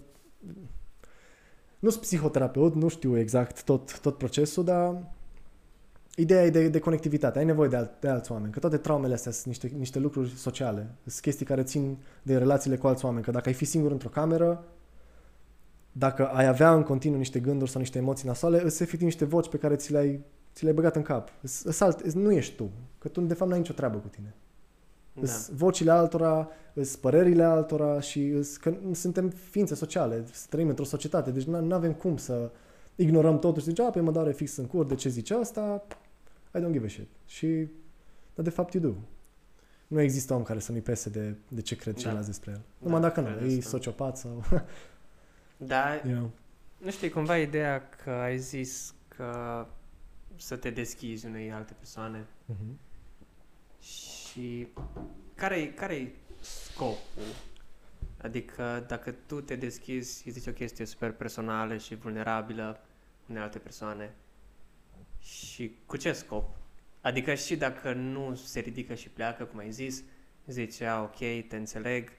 Nu 1.79 1.89
sunt 1.89 2.01
psihoterapeut, 2.01 2.75
nu 2.75 2.87
știu 2.87 3.17
exact 3.17 3.63
tot, 3.63 3.99
tot 3.99 4.17
procesul, 4.17 4.63
dar 4.63 5.11
ideea 6.15 6.45
e 6.45 6.49
de, 6.49 6.67
de 6.67 6.79
conectivitate. 6.79 7.39
Ai 7.39 7.45
nevoie 7.45 7.69
de, 7.69 7.75
alt, 7.75 7.91
de 7.99 8.07
alți 8.07 8.31
oameni. 8.31 8.51
Că 8.51 8.59
toate 8.59 8.77
traumele 8.77 9.13
astea 9.13 9.31
sunt 9.31 9.45
niște, 9.45 9.71
niște 9.77 9.99
lucruri 9.99 10.29
sociale. 10.29 10.95
Sunt 11.05 11.21
chestii 11.21 11.45
care 11.45 11.63
țin 11.63 11.97
de 12.23 12.37
relațiile 12.37 12.77
cu 12.77 12.87
alți 12.87 13.05
oameni. 13.05 13.23
Că 13.23 13.31
dacă 13.31 13.47
ai 13.47 13.55
fi 13.55 13.65
singur 13.65 13.91
într-o 13.91 14.09
cameră, 14.09 14.63
dacă 15.91 16.27
ai 16.27 16.47
avea 16.47 16.73
în 16.73 16.83
continuu 16.83 17.17
niște 17.17 17.39
gânduri 17.39 17.71
sau 17.71 17.79
niște 17.79 17.97
emoții 17.97 18.27
nasoale, 18.27 18.63
îți 18.63 18.83
efectiv 18.83 19.05
niște 19.05 19.25
voci 19.25 19.49
pe 19.49 19.57
care 19.57 19.75
ți 19.75 19.91
le-ai, 19.91 20.21
ți 20.53 20.63
le-ai 20.63 20.75
băgat 20.75 20.95
în 20.95 21.01
cap. 21.01 21.29
Îs, 21.41 21.63
îs 21.63 21.79
alt, 21.79 21.99
îs, 21.99 22.13
nu 22.13 22.31
ești 22.31 22.55
tu. 22.55 22.69
Că 22.97 23.07
tu, 23.07 23.21
de 23.21 23.33
fapt, 23.33 23.49
n-ai 23.49 23.59
nicio 23.59 23.73
treabă 23.73 23.97
cu 23.97 24.07
tine. 24.07 24.35
Da. 25.21 25.31
Îs 25.31 25.49
vocile 25.49 25.91
altora, 25.91 26.47
îs 26.73 26.95
părerile 26.95 27.43
altora 27.43 27.99
și 27.99 28.25
îs, 28.27 28.57
că 28.57 28.73
suntem 28.91 29.29
ființe 29.29 29.75
sociale, 29.75 30.23
trăim 30.49 30.67
într-o 30.69 30.83
societate, 30.83 31.31
deci 31.31 31.43
nu 31.43 31.73
avem 31.75 31.93
cum 31.93 32.17
să 32.17 32.51
ignorăm 32.95 33.39
totul 33.39 33.61
și 33.61 33.67
zice, 33.67 33.81
a, 33.81 33.89
pe 33.89 33.99
mă 33.99 34.11
doare 34.11 34.31
fix 34.31 34.55
în 34.55 34.65
cur, 34.65 34.85
de 34.85 34.95
ce 34.95 35.09
zice 35.09 35.33
asta? 35.33 35.83
I 36.55 36.59
don't 36.59 36.71
give 36.71 36.85
a 36.85 36.89
shit. 36.89 37.07
Și, 37.25 37.67
dar 38.35 38.43
de 38.45 38.49
fapt 38.49 38.73
you 38.73 38.83
do. 38.83 38.93
Nu 39.87 40.01
există 40.01 40.33
om 40.33 40.43
care 40.43 40.59
să 40.59 40.71
nu-i 40.71 40.81
pese 40.81 41.09
de, 41.09 41.35
de 41.47 41.61
ce 41.61 41.75
cred 41.75 41.93
Da. 41.93 41.99
ceilalți 41.99 42.27
despre 42.27 42.51
el. 42.51 42.57
Da, 42.57 42.63
Numai 42.85 43.01
dacă 43.01 43.21
cred 43.21 43.39
nu, 43.41 43.51
e 43.51 43.57
asta. 43.57 43.69
sociopat 43.69 44.17
sau... 44.17 44.43
Da, 45.57 46.01
you 46.05 46.13
know. 46.15 46.29
nu 46.77 46.89
știu, 46.91 47.07
e 47.07 47.09
cumva 47.09 47.37
ideea 47.37 47.89
că 48.03 48.09
ai 48.09 48.37
zis 48.37 48.93
că 49.07 49.25
să 50.35 50.55
te 50.55 50.69
deschizi 50.69 51.25
unei 51.25 51.51
alte 51.51 51.73
persoane 51.77 52.25
Mhm. 52.45 52.77
Și 54.31 54.67
care-i, 55.35 55.73
care-i 55.73 56.15
scopul? 56.41 57.23
Adică 58.21 58.85
dacă 58.87 59.11
tu 59.11 59.41
te 59.41 59.55
deschizi, 59.55 60.21
îi 60.25 60.31
zici 60.31 60.47
o 60.47 60.51
chestie 60.51 60.85
super 60.85 61.11
personală 61.11 61.77
și 61.77 61.95
vulnerabilă 61.95 62.79
unei 63.29 63.41
alte 63.41 63.59
persoane 63.59 64.15
și 65.19 65.75
cu 65.85 65.97
ce 65.97 66.11
scop? 66.11 66.57
Adică 67.01 67.33
și 67.33 67.57
dacă 67.57 67.93
nu 67.93 68.35
se 68.35 68.59
ridică 68.59 68.93
și 68.93 69.09
pleacă, 69.09 69.43
cum 69.43 69.59
ai 69.59 69.71
zis, 69.71 70.03
zici, 70.47 70.81
a, 70.81 71.01
ok, 71.01 71.47
te 71.47 71.55
înțeleg, 71.55 72.11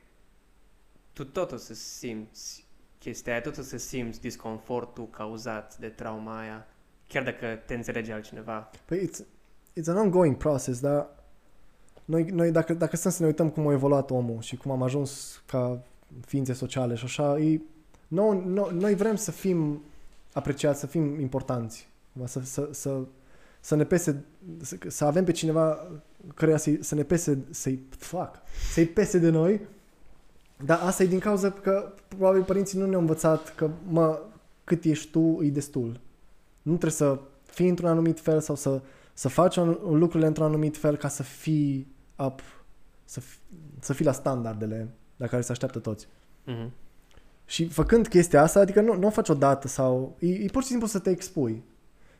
tu 1.12 1.24
tot 1.24 1.52
o 1.52 1.56
să 1.56 1.74
simți 1.74 2.66
chestia 2.98 3.32
aia, 3.32 3.40
tot 3.42 3.58
o 3.58 3.62
să 3.62 3.76
simți 3.76 4.20
disconfortul 4.20 5.08
cauzat 5.08 5.78
de 5.78 5.88
trauma 5.88 6.40
aia, 6.40 6.66
chiar 7.06 7.22
dacă 7.22 7.62
te 7.66 7.74
înțelege 7.74 8.12
altcineva. 8.12 8.70
Păi 8.84 9.08
it's, 9.08 9.24
it's 9.80 9.86
an 9.86 9.96
ongoing 9.96 10.36
process, 10.36 10.80
dar 10.80 11.19
noi, 12.10 12.22
noi 12.24 12.50
dacă, 12.50 12.74
dacă 12.74 12.96
stăm 12.96 13.10
să 13.10 13.22
ne 13.22 13.26
uităm 13.28 13.48
cum 13.48 13.68
a 13.68 13.72
evoluat 13.72 14.10
omul 14.10 14.40
și 14.40 14.56
cum 14.56 14.70
am 14.70 14.82
ajuns 14.82 15.42
ca 15.46 15.82
ființe 16.26 16.52
sociale 16.52 16.94
și 16.94 17.04
așa, 17.04 17.38
e, 17.38 17.60
noi, 18.08 18.42
noi, 18.46 18.70
noi 18.78 18.94
vrem 18.94 19.16
să 19.16 19.30
fim 19.30 19.82
apreciați, 20.32 20.80
să 20.80 20.86
fim 20.86 21.20
importanți, 21.20 21.88
să, 22.24 22.40
să, 22.44 22.68
să, 22.70 22.98
să 23.60 23.76
ne 23.76 23.84
pese, 23.84 24.24
să, 24.60 24.76
să 24.86 25.04
avem 25.04 25.24
pe 25.24 25.32
cineva 25.32 25.86
căreia 26.34 26.56
să, 26.56 26.70
să 26.80 26.94
ne 26.94 27.02
pese, 27.02 27.38
să-i, 27.50 27.82
fuck, 27.88 28.34
să-i 28.72 28.86
pese 28.86 29.18
de 29.18 29.30
noi, 29.30 29.60
dar 30.64 30.80
asta 30.82 31.02
e 31.02 31.06
din 31.06 31.18
cauza 31.18 31.50
că 31.50 31.92
probabil 32.08 32.42
părinții 32.42 32.78
nu 32.78 32.86
ne-au 32.86 33.00
învățat 33.00 33.54
că, 33.54 33.70
mă, 33.88 34.20
cât 34.64 34.84
ești 34.84 35.10
tu, 35.10 35.38
e 35.42 35.48
destul. 35.48 36.00
Nu 36.62 36.70
trebuie 36.70 36.90
să 36.90 37.18
fii 37.44 37.68
într-un 37.68 37.88
anumit 37.88 38.20
fel 38.20 38.40
sau 38.40 38.54
să, 38.54 38.80
să 39.12 39.28
faci 39.28 39.56
un, 39.56 39.78
lucrurile 39.82 40.26
într-un 40.26 40.46
anumit 40.46 40.76
fel 40.76 40.96
ca 40.96 41.08
să 41.08 41.22
fii 41.22 41.86
up, 42.26 42.40
să, 43.04 43.20
fi, 43.20 43.36
să 43.80 43.92
fii 43.92 44.04
la 44.04 44.12
standardele 44.12 44.88
la 45.16 45.26
care 45.26 45.42
se 45.42 45.52
așteaptă 45.52 45.78
toți. 45.78 46.08
Mhm. 46.44 46.72
Și 47.44 47.68
făcând 47.68 48.08
chestia 48.08 48.42
asta, 48.42 48.60
adică 48.60 48.80
nu, 48.80 48.96
nu 48.96 49.06
o 49.06 49.10
faci 49.10 49.28
odată 49.28 49.68
sau... 49.68 50.16
E, 50.18 50.26
e 50.26 50.46
pur 50.46 50.62
și 50.62 50.68
simplu 50.68 50.86
să 50.86 50.98
te 50.98 51.10
expui. 51.10 51.62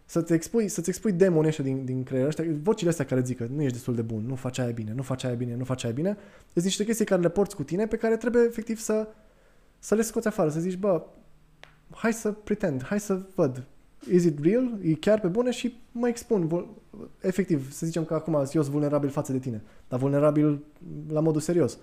Să 0.04 0.22
te 0.22 0.34
expui, 0.34 0.68
să-ți 0.68 0.88
expui 0.88 1.12
demonii 1.12 1.48
ăștia 1.48 1.64
din, 1.64 1.84
din 1.84 2.02
creier, 2.02 2.26
ăștia, 2.26 2.44
vocile 2.62 2.90
astea 2.90 3.04
care 3.04 3.22
zic 3.22 3.36
că 3.36 3.46
nu 3.50 3.62
ești 3.62 3.72
destul 3.72 3.94
de 3.94 4.02
bun, 4.02 4.24
nu 4.26 4.34
faci 4.34 4.58
aia 4.58 4.70
bine, 4.70 4.92
nu 4.92 5.02
faci 5.02 5.24
aia 5.24 5.34
bine, 5.34 5.54
nu 5.54 5.64
faci 5.64 5.84
aia 5.84 5.92
bine. 5.92 6.16
Sunt 6.52 6.64
niște 6.64 6.84
chestii 6.84 7.04
care 7.04 7.20
le 7.20 7.28
porți 7.28 7.56
cu 7.56 7.62
tine 7.62 7.86
pe 7.86 7.96
care 7.96 8.16
trebuie 8.16 8.42
efectiv 8.42 8.78
să, 8.78 9.08
să 9.78 9.94
le 9.94 10.02
scoți 10.02 10.26
afară, 10.26 10.50
să 10.50 10.60
zici, 10.60 10.76
bă, 10.76 11.02
hai 11.90 12.12
să 12.12 12.32
pretend, 12.32 12.84
hai 12.84 13.00
să 13.00 13.22
văd. 13.34 13.64
Is 14.12 14.24
it 14.24 14.38
real? 14.44 14.78
E 14.82 14.94
chiar 14.94 15.20
pe 15.20 15.26
bune 15.26 15.50
și 15.50 15.80
mă 15.92 16.08
expun. 16.08 16.46
Vol- 16.46 16.68
Efectiv, 17.20 17.72
să 17.72 17.86
zicem 17.86 18.04
că 18.04 18.14
acum 18.14 18.34
eu 18.34 18.44
sunt 18.46 18.64
vulnerabil 18.64 19.08
față 19.10 19.32
de 19.32 19.38
tine, 19.38 19.62
dar 19.88 19.98
vulnerabil 19.98 20.64
la 21.08 21.20
modul 21.20 21.40
serios. 21.40 21.78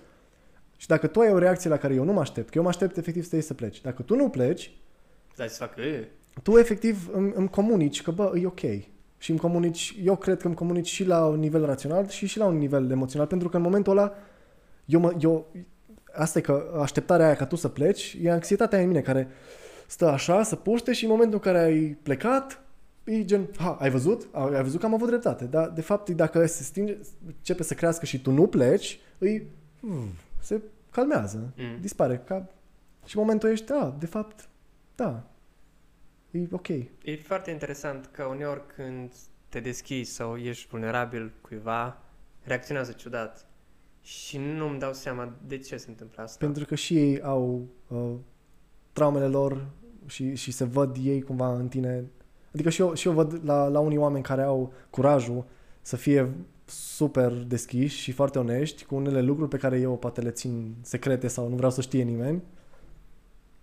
Și 0.76 0.86
dacă 0.86 1.06
tu 1.06 1.20
ai 1.20 1.30
o 1.32 1.38
reacție 1.38 1.70
la 1.70 1.76
care 1.76 1.94
eu 1.94 2.04
nu 2.04 2.12
mă 2.12 2.20
aștept, 2.20 2.46
că 2.46 2.52
eu 2.56 2.62
mă 2.62 2.68
aștept 2.68 2.96
efectiv 2.96 3.22
să 3.24 3.34
iei 3.34 3.44
să 3.44 3.54
pleci. 3.54 3.80
Dacă 3.80 4.02
tu 4.02 4.14
nu 4.14 4.28
pleci, 4.28 4.72
Stai 5.34 5.48
să 5.48 5.56
facă, 5.64 5.80
"E, 5.80 6.08
tu 6.42 6.58
efectiv 6.58 7.08
îmi, 7.12 7.32
îmi 7.34 7.48
comunici 7.48 8.02
că, 8.02 8.10
bă, 8.10 8.32
e 8.42 8.46
ok. 8.46 8.60
Și 9.18 9.30
îmi 9.30 9.38
comunici, 9.38 9.96
eu 10.04 10.16
cred 10.16 10.40
că 10.40 10.46
îmi 10.46 10.56
comunici 10.56 10.86
și 10.88 11.04
la 11.04 11.26
un 11.26 11.38
nivel 11.38 11.64
rațional 11.64 12.08
și 12.08 12.26
și 12.26 12.38
la 12.38 12.44
un 12.46 12.58
nivel 12.58 12.90
emoțional, 12.90 13.26
pentru 13.26 13.48
că 13.48 13.56
în 13.56 13.62
momentul 13.62 13.92
ăla, 13.98 14.12
eu, 14.84 15.00
mă, 15.00 15.14
eu 15.20 15.52
asta 16.12 16.38
e 16.38 16.42
că 16.42 16.78
așteptarea 16.80 17.26
aia 17.26 17.34
ca 17.34 17.46
tu 17.46 17.56
să 17.56 17.68
pleci, 17.68 18.16
e 18.22 18.30
anxietatea 18.30 18.78
aia 18.78 18.86
în 18.86 18.92
mine 18.92 19.04
care 19.04 19.28
stă 19.88 20.06
așa, 20.08 20.42
să 20.42 20.56
puște 20.56 20.92
și 20.92 21.04
în 21.04 21.10
momentul 21.10 21.34
în 21.44 21.52
care 21.52 21.64
ai 21.64 21.98
plecat, 22.02 22.62
e 23.04 23.24
gen, 23.24 23.48
ha, 23.58 23.76
ai 23.80 23.90
văzut? 23.90 24.28
Ai 24.32 24.54
ai 24.54 24.62
văzut 24.62 24.80
că 24.80 24.86
am 24.86 24.94
avut 24.94 25.08
dreptate. 25.08 25.44
Dar, 25.44 25.68
de 25.68 25.80
fapt, 25.80 26.10
dacă 26.10 26.46
se 26.46 26.62
stinge, 26.62 26.96
începe 27.26 27.62
să 27.62 27.74
crească 27.74 28.04
și 28.04 28.20
tu 28.22 28.30
nu 28.30 28.46
pleci, 28.46 28.98
îi, 29.18 29.46
mm, 29.80 30.08
se 30.40 30.60
calmează, 30.90 31.52
Mm. 31.56 31.80
dispare. 31.80 32.22
Ca... 32.26 32.46
Și 33.04 33.16
în 33.16 33.22
momentul 33.22 33.50
ești, 33.50 33.66
da, 33.66 33.96
de 33.98 34.06
fapt, 34.06 34.48
da, 34.94 35.22
e 36.30 36.38
ok. 36.50 36.68
E 36.68 37.16
foarte 37.24 37.50
interesant 37.50 38.08
că 38.12 38.24
uneori 38.24 38.62
când 38.74 39.12
te 39.48 39.60
deschizi 39.60 40.12
sau 40.12 40.36
ești 40.36 40.68
vulnerabil 40.68 41.32
cuiva, 41.40 41.98
reacționează 42.42 42.92
ciudat. 42.92 43.46
Și 44.02 44.38
nu-mi 44.38 44.78
dau 44.78 44.92
seama 44.92 45.32
de 45.46 45.58
ce 45.58 45.76
se 45.76 45.86
întâmplă 45.88 46.22
asta. 46.22 46.44
Pentru 46.44 46.64
că 46.64 46.74
și 46.74 46.96
ei 46.96 47.20
au 47.22 47.66
uh, 47.88 48.14
traumele 48.92 49.26
lor 49.26 49.66
și, 50.08 50.34
și 50.34 50.50
se 50.52 50.64
văd 50.64 50.96
ei 51.02 51.22
cumva 51.22 51.54
în 51.54 51.68
tine. 51.68 52.04
Adică 52.54 52.68
și 52.70 52.80
eu, 52.80 52.94
și 52.94 53.06
eu 53.08 53.14
văd 53.14 53.40
la, 53.44 53.66
la 53.68 53.78
unii 53.80 53.96
oameni 53.98 54.24
care 54.24 54.42
au 54.42 54.72
curajul 54.90 55.44
să 55.80 55.96
fie 55.96 56.30
super 56.64 57.32
deschiși 57.32 57.98
și 57.98 58.12
foarte 58.12 58.38
onești 58.38 58.84
cu 58.84 58.94
unele 58.94 59.20
lucruri 59.20 59.48
pe 59.48 59.56
care 59.56 59.78
eu 59.78 59.96
poate 59.96 60.20
le 60.20 60.30
țin 60.30 60.74
secrete 60.80 61.28
sau 61.28 61.48
nu 61.48 61.54
vreau 61.56 61.70
să 61.70 61.80
știe 61.80 62.02
nimeni. 62.02 62.42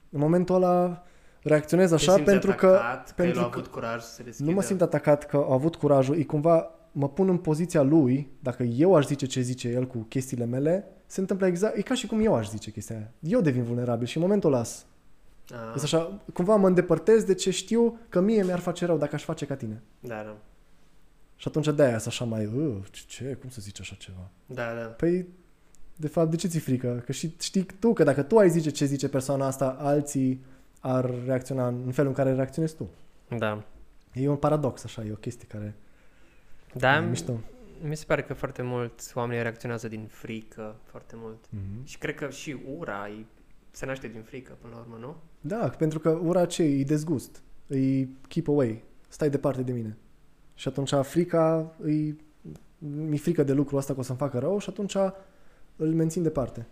În 0.09 0.19
momentul 0.19 0.55
ăla 0.55 1.03
reacționez 1.41 1.89
Te 1.89 1.95
așa 1.95 2.13
simți 2.13 2.29
pentru 2.31 2.51
că 2.53 2.65
atacat, 2.67 3.07
că 3.07 3.13
pentru 3.15 3.39
el 3.39 3.45
a 3.45 3.49
că- 3.49 3.57
avut 3.57 3.71
curaj 3.71 4.01
să 4.01 4.13
se 4.13 4.23
deschidă. 4.23 4.49
nu 4.49 4.55
mă 4.55 4.61
simt 4.61 4.81
atacat 4.81 5.25
că 5.25 5.37
au 5.37 5.51
avut 5.51 5.75
curajul, 5.75 6.17
e 6.17 6.23
cumva 6.23 6.69
mă 6.91 7.09
pun 7.09 7.29
în 7.29 7.37
poziția 7.37 7.81
lui, 7.81 8.29
dacă 8.39 8.63
eu 8.63 8.95
aș 8.95 9.05
zice 9.05 9.25
ce 9.25 9.41
zice 9.41 9.67
el 9.69 9.87
cu 9.87 9.97
chestiile 10.09 10.45
mele, 10.45 10.87
se 11.05 11.19
întâmplă 11.19 11.45
exact, 11.47 11.77
e 11.77 11.81
ca 11.81 11.93
și 11.93 12.07
cum 12.07 12.19
eu 12.19 12.35
aș 12.35 12.49
zice 12.49 12.71
chestia 12.71 12.95
aia. 12.95 13.11
Eu 13.19 13.41
devin 13.41 13.63
vulnerabil 13.63 14.07
și 14.07 14.17
în 14.17 14.23
momentul 14.23 14.49
ăla 14.49 14.57
las. 14.59 14.85
Ah, 15.53 15.71
Este 15.75 15.85
așa, 15.95 16.21
cumva 16.33 16.55
mă 16.55 16.67
îndepărtez 16.67 17.23
de 17.23 17.33
ce 17.33 17.51
știu 17.51 17.99
că 18.09 18.19
mie 18.21 18.43
mi-ar 18.43 18.59
face 18.59 18.85
rău 18.85 18.97
dacă 18.97 19.15
aș 19.15 19.23
face 19.23 19.45
ca 19.45 19.55
tine. 19.55 19.81
Da, 19.99 20.15
da. 20.23 20.37
Și 21.35 21.47
atunci 21.47 21.67
de-aia 21.75 21.97
sunt 21.97 22.13
așa 22.13 22.25
mai, 22.25 22.45
"Uh, 22.45 22.75
ce, 23.07 23.33
cum 23.39 23.49
să 23.49 23.61
zici 23.61 23.79
așa 23.79 23.95
ceva? 23.99 24.29
Da, 24.45 24.73
da. 24.73 24.85
Păi, 24.85 25.27
de 25.95 26.07
fapt, 26.07 26.29
de 26.29 26.35
ce 26.35 26.47
ți 26.47 26.59
frică? 26.59 27.01
Că 27.05 27.11
și, 27.11 27.35
știi 27.41 27.65
tu 27.79 27.93
că 27.93 28.03
dacă 28.03 28.23
tu 28.23 28.37
ai 28.37 28.49
zice 28.49 28.69
ce 28.69 28.85
zice 28.85 29.09
persoana 29.09 29.45
asta, 29.45 29.75
alții 29.79 30.43
ar 30.79 31.11
reacționa 31.25 31.67
în 31.67 31.91
felul 31.91 32.09
în 32.09 32.15
care 32.15 32.33
reacționezi 32.33 32.75
tu. 32.75 32.89
Da. 33.37 33.63
E 34.13 34.27
un 34.29 34.35
paradox, 34.35 34.83
așa, 34.83 35.03
e 35.03 35.11
o 35.11 35.15
chestie 35.15 35.47
care 35.47 35.75
Da, 36.73 36.95
e 36.95 36.99
mișto. 36.99 37.39
mi 37.81 37.95
se 37.97 38.03
pare 38.07 38.21
că 38.23 38.33
foarte 38.33 38.61
mult 38.61 39.11
oamenii 39.13 39.41
reacționează 39.41 39.87
din 39.87 40.05
frică, 40.09 40.75
foarte 40.83 41.13
mult. 41.17 41.37
Mhm. 41.49 41.85
Și 41.85 41.97
cred 41.97 42.15
că 42.15 42.29
și 42.29 42.57
ura 42.77 43.07
e, 43.09 43.25
se 43.75 43.85
naște 43.85 44.07
din 44.07 44.21
frică, 44.21 44.57
până 44.61 44.73
la 44.73 44.79
urmă, 44.79 44.97
nu? 44.99 45.15
Da, 45.41 45.69
pentru 45.77 45.99
că 45.99 46.09
ura 46.09 46.45
ce 46.45 46.63
e? 46.63 46.79
E 46.79 46.83
dezgust. 46.83 47.41
E 47.67 48.07
keep 48.27 48.47
away. 48.47 48.83
Stai 49.07 49.29
departe 49.29 49.61
de 49.61 49.71
mine. 49.71 49.97
Și 50.53 50.67
atunci 50.67 50.93
frica, 51.01 51.75
îi, 51.77 52.17
mi 52.77 53.17
frică 53.17 53.43
de 53.43 53.53
lucrul 53.53 53.77
ăsta 53.77 53.93
că 53.93 53.99
o 53.99 54.03
să-mi 54.03 54.17
facă 54.17 54.39
rău 54.39 54.59
și 54.59 54.69
atunci 54.69 54.95
îl 55.75 55.93
mențin 55.93 56.23
departe. 56.23 56.65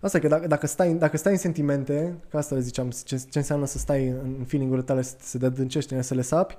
Asta 0.00 0.16
e 0.16 0.20
că 0.20 0.28
dacă, 0.28 0.46
dacă, 0.46 0.66
stai, 0.66 0.94
dacă 0.94 1.16
stai 1.16 1.32
în 1.32 1.38
sentimente, 1.38 2.14
că 2.28 2.36
asta 2.36 2.54
le 2.54 2.60
ziceam, 2.60 2.90
ce, 2.90 3.16
ce 3.16 3.38
înseamnă 3.38 3.66
să 3.66 3.78
stai 3.78 4.08
în 4.08 4.34
în 4.38 4.44
feeling-urile 4.44 4.86
tale, 4.86 5.02
să 5.02 5.16
se 5.20 5.44
adâncești, 5.44 5.90
în 5.90 5.96
ele, 5.96 6.06
să 6.06 6.14
le 6.14 6.22
sapi, 6.22 6.56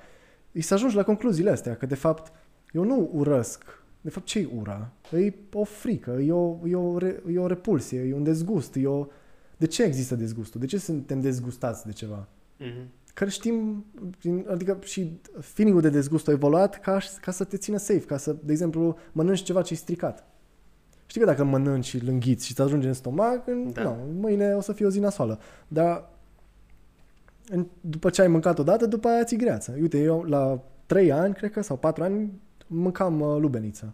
e 0.51 0.61
să 0.61 0.73
ajungi 0.73 0.95
la 0.95 1.03
concluziile 1.03 1.49
astea, 1.49 1.75
că 1.75 1.85
de 1.85 1.95
fapt 1.95 2.31
eu 2.71 2.83
nu 2.83 3.09
urăsc. 3.13 3.83
De 4.01 4.09
fapt 4.09 4.25
ce 4.25 4.39
e 4.39 4.49
ura? 4.59 4.91
E 5.11 5.33
o 5.53 5.63
frică, 5.63 6.11
e 6.11 6.31
o, 6.31 6.57
e 6.67 6.75
o, 6.75 6.97
re, 6.97 7.23
e 7.31 7.39
o 7.39 7.47
repulsie, 7.47 8.01
e 8.01 8.13
un 8.13 8.23
dezgust, 8.23 8.75
e 8.75 8.87
o... 8.87 9.07
De 9.59 9.65
ce 9.67 9.83
există 9.83 10.15
dezgustul? 10.15 10.59
De 10.59 10.65
ce 10.65 10.77
suntem 10.77 11.19
dezgustați 11.21 11.85
de 11.85 11.91
ceva? 11.91 12.27
Mhm. 12.57 12.87
care 13.13 13.29
știm, 13.31 13.85
prin- 14.19 14.45
adică 14.49 14.77
și 14.83 15.19
feeling 15.39 15.81
de 15.81 15.89
dezgust 15.89 16.27
a 16.27 16.31
evoluat 16.31 16.79
ca, 16.79 16.97
ca 17.21 17.31
să 17.31 17.43
te 17.43 17.57
țină 17.57 17.77
safe, 17.77 17.99
ca 17.99 18.17
să, 18.17 18.35
de 18.43 18.51
exemplu, 18.51 18.97
mănânci 19.11 19.43
ceva 19.43 19.61
ce 19.61 19.73
e 19.73 19.75
stricat. 19.77 20.27
Știi 21.05 21.21
că 21.21 21.27
dacă 21.27 21.43
mănânci 21.43 21.85
și 21.85 21.95
îl 22.01 22.07
înghiți 22.07 22.45
și 22.45 22.51
îți 22.51 22.61
ajunge 22.61 22.87
în 22.87 22.93
stomac, 22.93 23.47
în, 23.47 23.71
Da. 23.73 23.83
da. 23.83 23.89
nu, 23.89 24.19
mâine 24.19 24.53
o 24.53 24.61
să 24.61 24.73
fie 24.73 24.85
o 24.85 24.89
zi 24.89 24.99
nasoală. 24.99 25.39
Dar 25.67 26.09
în, 27.49 27.67
după 27.81 28.09
ce 28.09 28.21
ai 28.21 28.27
mâncat 28.27 28.59
odată, 28.59 28.85
după 28.85 29.07
aia 29.07 29.23
ți 29.23 29.35
greață. 29.35 29.77
Uite, 29.81 29.99
eu 29.99 30.21
la 30.23 30.63
3 30.85 31.11
ani, 31.11 31.33
cred 31.33 31.51
că, 31.51 31.61
sau 31.61 31.77
4 31.77 32.03
ani, 32.03 32.31
mâncam 32.67 33.19
uh, 33.21 33.37
lubeniță. 33.39 33.93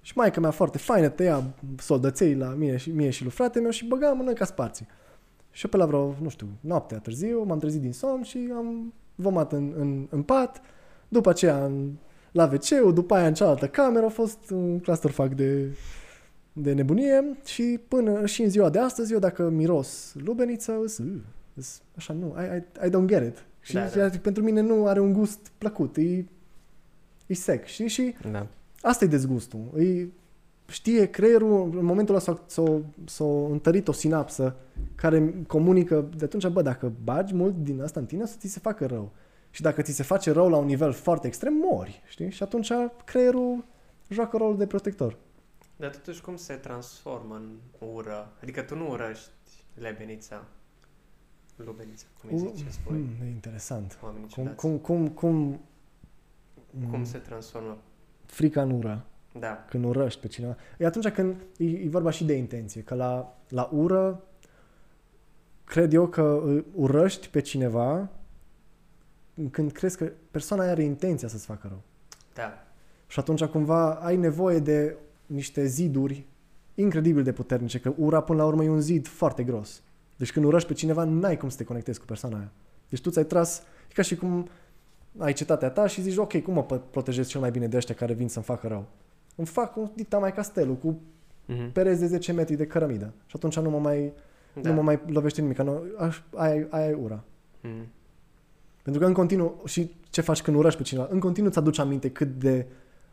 Și 0.00 0.12
maica 0.16 0.40
mea 0.40 0.50
foarte 0.50 0.78
faină, 0.78 1.08
tăia 1.08 1.44
soldăței 1.78 2.34
la 2.34 2.48
mine 2.48 2.76
și, 2.76 2.90
mie 2.90 3.10
și 3.10 3.22
lui 3.22 3.30
frate 3.30 3.60
meu 3.60 3.70
și 3.70 3.84
băga 3.86 4.12
mână 4.12 4.32
ca 4.32 4.44
sparții. 4.44 4.86
Și 5.50 5.64
eu 5.64 5.70
pe 5.70 5.76
la 5.76 5.86
vreo, 5.86 6.14
nu 6.22 6.28
știu, 6.28 6.48
noaptea 6.60 6.98
târziu, 6.98 7.42
m-am 7.42 7.58
trezit 7.58 7.80
din 7.80 7.92
somn 7.92 8.22
și 8.22 8.52
am 8.56 8.92
vomat 9.14 9.52
în, 9.52 9.72
în, 9.76 10.06
în 10.10 10.22
pat. 10.22 10.60
După 11.08 11.30
aceea 11.30 11.64
în, 11.64 11.92
la 12.32 12.44
wc 12.52 12.94
după 12.94 13.14
aia 13.14 13.26
în 13.26 13.34
cealaltă 13.34 13.68
cameră 13.68 14.06
a 14.06 14.08
fost 14.08 14.50
un 14.50 14.78
clusterfuck 14.78 15.32
de, 15.32 15.76
de 16.52 16.72
nebunie 16.72 17.36
și 17.44 17.80
până 17.88 18.26
și 18.26 18.42
în 18.42 18.50
ziua 18.50 18.70
de 18.70 18.78
astăzi, 18.78 19.12
eu 19.12 19.18
dacă 19.18 19.48
miros 19.48 20.14
lubeniță, 20.24 20.78
îs, 20.82 20.98
uh, 20.98 21.20
îs, 21.54 21.82
așa 21.96 22.12
nu, 22.12 22.36
I, 22.38 22.56
I, 22.56 22.86
I 22.86 22.90
don't 22.90 23.06
get 23.06 23.22
it. 23.26 23.44
Și 23.60 23.74
Da, 23.74 23.80
da, 23.80 23.96
da. 23.96 24.08
da. 24.08 24.18
pentru 24.18 24.42
mine 24.42 24.60
nu 24.60 24.86
are 24.86 25.00
un 25.00 25.12
gust 25.12 25.52
plăcut, 25.58 25.96
e, 25.96 26.24
e 27.26 27.34
sec. 27.34 27.64
Și, 27.64 27.86
și 27.86 28.14
Da. 28.30 28.46
Asta 28.82 29.04
e 29.04 29.08
dezgustul. 29.08 29.60
Îi 29.72 30.12
știe 30.68 31.10
creierul, 31.10 31.70
în 31.78 31.84
momentul 31.84 32.14
ăla 32.14 32.22
s-a, 32.24 32.42
s-a, 32.46 32.82
s-a 33.04 33.24
întărit 33.50 33.88
o 33.88 33.92
sinapsă 33.92 34.56
care 34.94 35.34
comunică, 35.46 36.08
de 36.16 36.24
atunci, 36.24 36.46
bă, 36.46 36.62
dacă 36.62 36.92
bagi 37.04 37.34
mult 37.34 37.54
din 37.56 37.82
asta 37.82 38.00
în 38.00 38.06
tine, 38.06 38.22
o 38.22 38.26
să 38.26 38.36
ți 38.38 38.48
se 38.48 38.58
facă 38.60 38.86
rău. 38.86 39.10
Și 39.50 39.62
dacă 39.62 39.82
ți 39.82 39.92
se 39.92 40.02
face 40.02 40.30
rău 40.30 40.48
la 40.48 40.56
un 40.56 40.66
nivel 40.66 40.92
foarte 40.92 41.26
extrem, 41.26 41.52
mori, 41.54 42.02
știi? 42.08 42.30
Și 42.30 42.42
atunci 42.42 42.72
creierul 43.04 43.64
joacă 44.08 44.36
rolul 44.36 44.56
de 44.56 44.66
protector. 44.66 45.16
Dar 45.76 45.90
totuși 45.90 46.20
cum 46.22 46.36
se 46.36 46.54
transformă 46.54 47.34
în 47.34 47.56
ură? 47.94 48.32
Adică 48.42 48.60
tu 48.62 48.76
nu 48.76 48.90
urăști 48.90 49.30
lebenița, 49.74 50.44
lubenița, 51.56 52.06
cum 52.20 52.30
îi 52.32 52.38
zice, 52.38 52.70
spui, 52.70 52.96
Mm, 52.96 53.26
e 53.26 53.28
interesant. 53.30 53.98
oamenii 54.02 54.28
Cum, 54.34 54.42
ciudați. 54.44 54.56
cum, 54.56 54.76
cum, 54.78 55.08
cum, 55.08 55.60
cum 56.90 56.98
mm, 56.98 57.04
se 57.04 57.18
transformă? 57.18 57.78
Frica 58.30 58.62
în 58.62 58.70
ură. 58.70 59.04
Da, 59.38 59.64
când 59.68 59.84
urăști 59.84 60.20
pe 60.20 60.26
cineva. 60.26 60.56
E 60.78 60.86
atunci 60.86 61.08
când 61.08 61.36
e, 61.56 61.64
e 61.64 61.88
vorba 61.88 62.10
și 62.10 62.24
de 62.24 62.32
intenție, 62.32 62.82
că 62.82 62.94
la, 62.94 63.38
la 63.48 63.68
ură 63.72 64.22
cred 65.64 65.92
eu 65.92 66.06
că 66.06 66.22
uh, 66.22 66.64
urăști 66.74 67.28
pe 67.28 67.40
cineva 67.40 68.08
când 69.50 69.72
crezi 69.72 69.96
că 69.96 70.10
persoana 70.30 70.62
aia 70.62 70.72
are 70.72 70.82
intenția 70.82 71.28
să-ți 71.28 71.46
facă 71.46 71.66
rău. 71.68 71.82
da, 72.34 72.64
Și 73.06 73.18
atunci 73.18 73.44
cumva 73.44 73.94
ai 73.94 74.16
nevoie 74.16 74.58
de 74.58 74.96
niște 75.26 75.64
ziduri 75.64 76.26
incredibil 76.74 77.22
de 77.22 77.32
puternice, 77.32 77.80
că 77.80 77.92
ura 77.96 78.20
până 78.20 78.38
la 78.38 78.46
urmă 78.46 78.64
e 78.64 78.68
un 78.68 78.80
zid 78.80 79.06
foarte 79.06 79.42
gros. 79.42 79.82
Deci 80.16 80.32
când 80.32 80.44
urăști 80.44 80.68
pe 80.68 80.74
cineva, 80.74 81.04
n-ai 81.04 81.36
cum 81.36 81.48
să 81.48 81.56
te 81.56 81.64
conectezi 81.64 81.98
cu 81.98 82.04
persoana 82.04 82.36
aia. 82.36 82.50
Deci 82.88 83.00
tu 83.00 83.10
ți-ai 83.10 83.24
tras, 83.24 83.62
e 83.88 83.92
ca 83.94 84.02
și 84.02 84.16
cum 84.16 84.48
ai 85.18 85.32
cetatea 85.32 85.70
ta 85.70 85.86
și 85.86 86.00
zici, 86.02 86.16
ok, 86.16 86.42
cum 86.42 86.54
mă 86.54 86.66
p- 86.66 86.90
protejez 86.90 87.28
cel 87.28 87.40
mai 87.40 87.50
bine 87.50 87.66
de 87.66 87.76
ăștia 87.76 87.94
care 87.94 88.12
vin 88.12 88.28
să-mi 88.28 88.44
facă 88.44 88.66
rău? 88.68 88.84
Îmi 89.36 89.46
fac 89.46 89.76
un 89.76 89.90
dita 89.94 90.18
mai 90.18 90.32
castelul 90.32 90.74
cu 90.76 91.00
mhm, 91.46 91.72
pereți 91.72 92.00
de 92.00 92.06
10 92.06 92.32
metri 92.32 92.54
de 92.56 92.66
cărămidă. 92.66 93.12
Și 93.26 93.32
atunci 93.36 93.58
nu 93.58 93.70
mă 93.70 93.78
mai, 93.78 94.12
da. 94.60 94.68
nu 94.68 94.74
mă 94.74 94.82
mai 94.82 95.00
lovește 95.06 95.40
nimic. 95.40 95.56
că 95.56 95.62
Nu, 95.62 95.82
aș, 95.98 96.20
aia, 96.34 96.66
aia 96.70 96.88
e 96.88 96.94
ura. 96.94 97.24
mhm. 97.60 97.86
Pentru 98.82 99.00
că 99.02 99.06
în 99.08 99.14
continuu, 99.14 99.60
și 99.66 99.94
ce 100.10 100.20
faci 100.20 100.42
când 100.42 100.56
urăști 100.56 100.78
pe 100.78 100.84
cineva, 100.84 101.06
în 101.10 101.20
continuu 101.20 101.48
îți 101.48 101.58
aduci 101.58 101.78
aminte 101.78 102.10
cât 102.10 102.28
de 102.38 102.66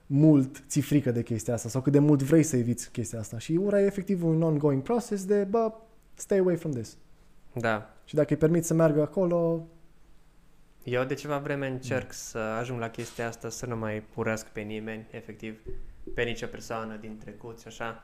mult 0.07 0.63
ți 0.67 0.79
frică 0.79 1.11
de 1.11 1.23
chestia 1.23 1.53
asta 1.53 1.69
sau 1.69 1.81
cât 1.81 1.91
de 1.91 1.99
mult 1.99 2.21
vrei 2.23 2.43
să 2.43 2.57
eviți 2.57 2.91
chestia 2.91 3.19
asta. 3.19 3.37
Și 3.37 3.51
ura 3.63 3.81
e 3.81 3.85
efectiv 3.85 4.23
un 4.25 4.41
ongoing 4.41 4.81
process 4.81 5.25
de, 5.25 5.43
bă, 5.49 5.71
stay 6.13 6.37
away 6.37 6.55
from 6.55 6.71
this. 6.71 6.97
Da. 7.53 7.89
Și 8.05 8.15
dacă 8.15 8.27
îi 8.29 8.39
permiți 8.39 8.67
să 8.67 8.73
meargă 8.73 9.01
acolo, 9.01 9.67
Eu 10.89 11.03
de 11.03 11.13
ceva 11.13 11.37
vreme 11.37 11.67
încerc 11.67 12.13
să 12.13 12.37
ajung 12.37 12.79
la 12.79 12.89
chestia 12.89 13.27
asta, 13.27 13.49
să 13.49 13.65
nu 13.65 13.75
mai 13.75 14.03
urăsc 14.13 14.47
pe 14.47 14.61
nimeni, 14.61 15.07
efectiv, 15.11 15.61
pe 16.15 16.23
nicio 16.23 16.47
persoană 16.47 16.95
din 16.95 17.17
trecut 17.17 17.59
și 17.59 17.67
așa. 17.67 18.03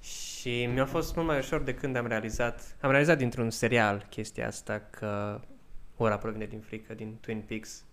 Și 0.00 0.66
mi-a 0.66 0.86
fost 0.86 1.14
mult 1.14 1.26
mai 1.26 1.38
ușor 1.38 1.62
de 1.62 1.74
când 1.74 1.96
am 1.96 2.06
realizat, 2.06 2.76
am 2.80 2.90
realizat 2.90 3.18
dintr-un 3.18 3.50
serial 3.50 4.06
chestia 4.08 4.46
asta 4.46 4.82
că 4.90 5.40
ura 5.96 6.18
provine 6.18 6.46
din 6.46 6.60
frică, 6.60 6.94
din 6.94 7.16
Twin 7.20 7.40
Peaks, 7.40 7.84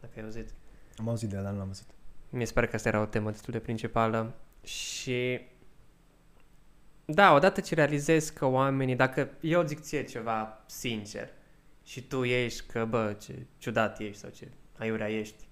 dacă 0.00 0.12
ai 0.16 0.22
auzit. 0.22 0.48
am 0.96 1.08
auzit 1.08 1.28
de 1.28 1.36
ea, 1.36 1.42
dar 1.42 1.52
nu 1.52 1.58
l-am 1.58 1.66
văzut. 1.66 1.86
Mi 2.30 2.46
se 2.46 2.52
pare 2.52 2.66
că 2.66 2.76
asta 2.76 2.88
era 2.88 3.00
o 3.00 3.06
temă 3.06 3.30
destul 3.30 3.52
de 3.52 3.58
principală 3.58 4.34
și 4.64 5.40
da, 7.04 7.32
odată 7.32 7.60
ce 7.60 7.74
realizezi 7.74 8.34
că 8.34 8.46
oamenii, 8.46 8.96
dacă 8.96 9.30
eu 9.40 9.64
zic 9.64 9.80
ție 9.80 10.04
ceva 10.04 10.64
sincer 10.66 11.28
și 11.86 12.02
tu 12.02 12.24
ești 12.24 12.62
că, 12.72 12.86
bă, 12.90 13.16
ce 13.20 13.34
ciudat 13.58 14.00
ești 14.00 14.18
sau 14.20 14.30
ce 14.30 14.48
aiurea 14.78 15.08
ești, 15.10 15.44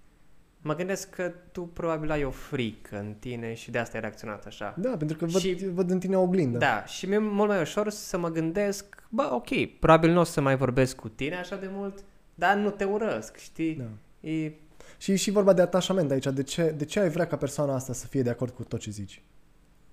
mă 0.60 0.74
gândesc 0.74 1.10
că 1.10 1.32
tu 1.52 1.62
probabil 1.62 2.10
ai 2.10 2.24
o 2.24 2.30
frică 2.30 2.98
în 2.98 3.14
tine 3.18 3.54
și 3.54 3.70
de 3.70 3.78
asta 3.78 3.94
ai 3.94 4.00
reacționat 4.00 4.46
așa. 4.46 4.74
Da, 4.78 4.96
pentru 4.96 5.16
că 5.16 5.24
văd, 5.26 5.40
Și- 5.40 5.68
văd 5.72 5.90
în 5.90 5.98
tine 5.98 6.16
o 6.16 6.22
oglindă. 6.22 6.58
Da, 6.58 6.84
și 6.84 7.06
mi-e 7.06 7.18
mult 7.18 7.48
mai 7.48 7.60
ușor 7.60 7.88
să 7.90 8.18
mă 8.18 8.30
gândesc, 8.30 9.06
bă, 9.08 9.28
ok, 9.32 9.78
probabil 9.80 10.10
nu 10.12 10.20
o 10.20 10.24
să 10.24 10.40
mai 10.40 10.56
vorbesc 10.56 10.96
cu 10.96 11.08
tine 11.08 11.36
așa 11.36 11.56
de 11.56 11.68
mult, 11.70 12.04
dar 12.34 12.56
nu 12.56 12.70
te 12.70 12.84
urăsc, 12.84 13.36
știi? 13.36 13.74
Da. 13.74 14.28
E, 14.28 14.52
Și 14.98 15.16
și 15.16 15.30
vorba 15.30 15.52
de 15.52 15.62
atașament 15.62 16.10
aici. 16.10 16.26
De 16.26 16.42
ce, 16.42 16.70
de 16.76 16.84
ce 16.84 17.00
ai 17.00 17.08
vrea 17.08 17.26
ca 17.26 17.36
persoana 17.36 17.74
asta 17.74 17.92
să 17.92 18.06
fie 18.06 18.22
de 18.22 18.30
acord 18.30 18.52
cu 18.54 18.64
tot 18.64 18.80
ce 18.80 18.90
zici? 18.90 19.22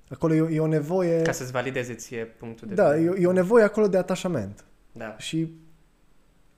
Acolo 0.10 0.34
e, 0.34 0.42
o- 0.42 0.50
e 0.50 0.60
o 0.60 0.68
nevoie... 0.68 1.22
ca 1.22 1.32
să-ți 1.32 1.52
valideze 1.52 1.94
ție 1.94 2.26
punctul 2.26 2.68
de 2.68 2.74
Da, 2.74 2.90
vedere. 2.90 3.16
e, 3.20 3.22
e 3.22 3.28
o 3.28 3.32
nevoie 3.32 3.64
acolo 3.64 3.88
de 3.88 3.98
atașament. 3.98 4.66
Da, 4.92 5.16
Și 5.18 5.52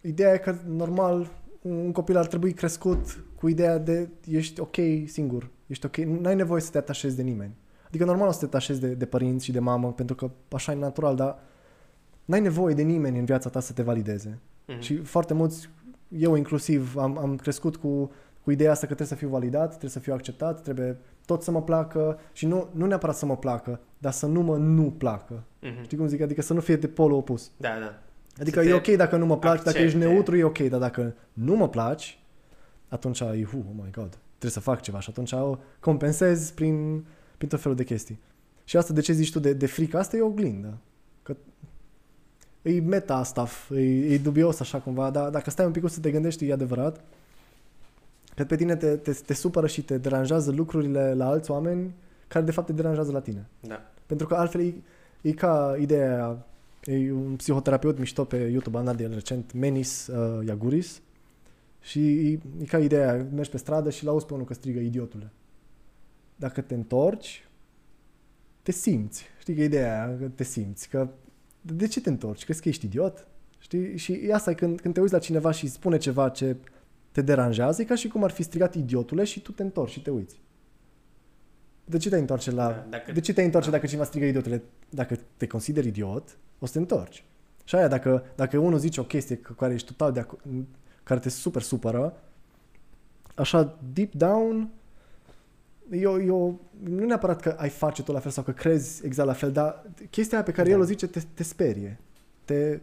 ideea 0.03 0.33
e 0.33 0.37
că, 0.37 0.55
normal, 0.67 1.31
un 1.61 1.91
copil 1.91 2.17
ar 2.17 2.27
trebui 2.27 2.53
crescut 2.53 3.23
cu 3.35 3.47
ideea 3.47 3.77
de 3.77 4.09
ești 4.25 4.59
ok 4.59 4.75
singur, 5.05 5.49
ești 5.67 5.85
ok, 5.85 5.97
n-ai 5.97 6.35
nevoie 6.35 6.61
să 6.61 6.71
te 6.71 6.77
atașezi 6.77 7.15
de 7.15 7.21
nimeni. 7.21 7.55
Adică 7.87 8.05
normal 8.05 8.27
o 8.27 8.31
să 8.31 8.39
te 8.39 8.45
atașezi 8.45 8.79
de, 8.79 8.87
de 8.87 9.05
părinți 9.05 9.45
și 9.45 9.51
de 9.51 9.59
mamă, 9.59 9.93
pentru 9.93 10.15
că 10.15 10.31
așa 10.51 10.71
e 10.71 10.75
natural, 10.75 11.15
dar 11.15 11.39
n-ai 12.25 12.41
nevoie 12.41 12.75
de 12.75 12.81
nimeni 12.81 13.19
în 13.19 13.25
viața 13.25 13.49
ta 13.49 13.59
să 13.59 13.73
te 13.73 13.81
valideze. 13.81 14.39
Mhm. 14.67 14.79
Și 14.79 14.95
foarte 14.95 15.33
mulți, 15.33 15.69
eu 16.07 16.35
inclusiv, 16.35 16.95
am, 16.97 17.17
am 17.17 17.35
crescut 17.35 17.75
cu, 17.75 18.11
cu 18.43 18.51
ideea 18.51 18.71
asta 18.71 18.87
că 18.87 18.93
trebuie 18.93 19.17
să 19.17 19.23
fiu 19.23 19.29
validat, 19.29 19.69
trebuie 19.69 19.89
să 19.89 19.99
fiu 19.99 20.13
acceptat, 20.13 20.61
trebuie 20.61 20.97
tot 21.25 21.43
să 21.43 21.51
mă 21.51 21.61
placă 21.61 22.19
și 22.33 22.45
nu, 22.45 22.67
nu 22.71 22.85
neapărat 22.85 23.15
să 23.15 23.25
mă 23.25 23.37
placă, 23.37 23.79
dar 23.97 24.11
să 24.11 24.25
nu 24.25 24.41
mă 24.41 24.57
nu 24.57 24.91
placă. 24.97 25.43
Mhm. 25.61 25.83
Știi 25.83 25.97
cum 25.97 26.07
zic? 26.07 26.21
Adică 26.21 26.41
să 26.41 26.53
nu 26.53 26.59
fie 26.59 26.75
de 26.75 26.87
polul 26.87 27.17
opus. 27.17 27.51
Da, 27.57 27.69
da. 27.79 28.01
Adică 28.39 28.61
Să 28.61 28.67
e 28.67 28.69
te 28.69 28.91
ok 28.91 28.97
dacă 28.97 29.17
nu 29.17 29.25
mă 29.25 29.38
placi, 29.38 29.63
dacă 29.63 29.77
ești 29.77 29.95
accepte. 29.95 30.07
neutru 30.07 30.38
e 30.38 30.43
ok, 30.43 30.59
dar 30.59 30.79
dacă 30.79 31.15
nu 31.34 31.55
mă 31.55 31.69
placi, 31.69 32.19
atunci 32.88 33.19
e, 33.19 33.43
hu, 33.43 33.57
oh 33.57 33.73
my 33.75 33.91
god, 33.91 34.17
trebuie 34.38 34.51
să 34.51 34.59
fac 34.59 34.81
ceva 34.81 34.99
și 34.99 35.09
atunci 35.09 35.31
o 35.31 35.57
compensez 35.79 36.51
prin, 36.51 37.05
prin 37.38 37.49
tot 37.49 37.61
felul 37.61 37.77
de 37.77 37.84
chestii. 37.84 38.19
Și 38.63 38.77
asta 38.77 38.93
de 38.93 39.01
ce 39.01 39.13
zici 39.13 39.31
tu 39.31 39.39
de, 39.39 39.53
de 39.53 39.65
frică, 39.65 39.97
asta 39.97 40.17
e 40.17 40.21
o 40.21 40.25
oglindă. 40.25 40.77
Că 41.23 41.36
e 42.61 42.79
meta 42.79 43.23
stuff, 43.23 43.69
e, 43.69 44.13
e 44.13 44.17
dubios 44.17 44.59
așa 44.59 44.77
cumva, 44.77 45.09
dar 45.09 45.29
dacă 45.29 45.49
stai 45.49 45.65
un 45.65 45.71
pic 45.71 45.89
să 45.89 45.99
te 45.99 46.11
gândești, 46.11 46.47
e 46.47 46.53
adevărat. 46.53 47.01
Că 48.36 48.43
pe 48.43 48.55
tine 48.55 48.75
te, 48.75 48.95
te, 48.95 49.11
te 49.11 49.34
supără 49.34 49.67
și 49.67 49.84
te 49.84 49.97
deranjează 49.97 50.51
lucrurile 50.51 51.13
la 51.13 51.27
alți 51.27 51.51
oameni 51.51 51.93
care 52.27 52.45
de 52.45 52.51
fapt 52.51 52.67
te 52.67 52.73
deranjează 52.73 53.11
la 53.11 53.19
tine. 53.19 53.47
Da. 53.59 53.81
Pentru 54.05 54.27
că 54.27 54.36
altfel 54.36 54.61
e, 54.61 54.73
e 55.21 55.31
ca 55.31 55.75
ideea 55.79 56.13
aia, 56.13 56.45
e 56.86 57.11
un 57.11 57.36
psihoterapeut 57.36 57.99
mișto 57.99 58.23
pe 58.23 58.38
YouTube, 58.38 58.77
am 58.77 58.86
dat 58.86 58.97
de 58.97 59.03
el 59.03 59.13
recent, 59.13 59.53
Menis 59.53 60.07
uh, 60.07 60.47
Iaguris, 60.47 61.01
și 61.81 62.29
e, 62.29 62.39
e 62.59 62.65
ca 62.65 62.79
ideea 62.79 63.11
aia, 63.11 63.27
mergi 63.34 63.49
pe 63.49 63.57
stradă 63.57 63.89
și 63.89 64.03
l-auzi 64.03 64.25
pe 64.25 64.34
unul 64.34 64.45
că 64.45 64.53
strigă 64.53 64.79
idiotule. 64.79 65.31
Dacă 66.36 66.61
te 66.61 66.73
întorci, 66.73 67.47
te 68.61 68.71
simți. 68.71 69.25
Știi 69.39 69.55
că 69.55 69.61
e 69.61 69.65
ideea 69.65 70.05
aia, 70.05 70.17
că 70.17 70.27
te 70.27 70.43
simți, 70.43 70.89
că 70.89 71.09
de 71.61 71.88
ce 71.88 72.01
te 72.01 72.09
întorci? 72.09 72.43
Crezi 72.43 72.61
că 72.61 72.69
ești 72.69 72.86
idiot? 72.86 73.27
Știi? 73.59 73.97
Și 73.97 74.11
e 74.11 74.34
asta, 74.34 74.51
e 74.51 74.53
când, 74.53 74.81
când 74.81 74.93
te 74.93 74.99
uiți 74.99 75.13
la 75.13 75.19
cineva 75.19 75.51
și 75.51 75.67
spune 75.67 75.97
ceva 75.97 76.29
ce 76.29 76.55
te 77.11 77.21
deranjează, 77.21 77.81
e 77.81 77.86
ca 77.86 77.95
și 77.95 78.07
cum 78.07 78.23
ar 78.23 78.31
fi 78.31 78.43
strigat 78.43 78.75
idiotule 78.75 79.23
și 79.23 79.41
tu 79.41 79.51
te 79.51 79.63
întorci 79.63 79.91
și 79.91 80.01
te 80.01 80.09
uiți. 80.09 80.41
De 81.86 81.97
ce 81.97 82.09
te 82.09 82.17
întorce 82.17 82.51
la... 82.51 82.67
Da, 82.67 82.86
dacă- 82.89 83.11
De 83.11 83.19
ce 83.19 83.34
te 83.34 83.41
întorce 83.43 83.69
da. 83.69 83.75
dacă 83.75 83.86
cineva 83.88 84.05
strigă 84.05 84.25
idiotule? 84.25 84.61
Dacă 84.89 85.17
te 85.38 85.47
consideri 85.47 85.88
idiot, 85.88 86.38
o 86.59 86.65
să 86.65 86.71
te 86.73 86.77
întorci. 86.79 87.23
Și 87.63 87.75
aia, 87.75 87.88
dacă, 87.88 88.23
dacă 88.36 88.57
unul 88.57 88.79
zice 88.79 88.99
o 88.99 89.03
chestie 89.03 89.36
cu 89.38 89.53
care 89.53 89.73
ești 89.73 89.88
total 89.93 90.11
de 90.11 90.21
aco- 90.21 90.65
care 91.03 91.19
te 91.19 91.29
super 91.29 91.61
supără, 91.61 92.17
așa, 93.36 93.77
deep 93.93 94.13
down, 94.13 94.69
eu, 95.91 96.23
eu, 96.25 96.59
nu 96.84 97.05
neapărat 97.05 97.41
că 97.41 97.55
ai 97.57 97.69
face 97.69 98.03
tu 98.03 98.11
la 98.11 98.19
fel 98.19 98.31
sau 98.31 98.43
că 98.43 98.51
crezi 98.51 99.05
exact 99.05 99.27
la 99.27 99.34
fel, 99.34 99.51
dar 99.51 99.84
chestia 100.09 100.38
aia 100.38 100.45
pe 100.45 100.51
care 100.51 100.67
Da. 100.69 100.73
el 100.75 100.81
o 100.81 100.86
zice 100.86 101.07
te, 101.07 101.19
te 101.34 101.43
sperie. 101.43 101.99
Te, 102.45 102.79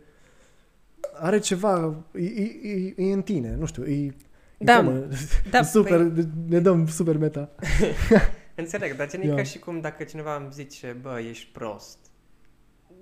are 1.12 1.38
ceva, 1.38 1.94
e, 2.14 2.24
e, 2.24 2.42
e, 2.62 2.94
e 2.96 3.12
în 3.12 3.22
tine, 3.22 3.54
nu 3.58 3.66
știu, 3.66 3.84
e, 3.86 4.14
Da, 4.58 4.72
e 4.72 4.76
comă, 4.76 5.06
Da, 5.50 5.62
super, 5.74 5.98
Păi, 6.08 6.28
ne 6.48 6.60
dăm 6.60 6.86
super 6.86 7.16
meta. 7.16 7.48
înțeleg, 8.60 8.96
dar 8.96 9.08
gen 9.08 9.20
e 9.20 9.26
Ia. 9.26 9.34
ca 9.34 9.42
și 9.42 9.58
cum 9.58 9.80
dacă 9.80 10.04
cineva 10.04 10.36
îmi 10.36 10.52
zice, 10.52 10.96
bă, 11.00 11.20
ești 11.20 11.48
prost. 11.52 11.98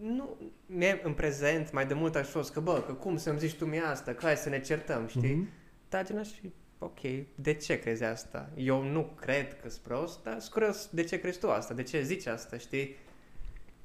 Nu, 0.01 0.37
mie 0.67 1.01
în 1.03 1.13
prezent 1.13 1.73
mai 1.73 1.87
de 1.87 1.95
mult 1.95 2.15
aș 2.15 2.29
fost 2.29 2.53
că, 2.53 2.61
bă, 2.61 2.83
că 2.87 2.93
cum 2.93 3.17
să-mi 3.17 3.39
zici 3.39 3.55
tu 3.55 3.65
mie 3.65 3.81
asta, 3.81 4.13
că 4.15 4.27
hai 4.27 4.37
să 4.37 4.49
ne 4.49 4.61
certăm, 4.61 5.07
știi? 5.07 5.35
Mhm. 5.35 5.49
Dar 5.89 6.07
gen 6.07 6.19
aș 6.19 6.29
fi, 6.29 6.53
ok, 6.79 7.01
de 7.35 7.55
ce 7.55 7.79
crezi 7.79 8.05
asta? 8.05 8.51
Eu 8.57 8.83
nu 8.83 9.13
cred 9.21 9.61
că 9.61 9.69
sunt 9.69 9.83
prost, 9.83 10.23
dar 10.23 10.39
sunt 10.39 10.53
curios 10.53 10.89
de 10.93 11.05
ce 11.05 11.21
crezi 11.21 11.39
tu 11.39 11.51
asta, 11.51 11.75
de 11.75 11.83
ce 11.83 12.03
zici 12.03 12.27
asta, 12.27 12.57
știi? 12.59 12.97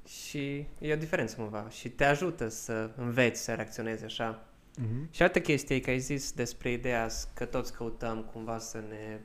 Și 0.08 0.66
e 0.80 0.94
o 0.94 0.98
diferență 0.98 1.36
cumva 1.36 1.70
și 1.70 1.90
te 1.90 2.04
ajută 2.04 2.48
să 2.48 2.90
înveți 2.98 3.42
să 3.42 3.54
reacționezi 3.54 4.04
așa. 4.04 4.48
Mhm. 4.78 5.08
Și 5.12 5.22
altă 5.22 5.40
chestie 5.40 5.76
e 5.76 5.80
că 5.80 5.90
ai 5.90 6.00
zis 6.00 6.32
despre 6.32 6.72
ideea 6.72 7.08
că 7.34 7.46
toți 7.46 7.74
căutăm 7.74 8.30
cumva 8.34 8.58
să 8.58 8.84
ne 8.90 9.20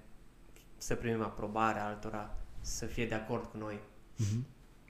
să 0.79 0.95
primim 0.95 1.23
aprobarea 1.23 1.87
altora, 1.87 2.37
să 2.61 2.87
fie 2.87 3.07
de 3.07 3.15
acord 3.15 3.45
cu 3.45 3.57
noi. 3.57 3.79
Mhm. 4.17 4.47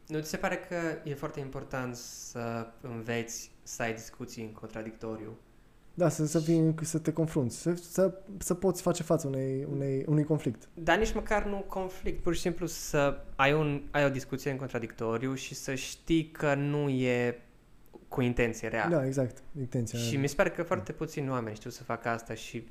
Nu 0.07 0.21
ți 0.21 0.29
se 0.29 0.37
pare 0.37 0.57
că 0.57 0.75
e 1.05 1.15
foarte 1.15 1.41
important 1.41 1.97
să 1.97 2.67
înveți 2.81 3.51
să 3.63 3.83
ai 3.83 3.93
discuții 3.93 4.43
în 4.43 4.53
contradictoriu? 4.53 5.37
Da, 5.95 6.09
să, 6.09 6.27
să, 6.27 6.41
fii, 6.41 6.75
să 6.83 6.99
te 6.99 7.13
confrunți, 7.13 7.61
să, 7.61 7.75
să, 7.75 8.21
să 8.39 8.55
poți 8.55 8.83
face 8.83 9.03
față 9.03 9.27
unei, 9.27 9.67
unei, 9.71 10.05
unui 10.07 10.25
conflict. 10.25 10.69
Dar 10.75 10.99
nici 10.99 11.15
măcar 11.15 11.45
nu 11.45 11.57
conflict, 11.57 12.23
pur 12.23 12.35
și 12.35 12.41
simplu 12.41 12.67
să 12.67 13.21
ai, 13.37 13.53
un, 13.53 13.83
ai 13.91 14.05
o 14.05 14.09
discuție 14.09 14.51
în 14.51 14.57
contradictoriu 14.57 15.35
și 15.35 15.55
să 15.55 15.75
știi 15.75 16.31
că 16.31 16.55
nu 16.55 16.89
e 16.89 17.43
cu 18.09 18.21
intenție 18.21 18.69
reală. 18.69 18.97
Da, 18.97 19.07
exact, 19.07 19.43
intenția. 19.59 19.99
Și 19.99 20.17
mi 20.17 20.29
se 20.29 20.35
pare 20.35 20.51
că 20.51 20.63
foarte 20.63 20.93
puțini 20.93 21.31
oameni 21.31 21.57
știu 21.57 21.71
să 21.71 21.83
facă 21.83 22.09
asta 22.09 22.35
și 22.35 22.69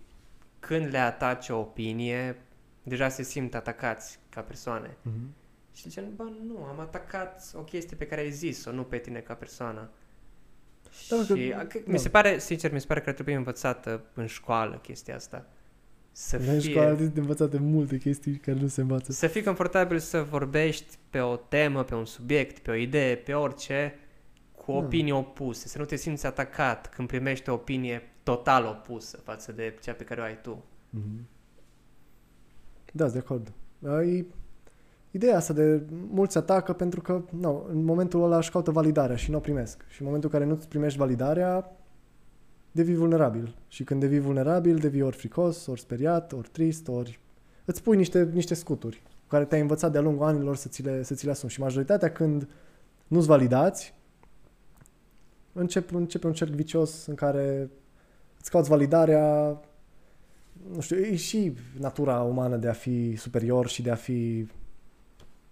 când 0.60 0.88
le 0.90 0.98
ataci 0.98 1.50
o 1.50 1.58
opinie, 1.58 2.36
deja 2.88 3.10
se 3.10 3.24
simt 3.24 3.56
atacați 3.56 4.20
ca 4.30 4.42
persoane. 4.42 4.98
Mhm. 5.02 5.34
Și 5.74 5.82
zicem, 5.90 6.04
bă, 6.16 6.24
nu, 6.48 6.64
am 6.64 6.80
atacat 6.80 7.52
o 7.56 7.60
chestie 7.62 7.98
pe 7.98 8.06
care 8.06 8.22
ai 8.22 8.32
zis-o, 8.32 8.72
nu 8.72 8.84
pe 8.84 8.98
tine 8.98 9.20
ca 9.20 9.34
persoană. 9.34 9.90
Da, 11.10 11.24
și 11.24 11.50
că- 11.50 11.56
a- 11.56 11.66
că, 11.66 11.78
da. 11.86 11.92
mi 11.92 12.00
se 12.00 12.10
pare, 12.10 12.40
sincer, 12.40 12.72
mi 12.72 12.80
se 12.80 12.86
pare 12.88 13.02
că 13.02 13.10
ar 13.10 13.16
trebui 13.16 13.34
învățată 13.34 14.04
în 14.14 14.26
școală 14.26 14.76
chestia 14.78 15.16
asta. 15.16 15.46
Să 16.12 16.36
În 16.36 16.42
fie, 16.60 16.60
școală 16.60 16.96
de 16.96 17.20
învățate 17.20 17.58
multe 17.58 17.98
chestii 17.98 18.36
care 18.38 18.60
nu 18.60 18.68
se 18.68 18.82
învață. 18.82 19.12
să 19.12 19.28
fii 19.28 19.44
confortabil 19.44 20.00
să 20.00 20.24
vorbești 20.24 20.98
pe 21.10 21.20
o 21.20 21.36
temă, 21.36 21.84
pe 21.84 21.96
un 21.96 22.06
subiect, 22.06 22.60
pe 22.60 22.72
o 22.72 22.74
idee, 22.74 23.16
pe 23.16 23.34
orice, 23.34 23.96
cu 24.56 24.72
Da. 24.72 24.78
opinii 24.78 25.12
opuse, 25.12 25.68
să 25.68 25.78
nu 25.78 25.86
te 25.86 25.96
simți 25.96 26.26
atacat 26.26 26.90
când 26.90 27.08
primești 27.08 27.50
o 27.50 27.54
opinie 27.54 28.10
total 28.24 28.66
opusă 28.66 29.18
față 29.18 29.52
de 29.52 29.78
cea 29.82 29.94
pe 29.94 30.04
care 30.04 30.22
o 30.22 30.24
ai 30.24 30.42
tu. 30.42 30.64
Mhm. 30.90 31.28
Da, 32.98 33.08
sunt 33.08 33.14
de 33.14 33.26
acord. 33.26 33.54
E, 34.08 34.26
ideea 35.12 35.38
asta 35.38 35.54
de 35.54 35.82
mulți 36.10 36.34
se 36.34 36.40
atacă 36.40 36.74
pentru 36.74 37.02
că 37.02 37.22
nu, 37.40 37.66
în 37.70 37.84
momentul 37.84 38.24
ăla 38.24 38.38
își 38.38 38.52
caută 38.52 38.72
validarea 38.72 39.16
și 39.16 39.32
nu 39.32 39.38
o 39.38 39.40
primesc. 39.40 39.86
Și 39.88 40.02
în 40.02 40.06
momentul 40.06 40.30
în 40.34 40.40
care 40.40 40.52
nu-ți 40.52 40.68
primești 40.68 40.98
validarea, 40.98 41.78
devii 42.72 42.96
vulnerabil. 42.96 43.56
Și 43.68 43.84
când 43.84 44.00
devii 44.00 44.20
vulnerabil, 44.20 44.78
devii 44.78 45.02
ori 45.02 45.16
fricos, 45.16 45.68
ori 45.68 45.80
speriat, 45.80 46.32
ori 46.32 46.50
trist, 46.52 46.88
ori... 46.88 47.20
Îți 47.66 47.84
pui 47.84 47.98
niște, 47.98 48.30
niște 48.34 48.54
scuturi 48.54 49.02
cu 49.06 49.28
care 49.28 49.46
te-ai 49.46 49.62
învățat 49.62 49.92
de-a 49.92 50.02
lungul 50.02 50.26
anilor 50.26 50.56
să 50.56 50.68
ți 50.68 50.84
le, 50.84 51.04
să 51.04 51.14
ți 51.14 51.26
le 51.26 51.32
asumi. 51.32 51.52
Și 51.52 51.60
majoritatea 51.60 52.12
când 52.12 52.50
nu-ți 53.08 53.28
validați, 53.28 53.94
încep, 55.54 55.94
începe 55.94 56.28
un 56.28 56.34
cerc 56.34 56.52
vicios 56.52 57.06
în 57.06 57.16
care 57.16 57.70
îți 58.40 58.50
cauți 58.50 58.70
validarea, 58.70 59.60
nu 60.74 60.82
știu, 60.82 60.98
e 60.98 61.16
și 61.16 61.54
natura 61.80 62.22
umană 62.22 62.56
de 62.56 62.68
a 62.68 62.74
fi 62.74 63.16
superior 63.16 63.68
și 63.68 63.82
de 63.82 63.92
a 63.92 63.96
fi 63.96 64.48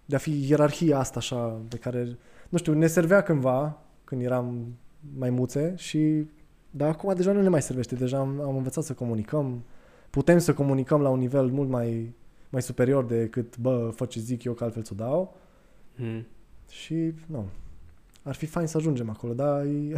de 0.04 0.14
a 0.14 0.18
fi 0.18 0.48
ierarhia 0.48 0.98
asta 0.98 1.18
așa 1.18 1.60
de 1.68 1.76
care, 1.76 2.18
nu 2.48 2.58
știu, 2.58 2.74
ne 2.74 2.86
servea 2.86 3.22
cândva 3.22 3.82
când 4.04 4.22
eram 4.22 4.76
mai 5.18 5.30
muțe 5.30 5.74
și 5.76 6.26
dar 6.70 6.88
acum 6.88 7.14
deja 7.14 7.32
nu 7.32 7.42
ne 7.42 7.48
mai 7.48 7.62
servește, 7.62 7.94
deja 7.94 8.18
am, 8.18 8.40
am 8.40 8.56
învățat 8.56 8.84
să 8.84 8.92
comunicăm, 8.92 9.64
putem 10.10 10.38
să 10.38 10.54
comunicăm 10.54 11.00
la 11.00 11.08
un 11.08 11.18
nivel 11.18 11.46
mult 11.46 11.68
mai, 11.68 12.14
mai 12.48 12.62
superior 12.62 13.04
decât, 13.04 13.58
bă, 13.58 13.90
fă 13.94 14.04
ce 14.04 14.20
zic 14.20 14.44
eu 14.44 14.52
că 14.52 14.64
altfel 14.64 14.82
ți-o 14.82 14.94
dau 14.96 15.36
Mm. 15.98 16.26
și, 16.70 17.12
nu, 17.26 17.48
ar 18.22 18.34
fi 18.34 18.46
fain 18.46 18.66
să 18.66 18.76
ajungem 18.76 19.10
acolo, 19.10 19.34
dar 19.34 19.64
e, 19.64 19.94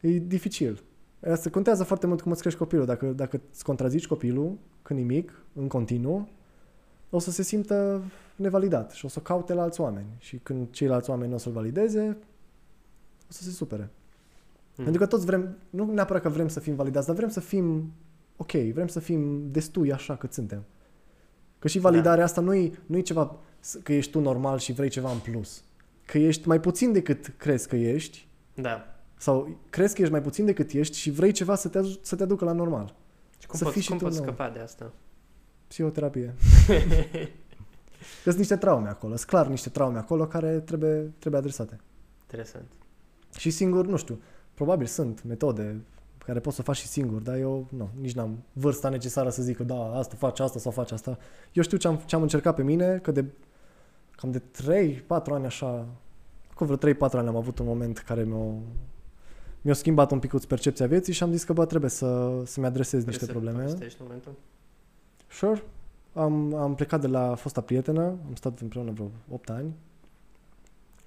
e 0.08 0.18
dificil. 0.18 0.82
Asta 1.30 1.50
contează 1.50 1.84
foarte 1.84 2.06
mult 2.06 2.20
cum 2.20 2.30
îți 2.32 2.40
crești 2.40 2.58
copilul. 2.58 2.84
Dacă, 2.86 3.06
dacă 3.06 3.40
îți 3.52 3.64
contrazici 3.64 4.06
copilul 4.06 4.58
când 4.82 4.98
e 4.98 5.02
mic, 5.02 5.42
în 5.54 5.68
continuu, 5.68 6.28
o 7.10 7.18
să 7.18 7.30
se 7.30 7.42
simtă 7.42 8.02
nevalidat 8.36 8.90
și 8.90 9.04
o 9.04 9.08
să 9.08 9.20
caute 9.20 9.52
la 9.54 9.62
alți 9.62 9.80
oameni. 9.80 10.06
Și 10.18 10.36
când 10.36 10.70
ceilalți 10.70 11.10
oameni 11.10 11.28
nu 11.28 11.34
o 11.34 11.38
să-l 11.38 11.52
valideze, 11.52 12.16
o 13.22 13.32
să 13.32 13.42
se 13.42 13.50
supere. 13.50 13.90
Mm. 14.76 14.84
Pentru 14.84 15.02
că 15.02 15.06
toți 15.08 15.24
vrem, 15.24 15.56
nu 15.70 15.92
neapărat 15.92 16.22
că 16.22 16.28
vrem 16.28 16.48
să 16.48 16.60
fim 16.60 16.74
validați, 16.74 17.06
dar 17.06 17.16
vrem 17.16 17.28
să 17.28 17.40
fim 17.40 17.92
ok, 18.36 18.50
vrem 18.52 18.86
să 18.86 19.00
fim 19.00 19.50
destui 19.50 19.92
așa 19.92 20.16
cât 20.16 20.32
suntem. 20.32 20.64
Că 21.58 21.68
și 21.68 21.78
validarea 21.78 22.24
asta 22.24 22.40
nu 22.40 22.54
e, 22.54 22.72
nu 22.86 22.96
e 22.96 23.00
ceva 23.00 23.36
s- 23.60 23.78
că 23.82 23.92
ești 23.92 24.10
tu 24.10 24.20
normal 24.20 24.58
și 24.58 24.72
vrei 24.72 24.88
ceva 24.88 25.10
în 25.10 25.18
plus. 25.18 25.64
Că 26.06 26.18
ești 26.18 26.48
mai 26.48 26.60
puțin 26.60 26.92
decât 26.92 27.32
crezi 27.36 27.68
că 27.68 27.76
ești 27.76 28.26
Da. 28.54 28.93
Sau 29.16 29.56
crezi 29.70 29.94
că 29.94 30.00
ești 30.00 30.12
mai 30.12 30.22
puțin 30.22 30.44
decât 30.44 30.70
ești 30.70 30.98
și 30.98 31.10
vrei 31.10 31.32
ceva 31.32 31.54
să 31.54 31.68
te, 31.68 31.78
aju- 31.78 31.98
să 32.02 32.16
te 32.16 32.22
aducă 32.22 32.44
la 32.44 32.52
normal. 32.52 32.94
Și 33.38 33.46
cum 33.46 33.58
Să 33.58 33.64
fii 33.64 33.72
poți, 33.72 33.84
și 33.84 33.88
cum 33.88 33.98
tu 33.98 34.04
poți 34.04 34.16
nou. 34.16 34.26
scăpa 34.26 34.48
de 34.50 34.58
asta? 34.58 34.92
Psihoterapie. 35.68 36.34
că 38.22 38.30
sunt 38.30 38.36
niște 38.36 38.56
traume 38.56 38.88
acolo, 38.88 39.16
sunt 39.16 39.28
clar 39.28 39.46
niște 39.46 39.68
traume 39.68 39.98
acolo 39.98 40.26
care 40.26 40.60
trebuie, 40.60 41.12
trebuie 41.18 41.40
adresate. 41.40 41.80
Interesant. 42.22 42.64
Și 43.38 43.50
singur, 43.50 43.86
nu 43.86 43.96
știu, 43.96 44.20
probabil 44.54 44.86
sunt 44.86 45.22
metode 45.22 45.80
care 46.18 46.40
poți 46.40 46.56
să 46.56 46.62
faci 46.62 46.76
și 46.76 46.86
singur, 46.86 47.20
dar 47.20 47.36
eu 47.36 47.66
nu, 47.70 47.88
nici 48.00 48.14
n-am 48.14 48.42
vârsta 48.52 48.88
necesară 48.88 49.30
să 49.30 49.42
zic 49.42 49.56
că 49.56 49.62
da, 49.62 49.96
asta 49.96 50.14
faci 50.18 50.40
asta 50.40 50.58
sau 50.58 50.72
faci 50.72 50.90
asta. 50.92 51.18
Eu 51.52 51.62
știu 51.62 51.76
ce 51.76 51.88
am, 51.88 51.96
ce 52.06 52.14
am 52.16 52.22
încercat 52.22 52.54
pe 52.54 52.62
mine, 52.62 52.98
că 52.98 53.10
de 53.10 53.24
cam 54.16 54.30
de 54.30 54.42
3-4 55.02 55.04
ani 55.08 55.44
așa, 55.46 55.86
cu 56.54 56.64
vreo 56.64 56.92
3-4 56.94 56.98
ani 56.98 57.28
am 57.28 57.36
avut 57.36 57.58
un 57.58 57.66
moment 57.66 57.98
care 57.98 58.22
mi-a, 58.22 58.54
mi-a 59.64 59.74
schimbat 59.74 60.10
un 60.10 60.18
pic 60.18 60.44
percepția 60.44 60.86
vieții 60.86 61.12
și 61.12 61.22
am 61.22 61.32
zis 61.32 61.44
că 61.44 61.52
bă, 61.52 61.66
trebuie 61.66 61.90
să, 61.90 62.42
să-mi 62.44 62.66
adresez 62.66 63.04
niște 63.04 63.24
Vrei 63.24 63.34
să 63.34 63.40
probleme. 63.40 63.64
povestești 63.64 64.00
în 64.00 64.06
momentul? 64.06 64.32
Sure. 65.30 65.62
Am, 66.12 66.54
am 66.54 66.74
plecat 66.74 67.00
de 67.00 67.06
la 67.06 67.34
fosta 67.34 67.60
prietenă, 67.60 68.02
am 68.02 68.34
stat 68.34 68.60
împreună 68.60 68.90
vreo 68.90 69.10
8 69.30 69.50
ani 69.50 69.72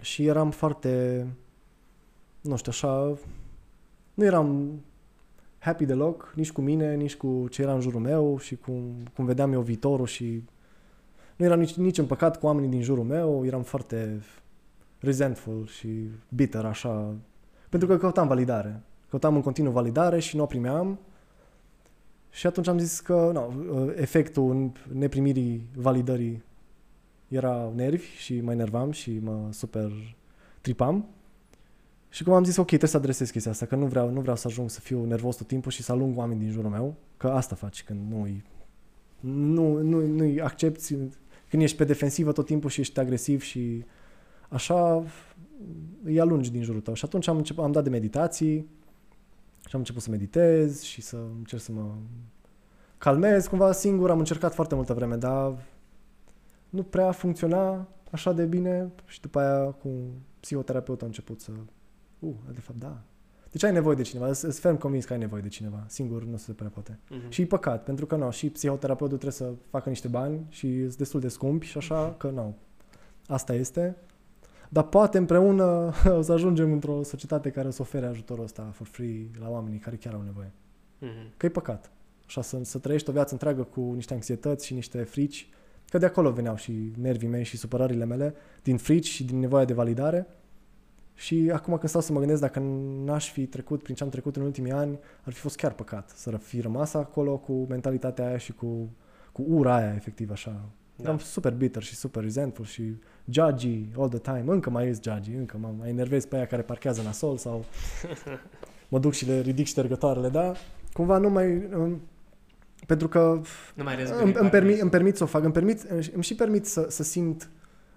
și 0.01 0.25
eram 0.25 0.51
foarte, 0.51 1.25
nu 2.41 2.55
știu, 2.55 2.71
așa, 2.71 3.17
nu 4.13 4.23
eram 4.23 4.79
happy 5.59 5.85
deloc, 5.85 6.33
nici 6.35 6.51
cu 6.51 6.61
mine, 6.61 6.95
nici 6.95 7.15
cu 7.15 7.47
ce 7.49 7.61
era 7.61 7.73
în 7.73 7.81
jurul 7.81 7.99
meu 7.99 8.37
și 8.37 8.55
cum, 8.55 8.95
cum 9.15 9.25
vedeam 9.25 9.53
eu 9.53 9.61
viitorul 9.61 10.05
și 10.05 10.43
nu 11.35 11.45
eram 11.45 11.59
nici, 11.59 11.73
nici 11.73 11.97
împăcat 11.97 12.39
cu 12.39 12.45
oamenii 12.45 12.69
din 12.69 12.81
jurul 12.81 13.03
meu, 13.03 13.45
eram 13.45 13.63
foarte 13.63 14.21
resentful 14.99 15.65
și 15.65 16.09
bitter 16.29 16.65
așa, 16.65 17.15
pentru 17.69 17.87
că 17.87 17.97
căutam 17.97 18.27
validare. 18.27 18.81
Căutam 19.09 19.35
în 19.35 19.41
continuu 19.41 19.71
validare 19.71 20.19
și 20.19 20.35
nu 20.35 20.43
o 20.43 20.45
primeam 20.45 20.99
și 22.29 22.47
atunci 22.47 22.67
am 22.67 22.77
zis 22.77 22.99
că 22.99 23.31
no, 23.33 23.47
efectul 23.95 24.71
neprimirii 24.93 25.69
validării 25.75 26.43
era 27.27 27.71
nervi 27.75 28.05
și 28.05 28.41
mă 28.41 28.51
enervam 28.51 28.91
și 28.91 29.19
mă 29.19 29.47
super 29.51 29.91
tripam. 30.61 31.05
Și 32.09 32.23
cum 32.23 32.33
am 32.33 32.43
zis, 32.43 32.57
ok, 32.57 32.67
trebuie 32.67 32.89
să 32.89 32.97
adresez 32.97 33.29
chestia 33.29 33.51
asta, 33.51 33.65
că 33.65 33.75
nu 33.75 33.85
vreau, 33.85 34.09
nu 34.09 34.21
vreau 34.21 34.35
să 34.35 34.47
ajung 34.47 34.69
să 34.69 34.79
fiu 34.79 35.05
nervos 35.05 35.35
tot 35.35 35.47
timpul 35.47 35.71
și 35.71 35.83
să 35.83 35.91
alung 35.91 36.17
oameni 36.17 36.39
din 36.39 36.51
jurul 36.51 36.69
meu, 36.69 36.95
că 37.17 37.27
asta 37.27 37.55
faci 37.55 37.83
când 37.83 38.11
nu 38.11 38.27
nu, 39.19 39.81
nu, 39.81 40.05
nu 40.05 40.43
accepti, 40.43 40.95
când 41.49 41.61
ești 41.61 41.77
pe 41.77 41.83
defensivă 41.83 42.31
tot 42.31 42.45
timpul 42.45 42.69
și 42.69 42.79
ești 42.79 42.99
agresiv 42.99 43.41
și 43.41 43.85
așa 44.49 45.03
îi 46.03 46.19
alungi 46.19 46.51
din 46.51 46.63
jurul 46.63 46.81
tău. 46.81 46.93
Și 46.93 47.05
atunci 47.05 47.27
am, 47.27 47.37
început, 47.37 47.63
am 47.63 47.71
dat 47.71 47.83
de 47.83 47.89
meditații 47.89 48.57
și 49.67 49.73
am 49.73 49.79
început 49.79 50.01
să 50.01 50.09
meditez 50.09 50.81
și 50.81 51.01
să 51.01 51.17
încerc 51.37 51.61
să 51.61 51.71
mă 51.71 51.91
calmez. 52.97 53.47
Cumva 53.47 53.71
singur 53.71 54.09
am 54.09 54.19
încercat 54.19 54.53
foarte 54.53 54.75
multă 54.75 54.93
vreme, 54.93 55.15
dar 55.15 55.65
nu 56.69 56.83
prea 56.83 57.11
funcționa 57.11 57.87
așa 58.11 58.33
de 58.33 58.45
bine 58.45 58.91
și 59.05 59.21
după 59.21 59.39
aia 59.39 59.65
cu 59.65 59.89
psihoterapeutul 60.39 61.03
a 61.03 61.07
început 61.07 61.41
să... 61.41 61.51
Uh, 62.19 62.33
de 62.53 62.59
fapt, 62.59 62.79
da. 62.79 63.01
Deci 63.51 63.63
ai 63.63 63.71
nevoie 63.71 63.95
de 63.95 64.01
cineva, 64.01 64.33
sunt 64.33 64.53
ferm 64.53 64.77
convins 64.77 65.05
că 65.05 65.13
ai 65.13 65.19
nevoie 65.19 65.41
de 65.41 65.47
cineva. 65.47 65.83
Singur 65.87 66.23
nu 66.23 66.37
se 66.37 66.51
prea 66.51 66.69
poate. 66.69 66.99
Mhm. 67.09 67.29
Și 67.29 67.41
e 67.41 67.45
păcat, 67.45 67.83
pentru 67.83 68.05
că 68.05 68.15
nu, 68.15 68.31
și 68.31 68.49
psihoterapeutul 68.49 69.17
trebuie 69.17 69.49
să 69.49 69.53
facă 69.69 69.89
niște 69.89 70.07
bani 70.07 70.45
și 70.49 70.81
sunt 70.81 70.97
destul 70.97 71.19
de 71.19 71.27
scumpi 71.27 71.65
și 71.65 71.77
așa 71.77 72.15
că 72.17 72.29
nu. 72.29 72.55
Asta 73.27 73.53
este. 73.53 73.95
Dar 74.69 74.83
poate 74.83 75.17
împreună 75.17 75.93
o 76.17 76.21
să 76.21 76.31
ajungem 76.31 76.71
într-o 76.71 77.03
societate 77.03 77.49
care 77.49 77.67
o 77.67 77.71
să 77.71 77.81
ofere 77.81 78.05
ajutorul 78.05 78.43
ăsta 78.43 78.69
for 78.73 78.87
free 78.87 79.29
la 79.39 79.49
oamenii 79.49 79.79
care 79.79 79.95
chiar 79.95 80.13
au 80.13 80.21
nevoie. 80.21 80.51
Mhm. 80.99 81.33
Că 81.37 81.45
e 81.45 81.49
păcat. 81.49 81.91
Așa 82.25 82.41
să, 82.41 82.59
să 82.61 82.77
trăiești 82.77 83.09
o 83.09 83.13
viață 83.13 83.33
întreagă 83.33 83.63
cu 83.63 83.81
niște 83.81 84.13
anxietăți 84.13 84.65
și 84.65 84.73
niște 84.73 85.03
frici. 85.03 85.49
Că 85.89 85.97
de 85.97 86.05
acolo 86.05 86.31
veneau 86.31 86.55
și 86.55 86.91
nervii 87.01 87.27
mei 87.27 87.43
și 87.43 87.57
supărările 87.57 88.05
mele, 88.05 88.35
din 88.63 88.77
frici 88.77 89.07
și 89.07 89.23
din 89.23 89.39
nevoia 89.39 89.65
de 89.65 89.73
validare. 89.73 90.27
Și 91.13 91.51
acum 91.53 91.77
când 91.77 91.89
stau 91.89 92.01
să 92.01 92.13
mă 92.13 92.19
gândesc 92.19 92.41
dacă 92.41 92.59
n-aș 93.03 93.31
fi 93.31 93.45
trecut 93.45 93.83
prin 93.83 93.95
ce 93.95 94.03
am 94.03 94.09
trecut 94.09 94.35
în 94.35 94.41
ultimii 94.41 94.71
ani, 94.71 94.99
ar 95.23 95.33
fi 95.33 95.39
fost 95.39 95.55
chiar 95.55 95.73
păcat 95.73 96.09
să 96.09 96.37
fi 96.37 96.61
rămas 96.61 96.93
acolo 96.93 97.37
cu 97.37 97.65
mentalitatea 97.69 98.27
aia 98.27 98.37
și 98.37 98.53
cu, 98.53 98.89
cu 99.31 99.45
ura 99.47 99.75
aia, 99.75 99.93
efectiv, 99.93 100.31
așa. 100.31 100.69
Da. 100.97 101.03
Eram 101.03 101.17
super 101.17 101.53
bitter 101.53 101.83
și 101.83 101.95
super 101.95 102.23
resentful 102.23 102.65
și 102.65 102.83
judgy 103.29 103.85
all 103.97 104.09
the 104.09 104.19
time. 104.19 104.43
Încă 104.47 104.69
mai 104.69 104.87
ești 104.87 105.09
judgy, 105.09 105.31
încă 105.33 105.57
mă 105.57 105.73
mai 105.77 105.89
enervez 105.89 106.25
pe 106.25 106.35
aia 106.35 106.45
care 106.45 106.61
parchează 106.61 107.01
nasol 107.01 107.37
sau 107.37 107.65
mă 108.89 108.99
duc 108.99 109.13
și 109.13 109.25
le 109.25 109.39
ridic 109.39 109.65
ștergătoarele, 109.65 110.29
da? 110.29 110.53
Cumva 110.93 111.17
nu 111.17 111.29
mai... 111.29 111.67
um, 111.75 112.01
Pentru 112.85 113.07
că 113.07 113.41
Nu 113.75 113.83
mai 113.83 113.95
răzgândi 113.95 114.23
îmi, 114.23 114.31
îmi, 114.31 114.33
parcă 114.33 114.49
permit, 114.49 114.71
ești- 114.71 114.81
îmi 114.81 114.91
permit 114.91 115.15
să 115.15 115.23
o 115.23 115.27
fac, 115.27 115.43
îmi, 115.43 115.53
permit, 115.53 115.81
îmi 116.13 116.23
și 116.23 116.35
permit 116.35 116.65
să, 116.65 116.85
să 116.89 117.03
simt 117.03 117.49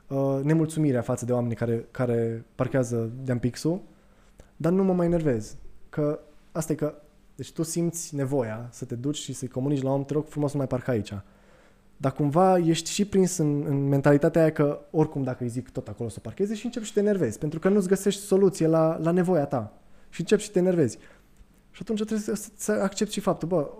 uh, 0.09 0.41
nemulțumirea 0.43 1.03
față 1.03 1.25
de 1.25 1.33
oamenii 1.33 1.57
care, 1.57 1.87
care 1.91 2.45
parchează 2.55 3.11
de 3.25 3.37
pixul, 3.37 3.81
dar 4.57 4.73
nu 4.73 4.85
mă 4.85 4.93
mai 4.93 5.07
enervez. 5.07 5.57
Că 5.89 6.21
asta 6.53 6.73
e 6.73 6.77
că, 6.77 6.95
deci 7.35 7.53
tu 7.53 7.63
simți 7.63 8.15
nevoia 8.15 8.69
să 8.71 8.85
te 8.85 8.95
duci 8.95 9.17
și 9.17 9.33
să-i 9.33 9.49
comunici 9.49 9.83
la 9.83 9.91
om, 9.91 10.05
te 10.05 10.13
rog 10.13 10.27
frumos, 10.29 10.53
nu 10.53 10.59
mai 10.59 10.67
parca 10.67 10.93
aici. 10.93 11.13
Dar 12.01 12.13
cumva 12.13 12.59
ești 12.59 12.91
și 12.91 13.05
prins 13.05 13.37
în, 13.37 13.65
în 13.67 13.89
mentalitatea 13.89 14.41
aia 14.41 14.53
că 14.53 14.81
oricum 14.91 15.23
dacă 15.23 15.43
îi 15.43 15.49
zic 15.49 15.71
tot 15.71 15.89
acolo 15.89 16.09
să 16.09 16.21
parcheze 16.21 16.55
și 16.55 16.65
începi 16.65 16.87
și 16.87 16.93
te 16.93 17.01
enervezi, 17.01 17.39
pentru 17.39 17.59
că 17.59 17.69
nu-ți 17.69 17.89
găsești 17.89 18.21
soluție 18.21 18.67
la, 18.67 18.99
la 19.03 19.11
nevoia 19.11 19.45
ta. 19.45 19.79
Și 20.09 20.21
începi 20.21 20.43
și 20.43 20.51
te 20.51 20.59
enervezi. 20.59 20.99
Și 21.71 21.79
atunci 21.83 22.05
trebuie 22.05 22.37
să, 22.37 22.51
să 22.57 22.73
accepti 22.73 23.13
și 23.13 23.21
faptul, 23.21 23.49
bă, 23.49 23.71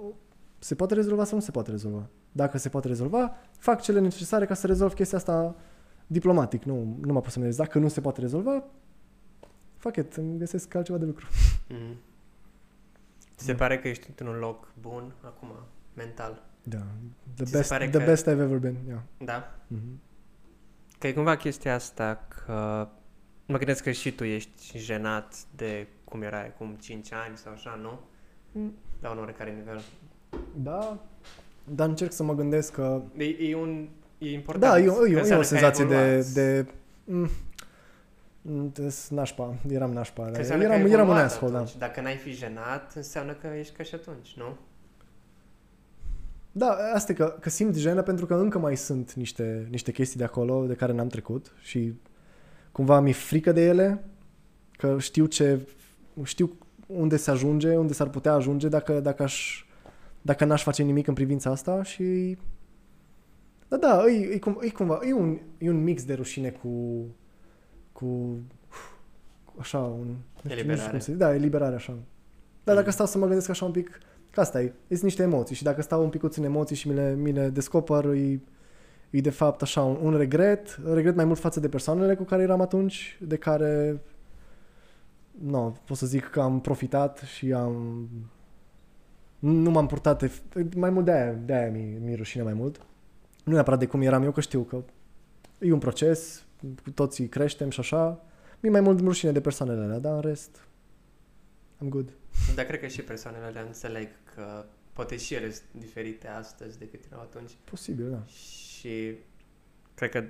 se 0.59 0.75
poate 0.75 0.95
rezolva 0.95 1.25
sau 1.25 1.39
nu 1.39 1.45
se 1.45 1.51
poate 1.51 1.71
rezolva? 1.71 2.09
Dacă 2.33 2.59
se 2.59 2.69
poate 2.69 2.89
rezolva, 2.89 3.37
fac 3.59 3.81
cele 3.81 4.01
necesare 4.01 4.47
ca 4.47 4.55
să 4.55 4.67
rezolv 4.67 4.93
chestia 4.93 5.19
asta 5.19 5.57
diplomatic. 6.07 6.63
Nu, 6.65 6.97
nu 7.01 7.13
mă 7.13 7.21
pot 7.21 7.33
să 7.33 7.39
mă 7.39 7.49
Dacă 7.49 7.79
nu 7.79 7.89
se 7.89 8.01
poate 8.01 8.21
rezolva, 8.21 8.65
fuck 9.77 9.97
it, 9.97 10.15
îmi 10.15 10.39
găsesc 10.39 10.75
altceva 10.75 10.99
de 10.99 11.05
lucru. 11.05 11.27
Mhm. 11.69 11.97
Ți 13.37 13.45
se 13.45 13.55
pare 13.55 13.79
că 13.79 13.89
ești 13.89 14.07
într-un 14.09 14.39
loc 14.39 14.73
bun 14.81 15.15
acum, 15.21 15.49
mental? 15.95 16.50
Da. 16.63 16.79
The, 17.35 17.45
Ți 17.45 17.51
se 17.51 17.57
best, 17.57 17.69
pare 17.71 17.89
the 17.89 17.99
că- 17.99 18.05
best 18.05 18.25
I've 18.27 18.41
ever 18.41 18.59
been, 18.59 18.77
yeah. 18.87 19.01
Da? 19.19 19.55
Mhm. 19.67 20.01
Că 20.99 21.07
e 21.07 21.13
cumva 21.13 21.37
chestia 21.37 21.75
asta 21.75 22.27
că 22.29 22.89
mă 23.47 23.57
gândesc 23.57 23.83
că 23.83 23.91
și 23.91 24.13
tu 24.13 24.25
ești 24.25 24.79
jenat 24.79 25.35
de 25.57 25.87
cum 26.05 26.23
erai 26.23 26.47
acum 26.47 26.77
5 26.81 27.13
ani 27.13 27.37
sau 27.37 27.53
așa, 27.53 27.79
nu? 27.83 28.01
Mm. 28.53 28.75
La 29.01 29.11
un 29.11 29.19
oricare 29.19 29.51
nivel. 29.51 29.81
Da, 30.57 30.99
dar 31.65 31.89
încerc 31.89 32.13
să 32.13 32.23
mă 32.23 32.35
gândesc 32.35 32.73
că... 32.73 33.03
E, 33.17 33.25
e 33.25 33.55
un... 33.57 33.89
E 34.19 34.33
important. 34.33 34.73
Da, 34.73 34.79
e, 34.81 34.85
că 34.85 34.91
o- 34.93 35.07
e, 35.07 35.15
o- 35.15 35.17
e 35.17 35.19
înseamnă 35.19 35.45
o 35.45 35.49
că 35.49 35.55
ai 35.55 35.61
senzație 35.61 35.85
de... 35.85 35.95
evoluat. 35.95 36.27
de 36.27 36.67
mm, 37.05 37.29
mm, 38.43 38.69
des- 38.73 39.09
nașpa, 39.09 39.55
eram 39.69 39.93
nașpa. 39.93 40.25
Că 40.25 40.39
înseamnă 40.39 40.65
că 40.65 40.71
Eram, 40.73 40.85
ai 40.87 40.91
eram 40.93 41.01
un 41.09 41.11
evoluat 41.11 41.25
asshole, 41.31 41.53
da. 41.53 41.59
atunci. 41.59 41.77
Dacă 41.77 42.01
n-ai 42.01 42.17
fi 42.17 42.31
jenat, 42.31 42.93
înseamnă 42.95 43.33
că 43.33 43.47
ești 43.47 43.75
ca 43.77 43.83
și 43.83 43.95
atunci, 43.95 44.35
nu? 44.37 44.57
Da, 46.53 46.77
asta 46.95 47.13
e 47.13 47.15
că, 47.15 47.37
că 47.41 47.49
simt 47.49 47.75
jenă 47.75 48.03
pentru 48.03 48.27
că 48.27 48.35
încă 48.35 48.59
mai 48.59 48.77
sunt 48.77 49.13
niște, 49.13 49.67
niște 49.71 49.93
chestii 49.93 50.19
de 50.19 50.25
acolo 50.25 50.67
de 50.67 50.75
care 50.75 50.93
n-am 50.93 51.09
trecut 51.09 51.53
și 51.61 51.95
cumva 52.73 53.01
mi-e 53.01 53.13
frică 53.13 53.53
de 53.53 53.65
ele, 53.67 54.05
că 54.77 54.99
știu 54.99 55.27
ce, 55.27 55.69
știu 56.23 56.59
unde 56.87 57.17
se 57.17 57.31
ajunge, 57.31 57.77
unde 57.77 57.93
s-ar 57.93 58.09
putea 58.09 58.33
ajunge 58.33 58.69
dacă, 58.69 59.01
dacă, 59.01 59.23
aș, 59.23 59.65
dacă 60.23 60.45
n-aș 60.45 60.63
face 60.63 60.83
nimic 60.83 61.07
în 61.07 61.15
privința 61.15 61.51
asta 61.51 61.83
și... 61.83 62.37
Da, 63.69 63.77
da, 63.77 64.05
e, 64.07 64.35
e, 64.35 64.39
cum, 64.39 64.59
e 64.61 64.69
cumva, 64.69 64.99
e 65.03 65.13
un, 65.13 65.39
e 65.59 65.69
un 65.71 65.83
mix 65.83 66.05
de 66.05 66.15
rușine 66.15 66.51
cu, 66.51 67.05
cu, 67.93 68.07
cu 69.45 69.55
așa, 69.59 69.79
un... 69.79 70.07
nu 70.43 70.51
știu- 70.51 70.51
nu 70.51 70.51
știu 70.51 70.59
Eliberare. 70.59 70.91
cum 70.91 70.99
să 70.99 71.11
zic. 71.11 71.21
Da, 71.21 71.35
eliberare 71.35 71.75
așa. 71.75 71.99
Dar 72.65 72.75
dacă 72.75 72.91
stau 72.91 73.07
să 73.07 73.19
mă 73.19 73.27
gândesc 73.27 73.49
așa 73.49 73.65
un 73.65 73.73
pic, 73.73 73.99
că 74.31 74.41
asta 74.41 74.61
e, 74.61 74.73
sunt 74.89 75.03
niște 75.03 75.23
emoții 75.23 75.55
și 75.55 75.63
dacă 75.63 75.83
stau 75.83 76.03
un 76.03 76.09
pic 76.09 76.37
în 76.37 76.45
emoții 76.45 76.77
și 76.77 76.89
mi 76.89 76.95
le, 76.95 77.15
mi 77.15 77.33
le 77.33 77.49
descoper, 77.49 78.05
e, 78.05 78.41
e 79.11 79.21
de 79.21 79.31
fapt 79.31 79.63
așa 79.63 79.83
un, 79.83 79.99
un 80.03 80.17
regret, 80.17 80.79
regret 80.93 81.15
mai 81.15 81.25
mult 81.25 81.39
față 81.39 81.61
de 81.61 81.69
persoanele 81.69 82.15
cu 82.15 82.23
care 82.23 82.43
eram 82.43 82.61
atunci, 82.61 83.19
de 83.23 83.37
care 83.37 84.01
nu, 85.31 85.77
pot 85.85 85.97
să 85.97 86.07
zic 86.07 86.25
că 86.25 86.41
am 86.41 86.61
profitat 86.61 87.19
și 87.19 87.53
am 87.53 88.09
nu 89.39 89.71
m-am 89.71 89.87
purtat 89.87 90.25
ef- 90.25 90.75
mai 90.77 90.91
mult 90.91 91.05
de 91.05 91.13
aia, 91.13 91.33
de 91.33 91.55
aia 91.55 91.71
mi, 91.71 91.99
mi 92.01 92.15
rușine 92.15 92.43
mai 92.43 92.53
mult. 92.53 92.81
Nu 93.45 93.53
neapărat 93.53 93.79
de 93.79 93.87
cum 93.87 94.01
eram 94.01 94.23
eu, 94.23 94.33
că 94.33 94.41
știu 94.41 94.63
că 94.63 94.83
e 95.59 95.73
un 95.73 95.79
proces, 95.79 96.45
cu 96.83 96.91
toții 96.91 97.29
creștem 97.29 97.71
și 97.71 97.81
așa. 97.81 98.23
Mi 98.61 98.71
mai 98.71 98.81
mult 98.81 99.01
rușine 99.01 99.33
de 99.33 99.41
persoanele 99.41 99.85
alea, 99.85 99.99
dar 99.99 100.15
în 100.15 100.21
rest, 100.21 100.69
I'm 101.85 101.89
good. 101.89 102.13
Dar 102.55 102.65
cred 102.65 102.81
că 102.81 102.87
și 102.87 103.03
persoanele 103.03 103.45
alea 103.45 103.63
înțeleg 103.63 104.09
că 104.35 104.65
poate 104.93 105.17
și 105.17 105.35
ele 105.35 105.51
sunt 105.53 105.67
diferite 105.73 106.29
astăzi 106.29 106.79
decât 106.79 107.05
erau 107.11 107.21
atunci. 107.21 107.51
Posibil, 107.65 108.11
da. 108.11 108.25
Și 108.25 109.15
cred 109.95 110.11
că 110.11 110.25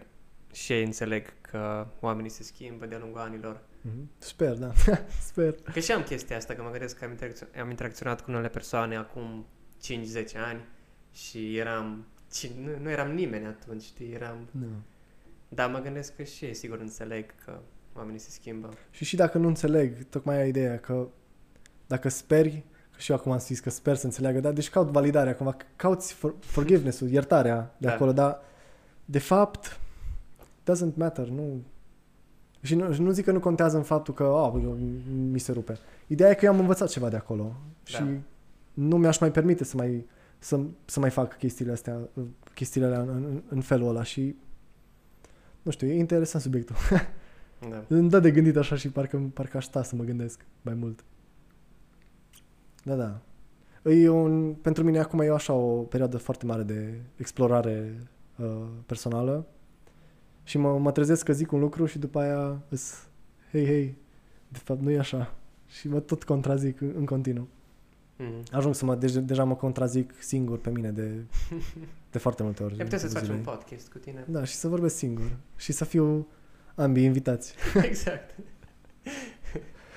și 0.53 0.73
ei 0.73 0.85
înțeleg 0.85 1.33
că 1.41 1.87
oamenii 2.01 2.31
se 2.31 2.43
schimbă 2.43 2.87
de-a 2.87 2.99
lungul 2.99 3.21
anilor. 3.21 3.61
Mhm. 3.81 4.11
Sper, 4.19 4.55
da. 4.57 4.73
Sper. 5.31 5.55
Că 5.73 5.81
și 5.81 5.93
am 5.93 6.03
chestia 6.03 6.37
asta, 6.37 6.55
că 6.55 6.63
mă 6.63 6.71
gândesc 6.71 6.99
că 6.99 7.05
am, 7.05 7.11
interacțio- 7.17 7.61
am 7.61 7.71
interacționat 7.71 8.21
cu 8.25 8.31
unele 8.31 8.49
persoane 8.49 8.97
acum 8.97 9.47
5-10 9.83 10.37
ani 10.37 10.65
și 11.13 11.57
eram... 11.57 12.07
ci- 12.33 12.51
Nu, 12.65 12.79
nu 12.83 12.91
eram 12.91 13.11
nimeni 13.15 13.47
atunci, 13.47 13.83
știi? 13.83 14.13
Eram... 14.13 14.49
Da. 14.51 14.67
Dar 15.49 15.71
mă 15.71 15.79
gândesc 15.79 16.17
că 16.17 16.23
și 16.23 16.45
ei 16.45 16.55
sigur 16.55 16.79
înțeleg 16.79 17.35
că 17.45 17.61
oamenii 17.95 18.21
se 18.21 18.31
schimbă. 18.31 18.69
Și 18.91 19.05
și 19.05 19.17
dacă 19.17 19.39
nu 19.39 19.49
înțeleg, 19.49 20.05
tocmai 20.09 20.41
ai 20.41 20.49
ideea 20.49 20.79
că 20.79 21.09
dacă 21.91 22.09
speri, 22.09 22.65
că 22.91 22.99
și 23.01 23.11
eu 23.11 23.17
acum 23.17 23.33
am 23.33 23.39
zis 23.39 23.61
că 23.61 23.71
sper 23.71 23.97
să 23.97 24.05
înțeleagă, 24.05 24.41
da, 24.41 24.53
deci 24.53 24.71
caut 24.71 24.89
validarea, 24.89 25.35
cumva, 25.35 25.57
cauți 25.77 26.13
for, 26.13 26.35
forgiveness-ul, 26.41 27.09
iertarea 27.09 27.75
de 27.79 27.87
Da. 27.87 27.93
acolo, 27.93 28.13
dar 28.13 28.39
de 29.05 29.19
fapt 29.19 29.81
doesn't 30.71 30.95
matter, 30.95 31.29
nu 31.29 31.63
și 32.63 32.75
nu, 32.75 32.93
și 32.93 33.01
nu 33.01 33.11
zic 33.11 33.25
că 33.25 33.33
nu 33.33 33.41
contează 33.41 33.77
în 33.77 33.83
faptul 33.83 34.15
că 34.15 34.25
oh, 34.25 34.63
mi 35.31 35.39
se 35.39 35.53
rupe. 35.53 35.79
Ideea 36.07 36.31
e 36.31 36.35
că 36.35 36.45
eu 36.45 36.53
am 36.53 36.59
învățat 36.59 36.89
ceva 36.89 37.09
de 37.09 37.17
acolo 37.17 37.57
și 37.85 38.03
Da. 38.03 38.09
nu 38.75 38.97
mi-aș 38.97 39.19
mai 39.19 39.31
permite 39.31 39.65
să 39.65 39.77
mai, 39.77 40.07
să, 40.39 40.61
să 40.85 41.01
mai 41.01 41.11
fac 41.11 41.37
chestiile 41.37 41.73
astea, 41.73 41.99
chestiile 42.55 42.87
alea 42.87 43.01
în, 43.01 43.09
în, 43.09 43.43
în 43.49 43.61
felul 43.61 43.89
ăla 43.89 44.03
și 44.03 44.37
nu 45.63 45.71
știu, 45.71 45.87
e 45.87 45.99
interesant 45.99 46.43
subiectul. 46.43 46.77
Da. 47.71 47.85
Îmi 47.97 48.11
dă 48.11 48.21
de 48.21 48.31
gândit 48.31 48.57
așa 48.57 48.77
și 48.77 48.91
parcă, 48.91 49.31
parcă 49.35 49.57
aș 49.57 49.65
sta 49.65 49.83
să 49.83 49.97
mă 49.97 50.05
gândesc 50.05 50.45
mai 50.63 50.75
mult. 50.75 51.05
Da, 52.83 52.95
da. 52.95 53.21
E 53.91 54.09
un, 54.09 54.55
pentru 54.55 54.85
mine 54.85 54.99
acum 54.99 55.21
e 55.21 55.29
așa 55.29 55.53
o 55.53 55.81
perioadă 55.83 56.17
foarte 56.19 56.47
mare 56.47 56.63
de 56.63 57.01
explorare 57.17 57.95
uh, 58.37 58.67
personală 58.87 59.47
și 60.45 60.59
mă, 60.59 60.79
mă 60.79 60.93
trezesc 60.93 61.25
că 61.25 61.33
zic 61.33 61.53
un 61.53 61.61
lucru 61.61 61.87
și 61.87 61.99
după 61.99 62.19
aia 62.19 62.63
îs, 62.69 63.09
hei, 63.51 63.65
hei, 63.65 63.97
de 64.49 64.59
fapt 64.59 64.81
nu 64.81 64.91
e 64.91 64.99
așa. 64.99 65.35
Și 65.67 65.89
mă 65.89 66.01
tot 66.01 66.25
contrazic 66.25 66.81
în, 66.81 66.93
în 66.97 67.05
continuu. 67.05 67.49
Mm. 68.17 68.43
Ajung 68.53 68.75
să 68.75 68.85
mă, 68.85 68.95
deci, 68.95 69.13
deja 69.13 69.45
mă 69.45 69.55
contrazic 69.55 70.13
singur 70.19 70.59
pe 70.59 70.71
mine 70.71 70.91
de, 70.91 71.25
de 72.11 72.19
foarte 72.19 72.43
multe 72.43 72.63
ori. 72.63 72.73
Ai 72.73 72.85
putea 72.85 72.99
să-ți 72.99 73.15
faci 73.15 73.23
zilei. 73.23 73.39
un 73.39 73.45
podcast 73.45 73.89
cu 73.89 73.99
tine. 73.99 74.25
Da, 74.29 74.45
și 74.45 74.55
să 74.55 74.69
vorbesc 74.69 74.97
singur. 74.97 75.37
Și 75.57 75.73
să 75.73 75.85
fiu 75.85 76.29
ambii 76.75 77.05
invitați. 77.05 77.55
exact. 77.83 78.35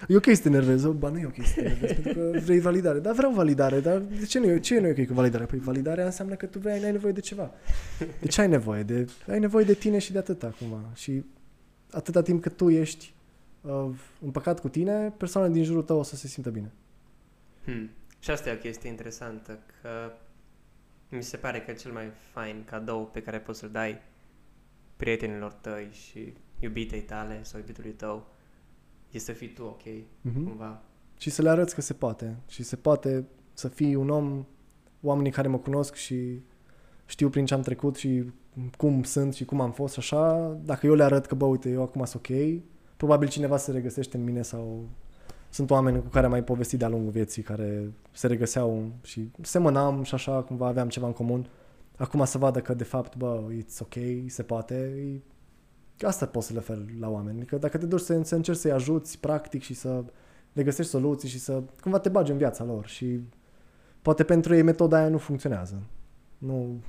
E 0.08 0.16
ok 0.16 0.26
să 0.26 0.42
te 0.42 0.48
enervezi, 0.48 0.88
ba 0.88 1.10
nu 1.10 1.18
e 1.18 1.26
ok 1.26 1.46
să 1.46 1.54
te 1.54 1.62
enervezi, 1.62 1.94
pentru 1.94 2.14
că 2.14 2.40
vrei 2.40 2.60
validare. 2.60 3.00
Da, 3.00 3.12
vreau 3.12 3.32
validare, 3.32 3.80
dar 3.80 3.98
de 3.98 4.26
ce 4.26 4.40
nu 4.40 4.46
e, 4.46 4.60
ce 4.60 4.80
nu 4.80 4.88
e 4.88 4.96
ok 5.00 5.08
cu 5.08 5.14
validarea? 5.14 5.46
Păi 5.46 5.60
validarea 5.60 6.06
înseamnă 6.06 6.36
că 6.36 6.46
tu 6.46 6.60
vrei, 6.60 6.84
ai 6.84 6.92
nevoie 6.92 7.14
de 7.14 7.20
ceva. 7.20 7.52
De 8.22 8.28
ce 8.28 8.42
ai 8.42 8.48
nevoie? 8.48 8.84
De, 8.84 9.08
ai 9.28 9.40
nevoie 9.40 9.66
de 9.66 9.74
tine 9.74 9.98
și 9.98 10.12
de 10.12 10.18
atât 10.18 10.44
acum. 10.44 10.78
Și 10.94 11.24
atâta 11.92 12.22
timp 12.22 12.42
cât 12.42 12.58
tu 12.58 12.70
ești 12.70 13.14
uh, 13.62 13.90
împăcat 14.22 14.60
cu 14.60 14.70
tine, 14.70 15.14
persoanele 15.18 15.54
din 15.54 15.64
jurul 15.64 15.84
tău 15.84 15.98
o 15.98 16.04
să 16.04 16.16
se 16.16 16.28
simtă 16.28 16.50
bine. 16.50 16.72
Hmm. 17.64 17.90
Și 18.20 18.32
asta 18.32 18.50
e 18.50 18.54
o 18.54 18.58
chestie 18.58 18.90
interesantă, 18.90 19.60
că 19.82 20.12
mi 21.10 21.24
se 21.24 21.38
pare 21.38 21.62
că 21.62 21.72
cel 21.72 21.92
mai 21.92 22.12
fain 22.32 22.64
cadou 22.66 23.06
pe 23.06 23.22
care 23.22 23.40
poți 23.40 23.60
să-l 23.60 23.70
dai 23.70 24.02
prietenilor 24.96 25.52
tăi 25.52 25.90
și 25.92 26.34
iubitei 26.60 27.02
tale 27.02 27.40
sau 27.44 27.60
iubitului 27.60 27.92
tău 27.92 28.33
e 29.14 29.20
să 29.20 29.32
fii 29.32 29.48
tu 29.48 29.64
ok, 29.64 29.82
Mm-hmm. 29.82 30.44
cumva. 30.44 30.82
Și 31.18 31.30
să 31.30 31.42
le 31.42 31.50
arăți 31.50 31.76
că 31.76 31.82
se 31.82 31.94
poate. 31.94 32.38
Și 32.48 32.64
se 32.64 32.76
poate 32.76 33.26
să 33.54 33.68
fii 33.68 33.96
un 33.96 34.10
om, 34.10 34.46
oamenii 35.02 35.32
care 35.32 35.48
mă 35.48 35.58
cunosc 35.58 35.96
și 35.96 36.42
știu 37.06 37.30
prin 37.30 37.46
ce 37.46 37.54
am 37.54 37.62
trecut 37.62 37.96
și 37.96 38.24
cum 38.78 39.04
sunt 39.04 39.34
și 39.34 39.46
cum 39.46 39.62
am 39.62 39.72
fost 39.72 39.98
așa, 39.98 40.54
dacă 40.64 40.86
eu 40.86 40.94
le 40.94 41.04
arăt 41.04 41.26
că, 41.26 41.36
bă, 41.36 41.46
uite, 41.46 41.70
eu 41.70 41.82
acum 41.82 42.06
sunt 42.06 42.30
ok, 42.30 42.38
probabil 42.98 43.28
cineva 43.28 43.58
se 43.58 43.72
regăsește 43.72 44.18
în 44.18 44.24
mine 44.24 44.42
sau 44.42 44.88
sunt 45.50 45.70
oameni 45.70 46.02
cu 46.02 46.08
care 46.08 46.26
am 46.26 46.32
mai 46.32 46.44
povestit 46.44 46.80
de-a 46.80 46.90
lungul 46.90 47.12
vieții, 47.12 47.42
care 47.42 47.92
se 48.12 48.28
regăseau 48.28 48.92
și 49.04 49.32
semănam 49.42 50.04
și 50.04 50.14
așa, 50.14 50.42
cumva 50.42 50.68
aveam 50.68 50.90
ceva 50.90 51.08
în 51.08 51.14
comun. 51.14 51.48
Acum 51.98 52.26
să 52.26 52.38
vadă 52.38 52.60
că, 52.62 52.74
de 52.74 52.84
fapt, 52.84 53.16
bă, 53.16 53.44
it's 53.52 53.80
ok, 53.82 53.94
se 54.28 54.44
poate, 54.44 54.76
e... 54.76 55.22
asta 56.02 56.26
poți 56.26 56.48
să 56.48 56.54
le 56.54 56.60
oferi 56.60 56.98
la 57.00 57.10
oameni. 57.10 57.38
Adică 57.38 57.58
dacă 57.58 57.78
te 57.78 57.86
duci 57.86 58.02
să, 58.02 58.22
să 58.24 58.36
încerci 58.36 58.58
să-i 58.58 58.72
ajuți 58.72 59.20
practic 59.20 59.62
și 59.62 59.74
să 59.74 60.04
le 60.54 60.64
găsești 60.64 60.92
soluții 60.92 61.30
și 61.30 61.40
să 61.40 61.64
cumva 61.82 62.00
te 62.00 62.10
bagi 62.10 62.32
în 62.32 62.38
viața 62.38 62.64
lor 62.64 62.88
și 62.88 63.20
poate 64.02 64.24
pentru 64.24 64.56
ei 64.56 64.62
metoda 64.62 64.98
aia 64.98 65.10
nu 65.10 65.18
funcționează. 65.18 65.84
Nu, 66.38 66.80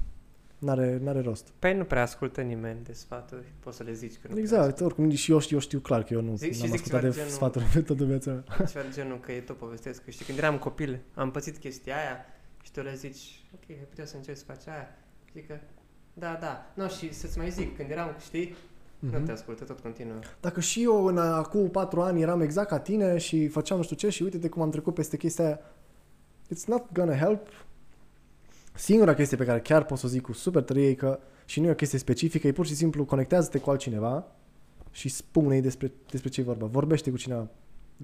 N-are, 0.59 0.99
n-are 1.03 1.21
rost. 1.21 1.49
Păi 1.59 1.77
nu 1.77 1.85
prea 1.85 2.03
ascultă 2.03 2.41
nimeni 2.41 2.85
de 2.85 2.93
sfaturi, 2.93 3.53
poți 3.61 3.77
să 3.77 3.83
le 3.83 3.93
zici 3.93 4.17
că 4.23 4.29
nu 4.31 4.39
Exact, 4.39 4.81
oricum 4.81 5.11
și 5.11 5.31
eu, 5.31 5.41
eu 5.51 5.59
știu 5.59 5.79
clar 5.79 6.03
că 6.03 6.15
eu 6.15 6.21
nu 6.21 6.37
zic, 6.37 6.63
am 6.63 6.73
ascultat 6.73 7.01
de 7.03 7.11
genul, 7.11 7.29
sfaturi 7.29 7.65
pe 7.65 7.81
toată 7.81 8.05
viața 8.05 8.31
mea. 8.31 8.67
Ceva 8.67 8.85
de 8.85 8.91
genul 8.93 9.21
că 9.21 9.33
e 9.33 9.41
tot 9.41 9.57
povestesc, 9.57 10.05
că 10.05 10.11
știi, 10.11 10.25
când 10.25 10.39
eram 10.39 10.59
copil, 10.59 11.01
am 11.15 11.31
pățit 11.31 11.57
chestia 11.57 11.97
aia 11.97 12.25
și 12.63 12.71
tu 12.71 12.81
le 12.81 12.95
zici, 12.95 13.45
ok, 13.55 13.71
ai 13.71 13.87
putea 13.89 14.07
să 14.07 14.17
încerci 14.17 14.39
să 14.39 14.45
faci 14.45 14.67
aia. 14.67 14.89
Zic 15.33 15.47
că, 15.47 15.55
da, 16.13 16.39
da. 16.41 16.73
Nu, 16.75 16.89
și 16.89 17.13
să-ți 17.13 17.39
mai 17.39 17.51
zic, 17.51 17.77
când 17.77 17.91
eram, 17.91 18.17
știi, 18.21 18.49
mm-hmm. 18.49 18.74
Nu 19.11 19.19
mhm. 19.19 19.25
te 19.25 19.33
ascultă, 19.33 19.65
tot 19.65 19.81
continuă. 19.81 20.19
Dacă 20.41 20.61
și 20.61 20.83
eu 20.83 21.05
în, 21.05 21.19
acum 21.19 21.71
patru 21.71 22.01
ani 22.01 22.23
eram 22.23 22.41
exact 22.41 22.69
ca 22.69 22.79
tine 22.79 23.19
și 23.19 23.49
făceam 23.49 23.77
nu 23.77 23.85
știu 23.85 23.97
ce 23.97 24.09
și 24.09 24.23
uite 24.23 24.39
de 24.39 24.49
cum 24.49 24.63
am 24.63 24.71
trecut 24.71 24.95
peste 24.95 25.17
chestia 25.17 25.45
aia, 25.45 25.61
it's 26.55 26.65
not 26.67 26.93
gonna 26.93 27.17
help. 27.17 27.49
Singura 28.75 29.15
chestie 29.15 29.37
pe 29.37 29.45
care 29.45 29.61
chiar 29.61 29.85
pot 29.85 29.99
să 29.99 30.07
o 30.07 30.09
zic 30.09 30.23
cu 30.23 30.33
super 30.33 30.63
tărie 30.63 30.89
e 30.89 30.95
că 30.95 31.19
și 31.45 31.61
nu 31.61 31.67
e 31.67 31.71
o 31.71 31.75
chestie 31.75 31.99
specifică, 31.99 32.47
e 32.47 32.53
pur 32.53 32.67
și 32.67 32.75
simplu 32.75 33.05
conectează-te 33.05 33.59
cu 33.59 33.71
altcineva 33.71 34.27
și 34.91 35.09
spune-i 35.09 35.61
despre, 35.61 35.93
despre 36.11 36.29
ce 36.29 36.41
e 36.41 36.45
vorba. 36.45 36.67
Vorbește 36.67 37.11
cu 37.11 37.17
cineva 37.17 37.49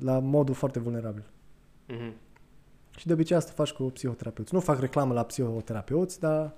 la 0.00 0.18
modul 0.18 0.54
foarte 0.54 0.78
vulnerabil. 0.78 1.24
Mm-hmm. 1.88 2.12
Și 2.96 3.06
de 3.06 3.12
obicei 3.12 3.36
asta 3.36 3.52
faci 3.54 3.70
cu 3.70 3.82
psihoterapeuți. 3.82 4.54
Nu 4.54 4.60
fac 4.60 4.80
reclamă 4.80 5.14
la 5.14 5.22
psihoterapeuți, 5.22 6.20
dar 6.20 6.52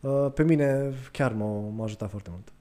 uh, 0.00 0.32
pe 0.34 0.42
mine 0.42 0.92
chiar 1.12 1.32
m-a, 1.32 1.68
m-a 1.74 1.84
ajutat 1.84 2.10
foarte 2.10 2.30
mult. 2.32 2.52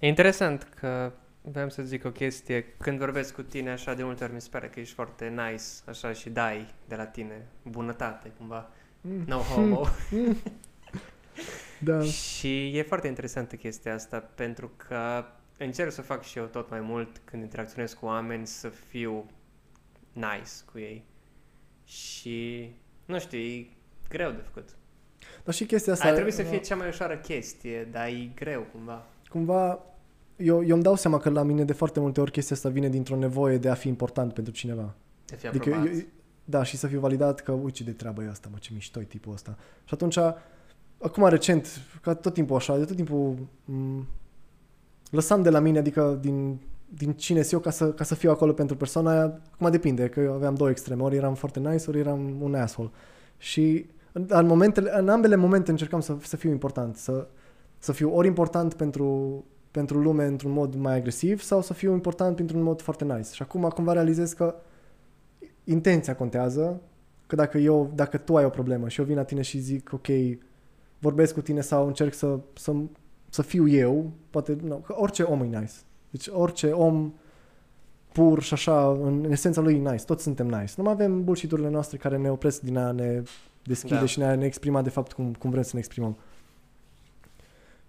E 0.00 0.06
interesant 0.06 0.62
că 0.62 1.12
vreau 1.42 1.70
să 1.70 1.82
zic 1.82 2.04
o 2.04 2.10
chestie. 2.10 2.64
Când 2.78 2.98
vorbesc 2.98 3.34
cu 3.34 3.42
tine 3.42 3.70
așa 3.70 3.94
de 3.94 4.02
multe 4.02 4.24
ori 4.24 4.32
mi 4.32 4.40
se 4.40 4.48
pare 4.50 4.68
că 4.68 4.80
ești 4.80 4.94
foarte 4.94 5.28
nice 5.28 5.64
așa 5.86 6.12
și 6.12 6.30
dai 6.30 6.74
de 6.88 6.94
la 6.94 7.06
tine 7.06 7.46
bunătate 7.62 8.32
cumva. 8.38 8.70
Mm. 9.00 9.24
No 9.26 9.38
homo. 9.38 9.86
Mm. 10.10 10.36
Da. 11.82 12.02
Și 12.02 12.76
e 12.78 12.82
foarte 12.82 13.06
interesantă 13.06 13.56
chestia 13.56 13.94
asta 13.94 14.18
pentru 14.18 14.70
că 14.76 15.24
încerc 15.58 15.92
să 15.92 16.02
fac 16.02 16.22
și 16.22 16.38
eu 16.38 16.44
tot 16.44 16.70
mai 16.70 16.80
mult 16.80 17.20
când 17.24 17.42
interacționez 17.42 17.92
cu 17.92 18.06
oameni 18.06 18.46
să 18.46 18.68
fiu 18.68 19.30
nice 20.12 20.52
cu 20.72 20.78
ei. 20.78 21.04
Și, 21.84 22.70
nu 23.04 23.18
știu, 23.18 23.38
e 23.38 23.66
greu 24.08 24.30
de 24.30 24.40
făcut. 24.44 24.68
Dar 25.44 25.54
și 25.54 25.66
chestia 25.66 25.92
asta... 25.92 26.06
Ar 26.06 26.12
trebui 26.12 26.32
să 26.32 26.42
fie 26.42 26.58
cea 26.58 26.76
mai 26.76 26.88
ușoară 26.88 27.16
chestie, 27.16 27.84
dar 27.84 28.06
e 28.06 28.30
greu 28.34 28.62
cumva. 28.72 29.06
Cumva, 29.28 29.82
eu, 30.42 30.64
eu 30.64 30.74
îmi 30.74 30.82
dau 30.82 30.94
seama 30.94 31.18
că 31.18 31.30
la 31.30 31.42
mine 31.42 31.64
de 31.64 31.72
foarte 31.72 32.00
multe 32.00 32.20
ori 32.20 32.30
chestia 32.30 32.56
asta 32.56 32.68
vine 32.68 32.88
dintr-o 32.88 33.16
nevoie 33.16 33.58
de 33.58 33.68
a 33.68 33.74
fi 33.74 33.88
important 33.88 34.32
pentru 34.32 34.52
cineva. 34.52 34.94
De 35.26 35.36
fi 35.36 35.46
adică, 35.46 35.70
eu, 35.70 36.02
da, 36.44 36.62
și 36.62 36.76
să 36.76 36.86
fiu 36.86 37.00
validat 37.00 37.40
că, 37.40 37.52
uite 37.52 37.84
de 37.84 37.92
treabă 37.92 38.22
e 38.22 38.28
asta, 38.28 38.48
mă, 38.52 38.56
ce 38.60 38.70
mișto 38.72 39.00
tipul 39.00 39.32
ăsta. 39.32 39.56
Și 39.84 39.94
atunci 39.94 40.18
acum 40.98 41.26
recent, 41.26 41.80
ca 42.02 42.14
tot 42.14 42.34
timpul 42.34 42.56
așa, 42.56 42.78
de 42.78 42.84
tot 42.84 42.96
timpul 42.96 43.34
m- 43.64 44.06
lăsam 45.10 45.42
de 45.42 45.50
la 45.50 45.58
mine, 45.58 45.78
adică 45.78 46.18
din, 46.20 46.58
din 46.88 47.12
cine 47.12 47.42
eu 47.50 47.58
ca 47.58 47.70
să, 47.70 47.92
ca 47.92 48.04
să 48.04 48.14
fiu 48.14 48.30
acolo 48.30 48.52
pentru 48.52 48.76
persoana 48.76 49.10
aia. 49.10 49.40
Acum 49.52 49.70
depinde, 49.70 50.08
că 50.08 50.20
eu 50.20 50.32
aveam 50.32 50.54
două 50.54 50.70
extreme, 50.70 51.02
ori 51.02 51.16
eram 51.16 51.34
foarte 51.34 51.58
nice, 51.58 51.84
ori 51.88 51.98
eram 51.98 52.42
un 52.42 52.54
asshole. 52.54 52.90
Și 53.36 53.86
în, 54.12 54.26
în, 54.28 54.46
momentele, 54.46 54.90
în 54.98 55.08
ambele 55.08 55.36
momente 55.36 55.70
încercam 55.70 56.00
să, 56.00 56.16
să 56.22 56.36
fiu 56.36 56.50
important, 56.50 56.96
să, 56.96 57.26
să 57.78 57.92
fiu 57.92 58.14
ori 58.14 58.26
important 58.26 58.74
pentru, 58.74 59.44
pentru 59.70 59.98
lume 59.98 60.24
într-un 60.24 60.50
mod 60.50 60.74
mai 60.74 60.94
agresiv 60.94 61.40
sau 61.40 61.62
să 61.62 61.72
fiu 61.72 61.92
important 61.92 62.38
într-un 62.38 62.62
mod 62.62 62.80
foarte 62.80 63.04
nice. 63.04 63.32
Și 63.32 63.42
acum 63.42 63.68
cumva 63.68 63.92
realizez 63.92 64.32
că 64.32 64.54
intenția 65.64 66.16
contează, 66.16 66.80
că 67.26 67.36
dacă 67.36 67.58
eu, 67.58 67.90
dacă 67.94 68.16
tu 68.16 68.36
ai 68.36 68.44
o 68.44 68.48
problemă 68.48 68.88
și 68.88 69.00
eu 69.00 69.06
vin 69.06 69.16
la 69.16 69.24
tine 69.24 69.42
și 69.42 69.58
zic, 69.58 69.92
ok, 69.92 70.06
vorbesc 70.98 71.34
cu 71.34 71.40
tine 71.40 71.60
sau 71.60 71.86
încerc 71.86 72.14
să, 72.14 72.38
să, 72.54 72.72
să 73.28 73.42
fiu 73.42 73.68
eu, 73.68 74.10
poate, 74.30 74.56
no, 74.62 74.74
că 74.74 74.94
orice 74.96 75.22
om 75.22 75.40
e 75.40 75.58
nice. 75.58 75.72
Deci 76.10 76.28
orice 76.32 76.70
om 76.70 77.12
pur 78.12 78.42
și 78.42 78.52
așa, 78.52 78.88
în 78.88 79.26
esența 79.30 79.60
lui 79.60 79.74
e 79.74 79.90
nice, 79.90 80.04
toți 80.04 80.22
suntem 80.22 80.46
nice. 80.46 80.72
Nu 80.76 80.82
mai 80.82 80.92
avem 80.92 81.24
bullshit 81.24 81.58
noastre 81.58 81.96
care 81.96 82.16
ne 82.16 82.30
opresc 82.30 82.60
din 82.60 82.76
a 82.76 82.92
ne 82.92 83.22
deschide 83.62 83.94
da. 83.94 84.06
și 84.06 84.18
ne, 84.18 84.24
a 84.24 84.34
ne 84.34 84.44
exprima 84.44 84.82
de 84.82 84.90
fapt 84.90 85.12
cum, 85.12 85.34
cum 85.38 85.50
vrem 85.50 85.62
să 85.62 85.70
ne 85.72 85.78
exprimăm. 85.78 86.16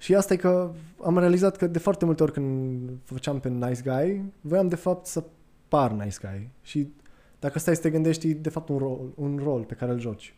Și 0.01 0.15
asta 0.15 0.33
e 0.33 0.37
că 0.37 0.71
am 1.03 1.17
realizat 1.17 1.57
că 1.57 1.67
de 1.67 1.79
foarte 1.79 2.05
multe 2.05 2.23
ori 2.23 2.31
când 2.31 2.89
făceam 3.03 3.39
pe 3.39 3.49
nice 3.49 3.81
guy, 3.83 4.23
voiam 4.41 4.67
de 4.67 4.75
fapt 4.75 5.05
să 5.05 5.23
par 5.67 5.91
nice 5.91 6.17
guy. 6.21 6.49
Și 6.61 6.87
dacă 7.39 7.59
stai 7.59 7.75
să 7.75 7.81
te 7.81 7.89
gândești, 7.89 8.29
e 8.29 8.33
de 8.33 8.49
fapt 8.49 8.69
un 8.69 8.77
rol, 8.77 8.99
un 9.15 9.39
rol 9.43 9.63
pe 9.63 9.73
care 9.73 9.91
îl 9.91 9.99
joci. 9.99 10.35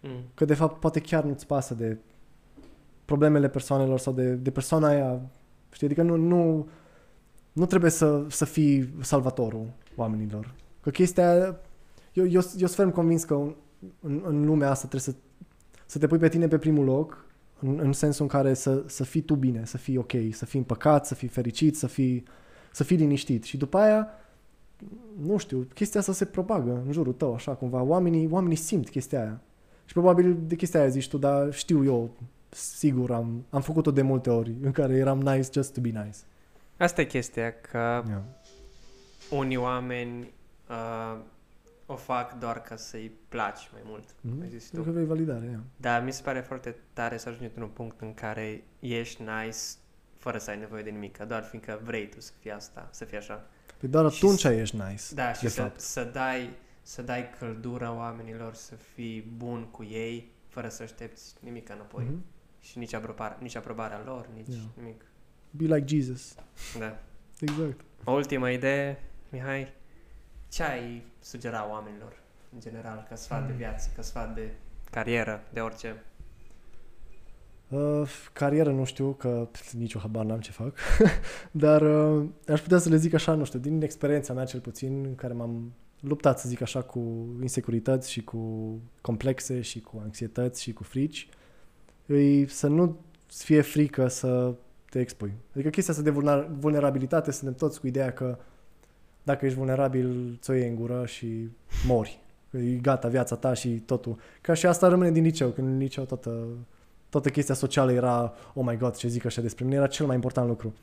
Mm. 0.00 0.22
Că 0.34 0.44
de 0.44 0.54
fapt 0.54 0.80
poate 0.80 1.00
chiar 1.00 1.24
nu-ți 1.24 1.46
pasă 1.46 1.74
de 1.74 1.98
problemele 3.04 3.48
persoanelor 3.48 3.98
sau 3.98 4.12
de, 4.12 4.34
de 4.34 4.50
persoana 4.50 4.88
aia. 4.88 5.20
Știi? 5.70 5.86
Adică 5.86 6.02
nu, 6.02 6.16
nu, 6.16 6.68
nu 7.52 7.66
trebuie 7.66 7.90
să, 7.90 8.24
să 8.28 8.44
fii 8.44 8.94
salvatorul 9.00 9.66
oamenilor. 9.96 10.54
Că 10.80 10.90
chestia 10.90 11.30
aia, 11.30 11.60
eu, 12.12 12.24
eu, 12.24 12.32
eu 12.32 12.40
sunt 12.40 12.70
ferm 12.70 12.90
convins 12.90 13.24
că 13.24 13.34
în, 14.00 14.22
în 14.26 14.44
lumea 14.44 14.70
asta 14.70 14.88
trebuie 14.88 15.14
să, 15.14 15.20
să 15.86 15.98
te 15.98 16.06
pui 16.06 16.18
pe 16.18 16.28
tine 16.28 16.48
pe 16.48 16.58
primul 16.58 16.84
loc, 16.84 17.25
în, 17.60 17.78
în 17.78 17.92
sensul 17.92 18.22
în 18.22 18.28
care 18.28 18.54
să, 18.54 18.82
să 18.86 19.04
fii 19.04 19.20
tu 19.20 19.34
bine, 19.34 19.64
să 19.64 19.76
fii 19.76 19.96
ok, 19.96 20.12
să 20.32 20.44
fii 20.44 20.58
împăcat, 20.58 21.06
să 21.06 21.14
fii 21.14 21.28
fericit, 21.28 21.76
să 21.76 21.86
fii, 21.86 22.24
să 22.72 22.84
fii 22.84 22.96
liniștit. 22.96 23.44
Și 23.44 23.56
după 23.56 23.78
aia, 23.78 24.08
nu 25.20 25.36
știu, 25.36 25.66
chestia 25.74 26.00
asta 26.00 26.12
se 26.12 26.24
propagă 26.24 26.82
în 26.86 26.92
jurul 26.92 27.12
tău, 27.12 27.34
așa 27.34 27.52
cumva. 27.52 27.82
Oamenii, 27.82 28.28
oamenii 28.30 28.56
simt 28.56 28.88
chestia 28.88 29.20
aia. 29.20 29.40
Și 29.84 29.92
probabil 29.92 30.36
de 30.46 30.54
chestia 30.54 30.80
aia 30.80 30.88
zici 30.88 31.08
tu, 31.08 31.18
dar 31.18 31.52
știu 31.52 31.84
eu, 31.84 32.10
sigur, 32.48 33.10
am, 33.10 33.44
am 33.50 33.60
făcut-o 33.60 33.90
de 33.90 34.02
multe 34.02 34.30
ori, 34.30 34.54
în 34.62 34.72
care 34.72 34.94
eram 34.94 35.20
nice 35.20 35.48
just 35.52 35.72
to 35.72 35.80
be 35.80 35.88
nice. 35.88 36.18
Asta 36.76 37.00
e 37.00 37.04
chestia, 37.04 37.54
că 37.70 38.02
yeah. 38.08 38.20
unii 39.30 39.56
oameni 39.56 40.32
uh, 40.68 41.20
o 41.86 41.96
fac 41.96 42.38
doar 42.38 42.62
ca 42.62 42.76
să-i 42.76 43.12
placi 43.28 43.70
mai 43.72 43.80
mult. 43.84 44.04
Mm-hmm. 44.04 44.48
Zis 44.48 44.70
tu. 44.70 44.82
Că 44.82 44.90
vei 44.90 45.04
validare, 45.04 45.44
yeah. 45.44 45.60
Dar 45.76 46.02
mi 46.02 46.12
se 46.12 46.22
pare 46.22 46.40
foarte 46.40 46.76
tare 46.92 47.16
să 47.16 47.28
ajungi 47.28 47.46
într-un 47.46 47.68
punct 47.68 48.00
în 48.00 48.14
care 48.14 48.64
ești 48.78 49.22
nice 49.22 49.58
fără 50.16 50.38
să 50.38 50.50
ai 50.50 50.58
nevoie 50.58 50.82
de 50.82 50.90
nimic, 50.90 51.18
doar 51.18 51.42
fiindcă 51.42 51.80
vrei 51.82 52.08
tu 52.08 52.20
să 52.20 52.32
fii 52.40 52.52
asta, 52.52 52.88
să 52.90 53.04
fii 53.04 53.16
așa. 53.16 53.46
Păi 53.78 53.88
doar 53.88 54.04
atunci 54.04 54.38
și 54.38 54.46
ești 54.46 54.76
nice. 54.76 55.14
Da, 55.14 55.32
și 55.32 55.48
să, 55.48 55.72
să 55.76 56.04
dai 56.04 56.50
să 56.82 57.02
dai 57.02 57.30
căldură 57.38 57.94
oamenilor, 57.96 58.54
să 58.54 58.74
fii 58.74 59.32
bun 59.36 59.64
cu 59.70 59.84
ei, 59.84 60.32
fără 60.48 60.68
să 60.68 60.82
aștepți 60.82 61.34
nimic 61.40 61.68
înapoi. 61.68 62.04
Mm-hmm. 62.04 62.34
Și 62.60 62.78
nici, 62.78 62.92
aprobarea, 62.92 63.38
nici 63.40 63.54
aprobarea 63.54 64.02
lor, 64.04 64.28
nici 64.34 64.46
yeah. 64.48 64.62
nimic. 64.76 65.04
Be 65.50 65.64
like 65.64 65.96
Jesus. 65.96 66.34
Da. 66.78 66.98
Exact. 67.40 67.80
O 68.04 68.12
ultimă 68.12 68.50
idee, 68.50 69.02
Mihai. 69.28 69.72
Ce 70.48 70.62
ai 70.62 71.04
sugera 71.20 71.70
oamenilor, 71.70 72.20
în 72.52 72.60
general, 72.60 73.06
ca 73.08 73.14
sfat 73.14 73.40
mm. 73.40 73.46
de 73.46 73.52
viață, 73.52 73.88
ca 73.96 74.02
sfat 74.02 74.34
de 74.34 74.50
carieră, 74.90 75.42
de 75.52 75.60
orice? 75.60 76.04
Uh, 77.68 78.08
carieră 78.32 78.70
nu 78.70 78.84
știu, 78.84 79.12
că 79.12 79.48
nici 79.72 79.94
o 79.94 79.98
habar 79.98 80.24
n-am 80.24 80.40
ce 80.40 80.50
fac, 80.50 80.78
dar 81.50 81.82
uh, 81.82 82.24
aș 82.48 82.60
putea 82.60 82.78
să 82.78 82.88
le 82.88 82.96
zic 82.96 83.14
așa, 83.14 83.34
nu 83.34 83.44
știu, 83.44 83.58
din 83.58 83.82
experiența 83.82 84.32
mea 84.32 84.44
cel 84.44 84.60
puțin, 84.60 85.04
în 85.04 85.14
care 85.14 85.32
m-am 85.32 85.72
luptat, 86.00 86.38
să 86.38 86.48
zic 86.48 86.60
așa, 86.60 86.82
cu 86.82 87.26
insecurități 87.40 88.10
și 88.10 88.24
cu 88.24 88.72
complexe 89.00 89.60
și 89.60 89.80
cu 89.80 90.00
anxietăți 90.02 90.62
și 90.62 90.72
cu 90.72 90.82
frici, 90.82 91.28
îi 92.06 92.48
să 92.48 92.66
nu 92.66 93.00
fie 93.26 93.60
frică 93.60 94.08
să 94.08 94.54
te 94.90 95.00
expui. 95.00 95.32
Adică 95.52 95.68
chestia 95.68 95.94
asta 95.94 96.10
de 96.10 96.46
vulnerabilitate, 96.58 97.30
suntem 97.30 97.54
toți 97.54 97.80
cu 97.80 97.86
ideea 97.86 98.12
că 98.12 98.38
dacă 99.26 99.44
ești 99.44 99.58
vulnerabil, 99.58 100.38
ți-o 100.40 100.52
iei 100.52 100.68
în 100.68 100.74
gură 100.74 101.06
și 101.06 101.48
mori. 101.86 102.20
Că 102.50 102.56
e 102.56 102.76
gata 102.76 103.08
viața 103.08 103.36
ta 103.36 103.52
și 103.52 103.68
totul. 103.68 104.18
Ca 104.40 104.54
și 104.54 104.66
asta 104.66 104.88
rămâne 104.88 105.10
din 105.10 105.22
liceu. 105.22 105.48
Când 105.50 105.68
în 105.68 105.78
liceu 105.78 106.04
toată, 106.04 106.46
toată 107.08 107.28
chestia 107.30 107.54
socială 107.54 107.92
era, 107.92 108.34
oh 108.54 108.64
my 108.66 108.76
god, 108.76 108.94
ce 108.94 109.08
zic 109.08 109.24
așa 109.24 109.40
despre 109.40 109.64
mine, 109.64 109.76
era 109.76 109.86
cel 109.86 110.06
mai 110.06 110.14
important 110.14 110.48
lucru. 110.48 110.74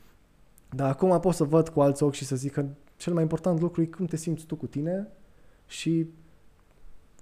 Dar 0.70 0.90
acum 0.90 1.20
pot 1.20 1.34
să 1.34 1.44
văd 1.44 1.68
cu 1.68 1.80
alți 1.80 2.02
ochi 2.02 2.14
și 2.14 2.24
să 2.24 2.36
zic 2.36 2.52
că 2.52 2.64
cel 2.96 3.12
mai 3.12 3.22
important 3.22 3.60
lucru 3.60 3.82
e 3.82 3.86
cum 3.86 4.06
te 4.06 4.16
simți 4.16 4.46
tu 4.46 4.56
cu 4.56 4.66
tine 4.66 5.08
și 5.66 6.06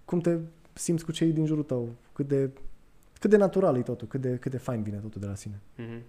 cum 0.04 0.20
te 0.20 0.38
simți 0.72 1.04
cu 1.04 1.12
cei 1.12 1.32
din 1.32 1.46
jurul 1.46 1.62
tău, 1.64 1.88
cât 2.12 2.28
de, 2.28 2.50
cât 3.18 3.30
de 3.30 3.36
natural 3.36 3.76
e 3.76 3.82
totul, 3.82 4.08
cât 4.08 4.20
de, 4.20 4.36
cât 4.36 4.50
de 4.50 4.58
fain 4.58 4.82
vine 4.82 4.96
totul 4.96 5.20
de 5.20 5.26
la 5.26 5.34
sine. 5.34 5.60
Mhm. 5.76 6.02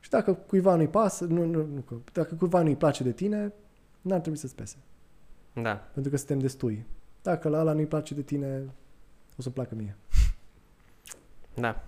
Și 0.00 0.10
dacă 0.10 0.32
cuiva 0.34 0.74
nu-i 0.74 0.88
pasă, 0.88 1.24
nu, 1.24 1.44
nu, 1.44 1.66
nu, 1.74 1.80
că- 1.80 1.94
dacă 2.12 2.34
cuiva 2.34 2.62
nu-i 2.62 2.76
place 2.76 3.02
de 3.02 3.12
tine, 3.12 3.52
n-ar 4.00 4.20
trebui 4.20 4.38
să-ți 4.38 4.54
pese. 4.54 4.76
Da. 5.52 5.74
Pentru 5.74 6.10
că 6.10 6.16
suntem 6.16 6.38
destui. 6.38 6.84
Dacă 7.22 7.48
la 7.48 7.58
ala 7.58 7.72
nu-i 7.72 7.86
place 7.86 8.14
de 8.14 8.22
tine, 8.22 8.62
o 9.38 9.42
să 9.42 9.50
placă 9.50 9.74
mie. 9.74 9.96
Da. 11.54 11.84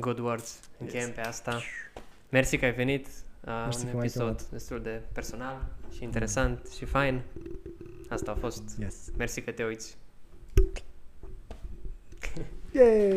Good 0.00 0.18
words. 0.18 0.60
Încheiem 0.78 1.12
pe 1.12 1.20
asta. 1.20 1.60
Mersi 2.30 2.58
că 2.58 2.64
ai 2.64 2.72
venit. 2.72 3.06
Uh, 3.06 3.62
Mersi 3.64 3.84
un 3.84 3.90
că 3.90 3.96
m-ai 3.96 4.04
episod 4.06 4.36
chemat. 4.36 4.50
destul 4.50 4.82
de 4.82 5.02
personal 5.12 5.66
și 5.92 6.02
interesant 6.02 6.66
și 6.68 6.84
fain. 6.84 7.20
Asta 8.08 8.30
a 8.30 8.34
fost. 8.34 8.62
Yes. 8.78 8.94
Mersi 9.16 9.40
că 9.42 9.50
te 9.50 9.64
uiți. 9.64 9.96
Yay! 12.72 13.16